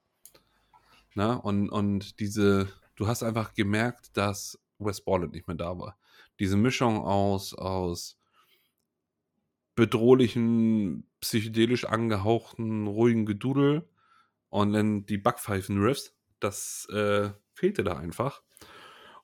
[1.14, 5.98] Na, und, und diese, du hast einfach gemerkt, dass Wes Borland nicht mehr da war.
[6.40, 8.20] Diese Mischung aus, aus
[9.76, 13.88] bedrohlichen, psychedelisch angehauchten, ruhigen Gedudel
[14.50, 18.42] und dann die Backpfeifen-Riffs, das äh, fehlte da einfach.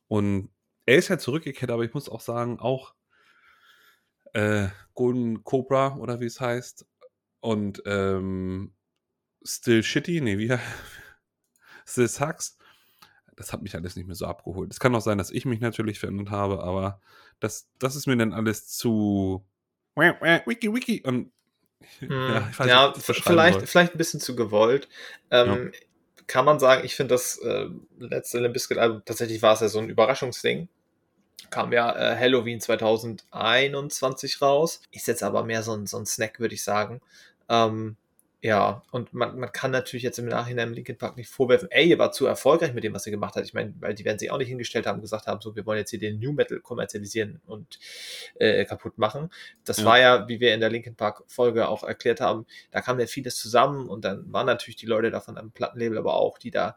[0.08, 0.50] Und
[0.86, 2.94] er ist ja zurückgekehrt, aber ich muss auch sagen, auch
[4.34, 6.86] äh, Golden Cobra oder wie es heißt
[7.40, 8.74] und ähm,
[9.44, 10.58] Still Shitty, nee, wie
[11.86, 12.58] Still Sucks,
[13.36, 14.72] das hat mich alles nicht mehr so abgeholt.
[14.72, 17.02] Es kann auch sein, dass ich mich natürlich verändert habe, aber
[17.40, 19.44] das, das ist mir dann alles zu
[19.96, 21.32] wiki wiki und
[22.00, 24.88] Hm, ich weiß ja, nicht, ich beschreiben vielleicht, vielleicht ein bisschen zu gewollt.
[25.30, 25.72] Ähm,
[26.28, 27.68] Kann man sagen, ich finde das äh,
[28.00, 30.68] letzte Limp Bizkit Album, tatsächlich war es ja so ein Überraschungsding.
[31.50, 34.82] Kam ja äh, Halloween 2021 raus.
[34.92, 37.02] Ist jetzt aber mehr so ein, so ein Snack, würde ich sagen.
[37.50, 37.98] Ähm,
[38.44, 42.00] ja, und man, man kann natürlich jetzt im Nachhinein Linkin Park nicht vorwerfen, ey, ihr
[42.00, 43.46] war zu erfolgreich mit dem, was ihr gemacht habt.
[43.46, 45.78] Ich meine, weil die werden sich auch nicht hingestellt haben gesagt haben, so, wir wollen
[45.78, 47.78] jetzt hier den New Metal kommerzialisieren und
[48.40, 49.30] äh, kaputt machen.
[49.64, 49.86] Das Ja.
[49.86, 53.06] war ja, wie wir in der Linkin Park Folge auch erklärt haben, da kam ja
[53.06, 56.76] vieles zusammen und dann waren natürlich die Leute davon am Plattenlabel aber auch, die da,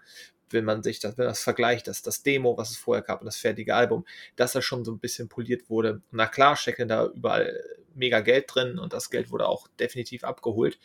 [0.50, 3.20] wenn man sich das, wenn man das vergleicht, dass das Demo, was es vorher gab
[3.22, 4.04] und das fertige Album,
[4.36, 6.02] dass das schon so ein bisschen poliert wurde.
[6.10, 7.58] Na klar, stecken da überall
[7.94, 10.78] mega Geld drin und das Geld wurde auch definitiv abgeholt.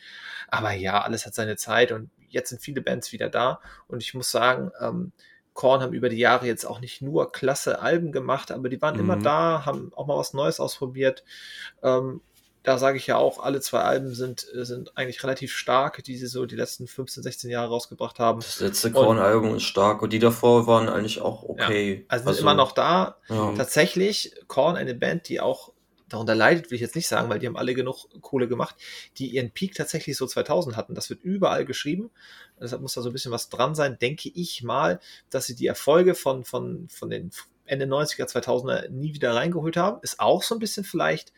[0.48, 4.14] Aber ja, alles hat seine Zeit und jetzt sind viele Bands wieder da und ich
[4.14, 5.12] muss sagen, ähm,
[5.54, 8.94] Korn haben über die Jahre jetzt auch nicht nur klasse Alben gemacht, aber die waren
[8.94, 9.00] Mhm.
[9.02, 11.24] immer da, haben auch mal was Neues ausprobiert.
[11.84, 12.22] Ähm,
[12.64, 16.28] da sage ich ja auch, alle zwei Alben sind, sind eigentlich relativ stark, die sie
[16.28, 18.42] so die letzten 15, 16 Jahre rausgebracht haben.
[18.42, 22.06] Das letzte Korn-Album ist stark und die davor waren eigentlich auch okay.
[22.10, 23.18] Also sind immer noch da.
[23.30, 23.54] Ja.
[23.56, 25.72] Tatsächlich, Korn, eine Band, die auch
[26.10, 28.76] darunter leidet, will ich jetzt nicht sagen, weil die haben alle genug Kohle gemacht,
[29.18, 30.96] die ihren Peak tatsächlich so 2000 hatten.
[30.96, 32.10] Das wird überall geschrieben.
[32.60, 33.98] Deshalb muss da so ein bisschen was dran sein.
[34.00, 35.00] Denke ich mal,
[35.30, 37.32] dass sie die Erfolge von, von, von den
[37.66, 40.00] Ende 90er, 2000er nie wieder reingeholt haben.
[40.02, 41.32] Ist auch so ein bisschen vielleicht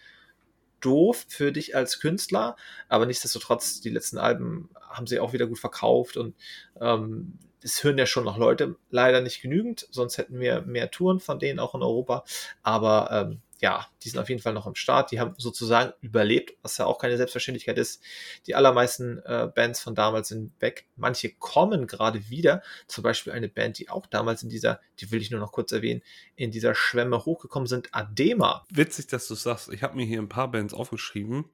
[0.80, 2.56] doof für dich als Künstler,
[2.90, 6.36] aber nichtsdestotrotz, die letzten Alben haben sie auch wieder gut verkauft und
[6.80, 11.20] ähm, es hören ja schon noch Leute, leider nicht genügend, sonst hätten wir mehr Touren
[11.20, 12.24] von denen auch in Europa,
[12.64, 15.12] aber ähm, ja, die sind auf jeden Fall noch am Start.
[15.12, 18.02] Die haben sozusagen überlebt, was ja auch keine Selbstverständlichkeit ist.
[18.48, 20.88] Die allermeisten äh, Bands von damals sind weg.
[20.96, 22.64] Manche kommen gerade wieder.
[22.88, 25.72] Zum Beispiel eine Band, die auch damals in dieser, die will ich nur noch kurz
[25.72, 26.02] erwähnen,
[26.36, 28.66] in dieser Schwemme hochgekommen sind, Adema.
[28.72, 29.72] Witzig, dass du sagst.
[29.72, 31.46] Ich habe mir hier ein paar Bands aufgeschrieben,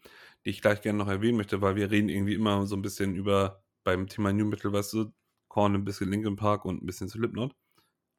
[0.46, 3.16] die ich gleich gerne noch erwähnen möchte, weil wir reden irgendwie immer so ein bisschen
[3.16, 5.12] über beim Thema New Metal, weißt du,
[5.50, 7.54] Korn, ein bisschen Linkin Park und ein bisschen Slipknot.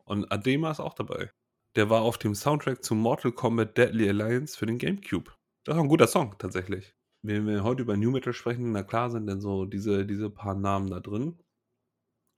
[0.05, 1.31] Und Adema ist auch dabei.
[1.79, 5.31] Der war auf dem Soundtrack zu Mortal Kombat Deadly Alliance für den GameCube.
[5.63, 6.97] Das ist ein guter Song, tatsächlich.
[7.23, 10.57] Wenn wir heute über New Metal sprechen, na klar sind denn so diese, diese paar
[10.57, 11.39] Namen da drin.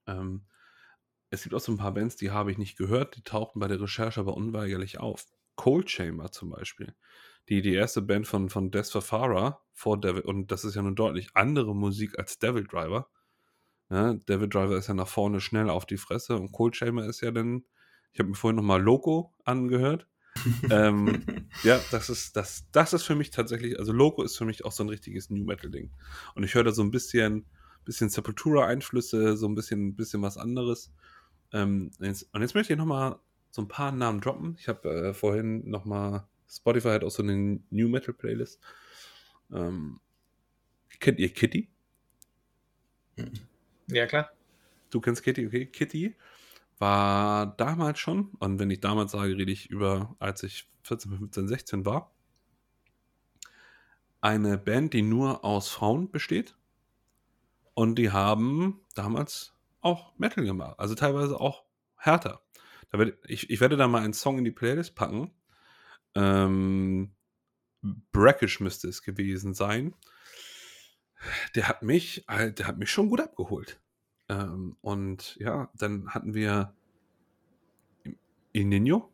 [0.05, 0.45] Ähm,
[1.31, 3.67] es gibt auch so ein paar Bands, die habe ich nicht gehört, die tauchten bei
[3.67, 5.25] der Recherche aber unweigerlich auf.
[5.55, 6.93] Cold Chamber zum Beispiel.
[7.49, 10.95] Die, die erste Band von, von Death Farah vor Devil, und das ist ja nun
[10.95, 13.09] deutlich andere Musik als Devil Driver.
[13.89, 17.21] Ja, Devil Driver ist ja nach vorne schnell auf die Fresse und Cold Chamber ist
[17.21, 17.63] ja dann
[18.13, 20.07] ich habe mir vorhin nochmal Loco angehört.
[20.69, 21.23] ähm,
[21.63, 24.71] ja, das ist, das, das ist für mich tatsächlich, also Loco ist für mich auch
[24.71, 25.91] so ein richtiges New Metal-Ding.
[26.35, 27.45] Und ich höre da so ein bisschen,
[27.85, 30.91] bisschen Sepultura-Einflüsse, so ein bisschen, bisschen was anderes.
[31.51, 33.17] Ähm, jetzt, und jetzt möchte ich nochmal
[33.51, 34.55] so ein paar Namen droppen.
[34.57, 38.59] Ich habe äh, vorhin nochmal, Spotify hat auch so eine New Metal-Playlist.
[39.51, 39.99] Ähm,
[40.99, 41.69] kennt ihr Kitty?
[43.87, 44.31] Ja, klar.
[44.89, 45.65] Du kennst Kitty, okay?
[45.65, 46.15] Kitty
[46.81, 51.47] war damals schon, und wenn ich damals sage, rede ich über, als ich 14, 15,
[51.47, 52.11] 16 war,
[54.19, 56.57] eine Band, die nur aus Frauen besteht.
[57.73, 60.79] Und die haben damals auch Metal gemacht.
[60.79, 61.63] Also teilweise auch
[61.95, 62.41] härter.
[62.91, 65.31] Da werd, ich, ich werde da mal einen Song in die Playlist packen.
[66.15, 67.15] Ähm,
[68.11, 69.95] Brackish müsste es gewesen sein.
[71.55, 73.79] Der hat mich, der hat mich schon gut abgeholt.
[74.31, 76.73] Ähm, und ja, dann hatten wir
[78.53, 79.09] Ininho,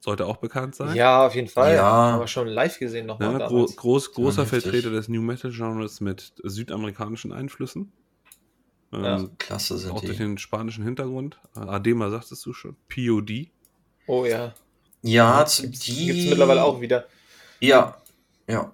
[0.00, 0.96] sollte auch bekannt sein.
[0.96, 1.74] Ja, auf jeden Fall.
[1.74, 1.84] Ja.
[1.84, 3.32] Aber schon live gesehen nochmal.
[3.34, 4.62] Ja, Ja, gro groß, großer heftig.
[4.62, 7.92] Vertreter des New Metal Genres mit südamerikanischen Einflüssen.
[8.92, 9.28] Ähm, Ja.
[9.38, 10.22] Klasse sind auch durch die.
[10.22, 11.38] den spanischen Hintergrund.
[11.54, 12.76] Äh, Adema sagtest du schon.
[12.88, 13.50] POD.
[14.06, 14.54] oh ja.
[15.02, 16.06] Ja, Gibt's, die.
[16.06, 17.06] gibt's mittlerweile auch wieder.
[17.60, 17.96] Ja,
[18.48, 18.72] ja.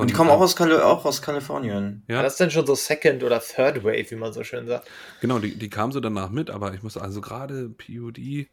[0.00, 2.02] Und, die kommen auch aus, Kali auch aus Kalifornien.
[2.08, 4.88] Ja, Das ist dann schon so Second oder Third Wave, wie man so schön sagt.
[5.20, 8.16] genau, die, die kamen so danach mit, aber ich muss also gerade POD.
[8.16, 8.48] Die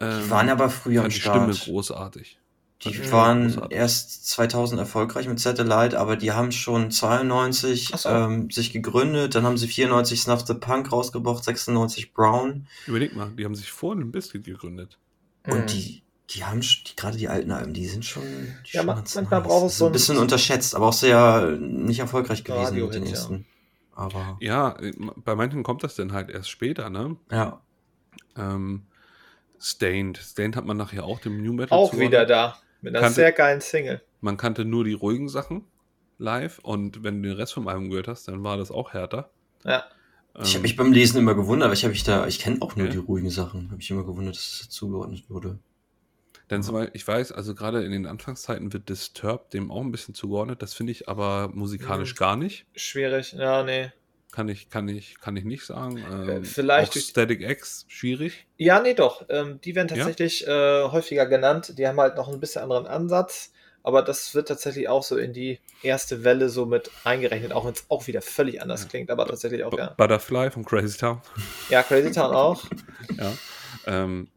[0.00, 1.68] Ähm, waren aber früher am fand die Stimme Start.
[1.68, 2.38] großartig.
[2.82, 3.76] Die waren großartig.
[3.76, 8.08] erst 2000 erfolgreich mit Satellite, aber die haben schon 92 Ach so.
[8.08, 9.34] ähm, sich gegründet.
[9.34, 12.68] Dann haben sie 94 Snuff the Punk rausgebracht, 96 Brown.
[12.86, 14.98] Überleg mal, die haben sich vor einem Biscuit gegründet.
[15.46, 15.52] Mhm.
[15.52, 18.22] Und die, die haben die, gerade die alten Alben, die sind schon.
[18.22, 22.44] Die Ja, schon manchmal braucht es so ein bisschen unterschätzt, aber auch sehr nicht erfolgreich
[22.44, 23.10] gewesen mit den Radio-Hit, ja.
[23.10, 23.46] ersten.
[23.94, 24.92] Aber Ja, äh,
[25.24, 27.16] bei manchen kommt das dann halt erst später, ne?
[27.32, 27.60] ja.
[28.36, 28.82] Ähm,
[29.60, 30.18] Stained.
[30.18, 32.56] Stained hat man nachher auch dem New Metal auch wieder da.
[32.80, 34.00] Mit einer Kannte- sehr geilen Single.
[34.20, 35.64] Man kannte nur die ruhigen Sachen
[36.18, 39.30] live und wenn du den Rest vom Album gehört hast, dann war das auch härter.
[39.64, 39.84] Ja.
[40.40, 42.76] Ich habe mich beim Lesen immer gewundert, weil ich habe mich da, ich kenne auch
[42.76, 42.92] nur Ja.
[42.92, 43.70] die ruhigen Sachen.
[43.72, 45.58] Habe ich immer gewundert, dass es zugeordnet wurde.
[46.50, 49.90] Denn zum Beispiel, ich weiß, also gerade in den Anfangszeiten wird Disturbed dem auch ein
[49.92, 50.62] bisschen zugeordnet.
[50.62, 52.18] Das finde ich aber musikalisch Mhm.
[52.18, 52.66] gar nicht.
[52.74, 53.32] Schwierig.
[53.32, 53.92] Ja, nee.
[54.32, 55.98] Kann ich, kann ich, kann ich nicht sagen.
[56.10, 58.46] Ähm, Äh, vielleicht auch Static X, schwierig.
[58.56, 59.24] Ja, nee, doch.
[59.28, 60.04] Ähm, die werden Ja?
[60.04, 61.74] tatsächlich äh, häufiger genannt.
[61.78, 63.52] Die haben halt noch ein bisschen anderen Ansatz.
[63.82, 67.72] Aber das wird tatsächlich auch so in die erste Welle so mit eingerechnet, auch wenn
[67.72, 68.88] es auch wieder völlig anders Ja.
[68.88, 69.94] klingt, aber tatsächlich auch, B ja.
[69.96, 71.22] Butterfly von Crazy Town.
[71.70, 72.64] Ja, Crazy Town auch.
[73.18, 73.32] Ja.
[73.86, 74.28] Ähm,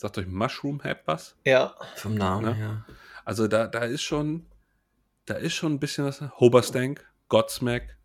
[0.00, 1.36] sagt euch Mushroom Head was?
[1.44, 1.74] Ja.
[1.96, 2.52] Vom Namen Ja.
[2.54, 2.84] her.
[3.24, 4.46] Also da, da ist schon,
[5.26, 6.22] da ist schon ein bisschen was.
[6.40, 7.96] Hoberstank, Godsmack.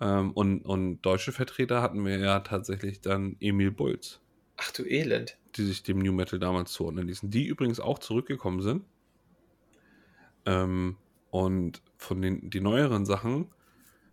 [0.00, 4.20] Ähm, und, und deutsche Vertreter hatten wir ja tatsächlich dann Emil Bulls,
[4.56, 5.36] Ach du Elend.
[5.56, 7.30] die sich dem New Metal damals zuordnen ließen.
[7.30, 8.84] Die übrigens auch zurückgekommen sind.
[10.46, 10.96] Ähm,
[11.30, 13.52] und von den die neueren Sachen,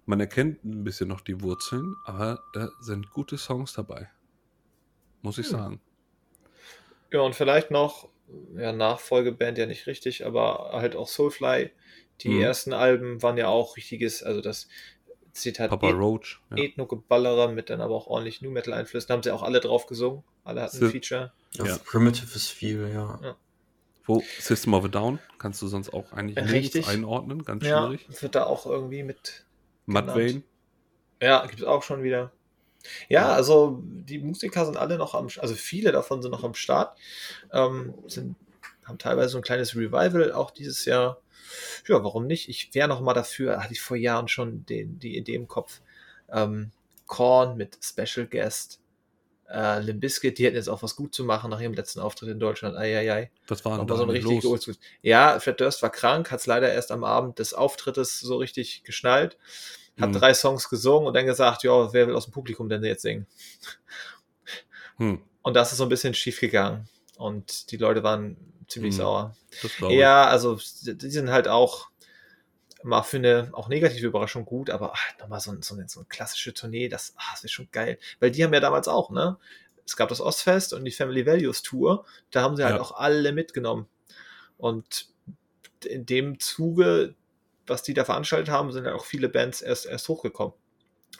[0.05, 4.09] man erkennt ein bisschen noch die Wurzeln, aber da sind gute Songs dabei.
[5.21, 5.51] Muss ich Hm.
[5.51, 5.81] sagen.
[7.11, 8.09] Ja, und vielleicht noch,
[8.55, 11.71] ja, Nachfolgeband ja nicht richtig, aber halt auch Soulfly.
[12.21, 12.41] Die Mhm.
[12.41, 14.67] ersten Alben waren ja auch richtiges, also das
[15.31, 16.39] Zitat Papa Roach.
[16.49, 16.57] Ja.
[16.57, 19.07] Ethno-Geballere mit dann aber auch ordentlich New Metal-Einflüssen.
[19.07, 20.23] Da haben sie auch alle drauf gesungen.
[20.43, 21.31] Alle hatten ein Feature.
[21.53, 21.77] Ja.
[21.77, 23.37] Primitive ist viel, ja.
[24.05, 26.87] Wo System of a Down kannst du sonst auch eigentlich Richtig.
[26.87, 28.07] einordnen, ganz Ja, schwierig.
[28.21, 29.45] wird da auch irgendwie mit.
[29.85, 30.43] Mudvayne,
[31.21, 32.31] Ja, gibt es auch schon wieder.
[33.09, 36.97] Ja, also die Musiker sind alle noch am, also viele davon sind noch am Start.
[37.51, 38.35] Ähm, sind,
[38.85, 41.21] haben teilweise so ein kleines Revival auch dieses Jahr.
[41.87, 42.49] Ja, warum nicht?
[42.49, 45.81] Ich wäre noch mal dafür, hatte ich vor Jahren schon den, die Idee im Kopf.
[46.29, 46.71] Ähm,
[47.05, 48.79] Korn mit Special Guest.
[49.49, 52.29] Äh, Limp Bizkit, die hätten jetzt auch was gut zu machen nach ihrem letzten Auftritt
[52.29, 52.75] in Deutschland.
[52.75, 53.31] Eieiei.
[53.47, 54.69] Das war da so ein richtig los.
[55.01, 58.83] Ja, Fred Durst war krank, hat es leider erst am Abend des Auftrittes so richtig
[58.83, 59.37] geschnallt.
[59.99, 60.21] Hat Hm.
[60.21, 63.27] drei Songs gesungen und dann gesagt, ja, wer will aus dem Publikum denn jetzt singen?
[64.97, 66.87] Hm, Und das ist so ein bisschen schief gegangen.
[67.17, 68.37] Und die Leute waren
[68.67, 69.35] ziemlich Hm, sauer.
[69.89, 71.89] Ja, also die sind halt auch
[72.83, 76.07] mal für eine auch negative Überraschung gut, aber ach, nochmal so, so, eine, so eine
[76.07, 77.99] klassische Tournee, das, ah, das ist schon geil.
[78.19, 79.37] Weil die haben ja damals auch, ne?
[79.85, 82.81] Es gab das Ostfest und die Family Values Tour, da haben sie halt Ja.
[82.81, 83.87] auch alle mitgenommen.
[84.57, 85.09] Und
[85.85, 87.15] in dem Zuge,
[87.67, 90.53] was die da veranstaltet haben, sind ja auch viele Bands erst, erst hochgekommen.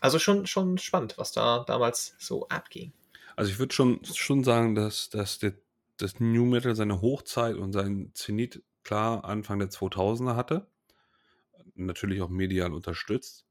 [0.02, 2.94] Also schon, schon spannend, was da damals so abging.
[3.36, 5.54] Also ich würde schon, schon sagen, dass, dass der,
[5.98, 10.68] das New Metal seine Hochzeit und seinen Zenit klar Anfang der 2000er hatte.
[11.76, 13.46] Natürlich auch medial unterstützt.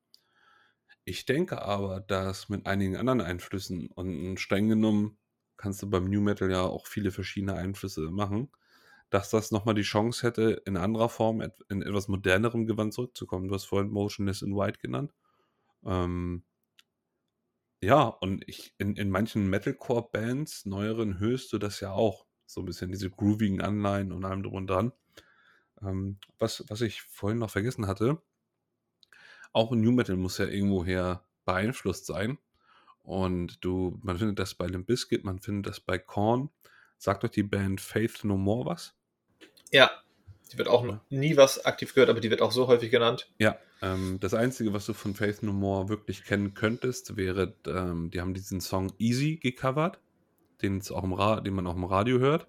[1.05, 5.19] Ich denke aber, dass mit einigen anderen Einflüssen und streng genommen
[5.57, 8.51] kannst du beim New Metal ja auch viele verschiedene Einflüsse machen,
[9.11, 13.49] dass das nochmal die Chance hätte, in anderer Form, in etwas modernerem Gewand zurückzukommen.
[13.49, 15.13] Du hast vorhin Motionless in White genannt.
[15.85, 16.43] Ähm,
[17.81, 22.27] ja, und ich, in, in manchen Metalcore-Bands, neueren, hörst du das ja auch.
[22.47, 24.93] So ein bisschen diese groovigen Anleihen und allem drum und dran.
[25.83, 28.21] Ähm, was, was ich vorhin noch vergessen hatte,
[29.53, 32.39] auch New Metal muss ja irgendwoher beeinflusst sein.
[33.03, 36.51] Und du, man findet das bei Limp Bizkit, man findet das bei Korn.
[36.99, 38.96] Sagt euch die Band Faith No More was?
[39.73, 39.91] Ja,
[40.53, 43.29] die wird auch noch nie was aktiv gehört, aber die wird auch so häufig genannt.
[43.39, 48.11] Ja, ähm, das Einzige, was du von Faith No More wirklich kennen könntest, wäre, ähm,
[48.11, 49.99] die haben diesen Song Easy gecovert,
[50.63, 52.47] den, es auch im Ra den man auch im Radio hört.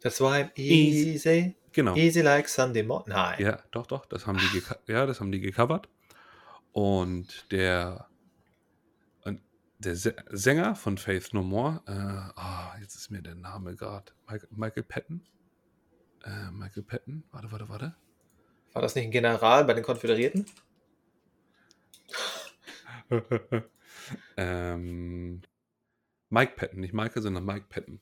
[0.00, 1.10] Das war Easy.
[1.10, 1.94] easy, Genau.
[1.94, 3.14] easy like Sunday morning.
[3.14, 3.40] Nein.
[3.42, 5.88] Ja, doch, doch, das haben die, ja, das haben die gecovert.
[6.72, 8.06] Und der,
[9.78, 14.12] der Sä- Sänger von Faith No More, äh, ah, jetzt ist mir der Name gerade,
[14.26, 15.20] Michael, Michael Patton.
[16.24, 17.94] Äh, Michael Patton, warte, warte, warte.
[18.72, 20.46] War das nicht ein General bei den Konföderierten?
[24.36, 25.42] ähm,
[26.28, 28.00] Mike Patton, nicht Michael, sondern Mike Patton.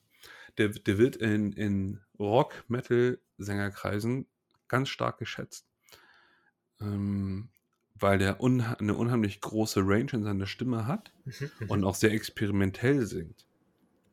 [0.57, 4.27] Der, der wird in, in Rock-Metal-Sängerkreisen
[4.67, 5.67] ganz stark geschätzt.
[6.79, 7.49] Ähm,
[7.95, 11.11] weil der unha eine unheimlich große Range in seiner Stimme hat
[11.67, 13.45] und auch sehr experimentell singt.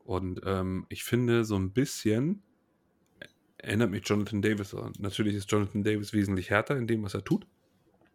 [0.04, 2.42] Und ähm, ich finde, so ein bisschen
[3.58, 4.92] erinnert mich Jonathan Davis an.
[4.98, 7.46] Natürlich ist Jonathan Davis wesentlich härter in dem, was er tut.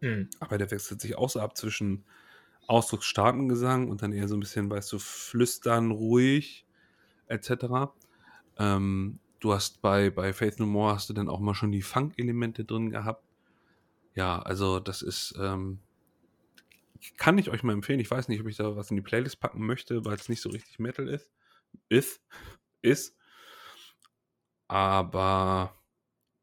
[0.00, 0.28] Mhm.
[0.40, 2.04] Aber der wechselt sich auch so ab zwischen
[2.66, 6.66] ausdrucksstarken Gesang und dann eher so ein bisschen, weißt du, flüstern, ruhig,
[7.26, 7.92] etc.
[8.58, 11.82] Ähm, du hast bei, bei Faith No More hast du dann auch mal schon die
[11.82, 13.24] Funk-Elemente drin gehabt.
[14.14, 15.80] Ja, also das ist, ähm,
[17.16, 18.00] kann ich euch mal empfehlen.
[18.00, 20.40] Ich weiß nicht, ob ich da was in die Playlist packen möchte, weil es nicht
[20.40, 21.30] so richtig Metal ist.
[21.88, 22.20] Ist.
[22.82, 23.16] Ist.
[24.72, 25.74] Aber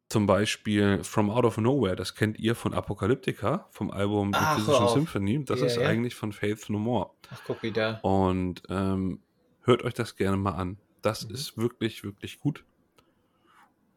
[0.07, 4.57] zum Beispiel From Out of Nowhere, das kennt ihr von Apocalyptica, vom Album The Ach,
[4.57, 4.89] hör Physician.
[4.89, 5.45] Symphony.
[5.45, 5.87] Das Ja, ist ja.
[5.87, 7.09] eigentlich von Faith No More.
[7.31, 7.99] Ach, guck wieder.
[8.03, 9.19] Und ähm,
[9.63, 10.77] hört euch das gerne mal an.
[11.01, 11.33] Das Mhm.
[11.33, 12.63] ist wirklich, wirklich gut.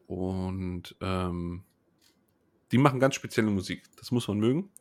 [0.07, 1.63] Und ähm,
[2.71, 3.83] die machen ganz spezielle Musik.
[3.97, 4.71] Das muss man mögen.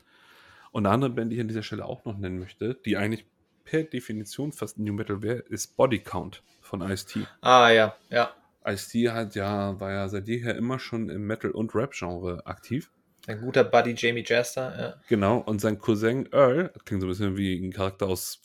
[0.71, 3.27] Und eine andere Band, die ich an dieser Stelle auch noch nennen möchte, die eigentlich
[3.65, 7.27] per Definition fast New Metal wäre, ist Body Count von Ice-T.
[7.43, 8.33] Ah, ja, ja.
[8.65, 12.91] Ice-T hat ja, war ja seit jeher immer schon im Metal- und Rap-Genre aktiv.
[13.27, 14.81] Ein guter Buddy Jamie Jester.
[14.81, 15.01] Ja.
[15.09, 18.43] Genau, und sein Cousin Earl, klingt so ein bisschen wie ein Charakter aus,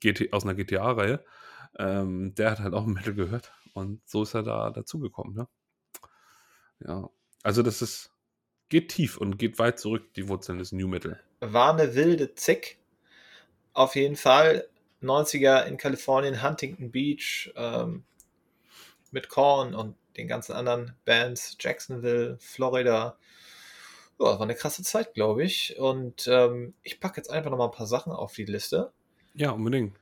[0.00, 1.24] GT, aus einer GTA-Reihe,
[1.78, 5.48] ähm, der hat halt auch Metal gehört und so ist er da dazugekommen, ne?
[6.86, 7.08] Ja,
[7.42, 8.10] also das ist,
[8.68, 11.20] geht tief und geht weit zurück, die Wurzeln des New Metal.
[11.40, 12.78] War eine wilde Zick.
[13.72, 14.66] Auf jeden Fall.
[15.02, 18.04] 90er in Kalifornien, Huntington Beach, ähm,
[19.12, 23.16] mit Korn und den ganzen anderen Bands, Jacksonville, Florida.
[24.18, 25.78] Ja, war eine krasse Zeit, glaube ich.
[25.78, 28.92] Und ähm, ich packe jetzt einfach noch mal ein paar Sachen auf die Liste.
[29.34, 29.96] Ja, unbedingt.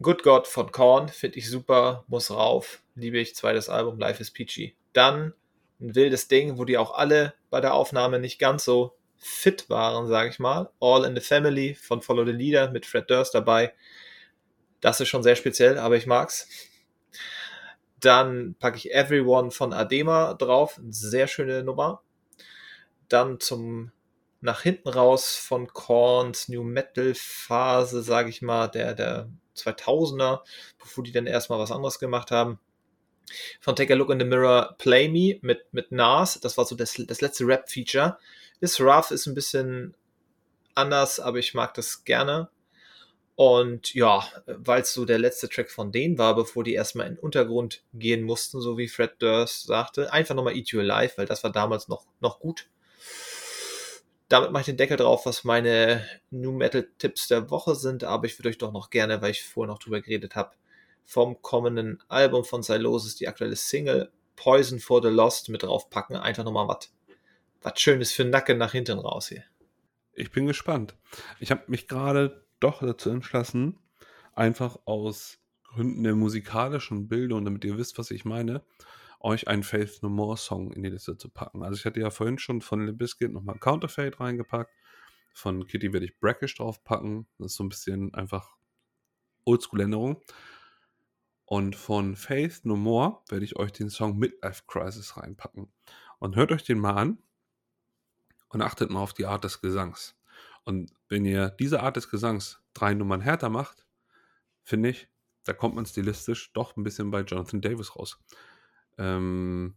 [0.00, 2.82] Good God von Korn, finde ich super, muss rauf.
[2.94, 4.76] Liebe ich, zweites Album, Life is Peachy.
[4.92, 5.34] Dann
[5.80, 10.06] ein wildes Ding, wo die auch alle bei der Aufnahme nicht ganz so fit waren,
[10.06, 10.70] sage ich mal.
[10.80, 13.74] All in the Family von Follow the Leader mit Fred Durst dabei.
[14.80, 16.48] Das ist schon sehr speziell, aber ich mag's.
[18.00, 20.80] Dann packe ich Everyone von Adema drauf.
[20.88, 22.02] Sehr schöne Nummer.
[23.08, 23.92] Dann zum
[24.40, 30.42] nach hinten raus von Korns New Metal Phase, sage ich mal, der, der 2000er,
[30.78, 32.60] bevor die dann erstmal was anderes gemacht haben.
[33.60, 36.76] Von Take a Look in the Mirror Play Me mit, mit Nas, das war so
[36.76, 38.16] das, das letzte Rap-Feature.
[38.60, 39.96] Ist rough, ist ein bisschen
[40.74, 42.48] anders, aber ich mag das gerne.
[43.38, 47.14] Und ja, weil es so der letzte Track von denen war, bevor die erstmal in
[47.14, 51.26] den Untergrund gehen mussten, so wie Fred Durst sagte, einfach nochmal Eat You Alive, weil
[51.26, 52.68] das war damals noch, noch gut.
[54.28, 58.26] Damit mache ich den Deckel drauf, was meine New Metal Tipps der Woche sind, aber
[58.26, 60.56] ich würde euch doch noch gerne, weil ich vorher noch drüber geredet habe,
[61.04, 66.16] vom kommenden Album von Silosis, die aktuelle Single Poison for the Lost mit draufpacken.
[66.16, 66.90] Einfach nochmal was
[67.62, 69.44] was Schönes für Nacken nach hinten raus hier.
[70.12, 70.96] Ich bin gespannt.
[71.38, 73.78] Ich habe mich gerade doch dazu entschlossen,
[74.34, 78.64] einfach aus Gründen der musikalischen Bildung, damit ihr wisst, was ich meine,
[79.20, 81.62] euch einen Faith No More Song in die Liste zu packen.
[81.62, 84.72] Also ich hatte ja vorhin schon von Limp Bizkit nochmal Counterfeit reingepackt.
[85.34, 87.26] Von Kitty werde ich Brackish draufpacken.
[87.38, 88.56] Das ist so ein bisschen einfach
[89.44, 90.22] Oldschool-Änderung.
[91.44, 95.72] Und von Faith No More werde ich euch den Song Midlife Crisis reinpacken.
[96.18, 97.18] Und hört euch den mal an
[98.48, 100.17] und achtet mal auf die Art des Gesangs.
[100.68, 103.86] Und wenn ihr diese Art des Gesangs drei Nummern härter macht,
[104.62, 105.08] finde ich,
[105.44, 108.22] da kommt man stilistisch doch ein bisschen bei Jonathan Davis raus.
[108.98, 109.76] Ähm,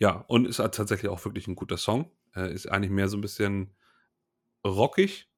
[0.00, 2.10] ja, und ist tatsächlich auch wirklich ein guter Song.
[2.34, 3.76] Äh, ist eigentlich mehr so ein bisschen
[4.66, 5.30] rockig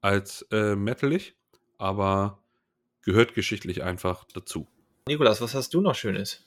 [0.00, 1.36] als äh, metalig,
[1.76, 2.44] aber
[3.02, 4.68] gehört geschichtlich einfach dazu.
[5.08, 6.43] Nikolas, was hast du noch Schönes?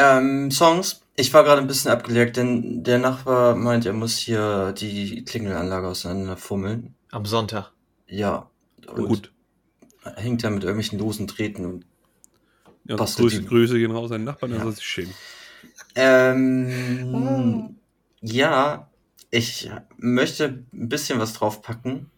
[0.00, 1.00] Ähm, Songs.
[1.16, 5.88] Ich war gerade ein bisschen abgelenkt, denn der Nachbar meint, er muss hier die Klingelanlage
[5.88, 6.94] auseinanderfummeln.
[7.10, 7.72] Am Sonntag.
[8.06, 8.48] Ja.
[8.86, 9.32] Und Gut.
[10.14, 11.84] Hängt da mit irgendwelchen losen Treten und
[12.84, 14.64] ja, Grüße, Grüße gehen raus an den Nachbarn, der ja.
[14.64, 15.14] soll sich schämen.
[15.96, 17.76] Ähm,
[18.20, 18.88] ja,
[19.30, 22.08] ich möchte ein bisschen was draufpacken.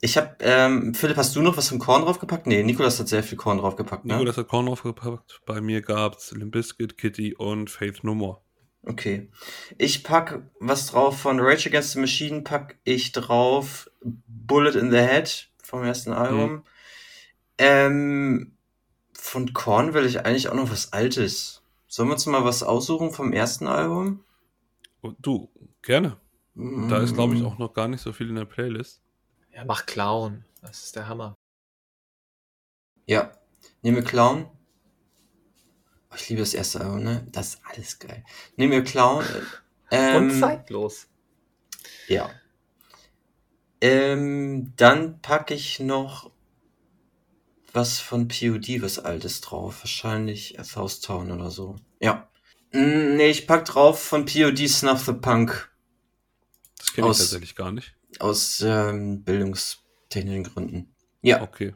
[0.00, 2.46] Ich habe, ähm, Philipp, hast du noch was vom Korn draufgepackt?
[2.46, 4.04] Nee, Nikolas hat sehr viel Korn draufgepackt.
[4.04, 4.14] Ne?
[4.14, 5.40] Nikolas hat Korn draufgepackt.
[5.46, 8.40] Bei mir gab's Limbiskit, Kitty und Faith No More.
[8.82, 9.28] Okay.
[9.78, 14.98] Ich pack was drauf von Rage Against the Machine, pack ich drauf Bullet in the
[14.98, 16.52] Head vom ersten Album.
[16.52, 16.62] Mhm.
[17.58, 18.52] Ähm,
[19.14, 21.62] von Korn will ich eigentlich auch noch was Altes.
[21.88, 24.24] Sollen wir uns mal was aussuchen vom ersten Album?
[25.20, 25.50] Du,
[25.82, 26.16] gerne.
[26.54, 26.88] Mm.
[26.88, 29.02] Da ist, glaube ich, auch noch gar nicht so viel in der Playlist.
[29.56, 30.44] Ja, mach Clown.
[30.60, 31.34] Das ist der Hammer.
[33.06, 33.32] Ja,
[33.80, 34.50] nehme Clown.
[36.10, 37.26] Oh, ich liebe das erste Album, ne?
[37.32, 38.22] Das ist alles geil.
[38.56, 39.24] Nehme Clown.
[39.88, 41.06] Ähm, Und zeitlos.
[42.08, 42.28] Ja.
[43.80, 46.32] Ähm, dann packe ich noch
[47.72, 49.82] was von POD, was altes drauf.
[49.82, 51.76] Wahrscheinlich South Town oder so.
[52.00, 52.28] Ja.
[52.72, 55.70] Mm, nee, ich pack drauf von POD Snuff the Punk.
[56.78, 57.94] Das kenne ich tatsächlich gar nicht.
[58.20, 60.94] Aus ähm, bildungstechnischen Gründen.
[61.22, 61.42] Ja.
[61.42, 61.74] Okay.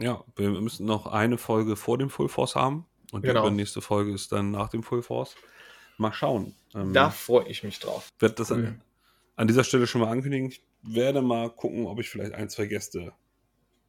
[0.00, 2.86] Ja, wir müssen noch eine Folge vor dem Full Force haben.
[3.10, 3.48] Und Genau.
[3.48, 5.34] die nächste Folge ist dann nach dem Full Force.
[5.96, 6.54] Mal schauen.
[6.74, 8.08] Ähm, Da freue ich mich drauf.
[8.18, 8.58] werde das Cool.
[8.66, 8.82] an,
[9.36, 10.48] an dieser Stelle schon mal ankündigen.
[10.50, 13.12] Ich werde mal gucken, ob ich vielleicht ein, zwei Gäste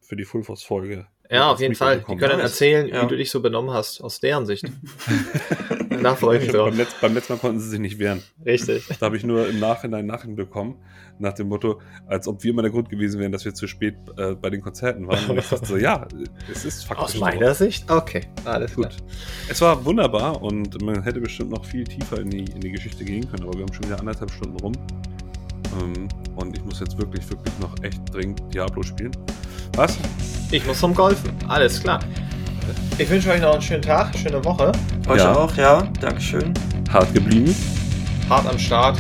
[0.10, 2.04] für die Full Force Folge Ja, auf jeden Fall.
[2.10, 3.04] Die können erzählen, Ja.
[3.04, 4.66] wie du dich so benommen hast, aus deren Sicht.
[6.02, 6.68] da freue ich mich drauf.
[6.72, 8.24] beim, Letz-, beim letzten Mal konnten sie sich nicht wehren.
[8.44, 8.88] Richtig.
[9.00, 10.78] Da habe ich nur im Nachhinein Nachrichten bekommen,
[11.20, 13.96] nach dem Motto, als ob wir immer der Grund gewesen wären, dass wir zu spät
[14.18, 15.30] äh, bei den Konzerten waren.
[15.30, 16.08] Und ich dachte so, ja,
[16.52, 17.20] es ist faktisch Aus so.
[17.20, 17.92] meiner Sicht?
[17.92, 18.86] Okay, alles Gut.
[18.90, 18.96] gut.
[19.48, 23.06] Es war wunderbar und man hätte bestimmt noch viel tiefer in die, in die Geschichte
[23.06, 24.74] gehen können, aber wir haben schon wieder anderthalb Stunden rum.
[25.80, 29.12] Ähm, und ich muss jetzt wirklich, wirklich noch echt dringend Diablo spielen.
[29.76, 29.98] Was?
[30.52, 31.32] Ich muss zum Golfen.
[31.48, 32.00] Alles klar.
[32.98, 34.72] Ich wünsche euch noch einen schönen Tag, schöne Woche.
[35.08, 35.34] Euch Ja.
[35.36, 35.84] auch, ja.
[36.02, 36.54] Dankeschön.
[36.92, 37.56] Hart geblieben.
[38.30, 38.98] Hart am Start.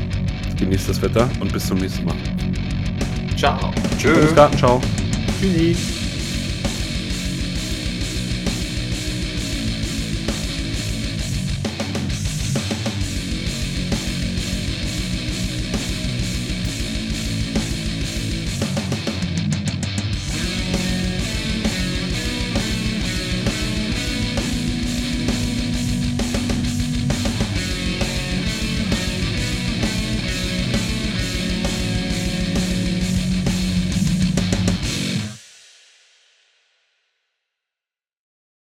[0.57, 2.15] Genießt das Wetter und bis zum nächsten Mal.
[3.37, 3.71] Ciao.
[3.97, 4.81] Tschüss, Garten, ciao.
[5.39, 5.98] Tschüssi.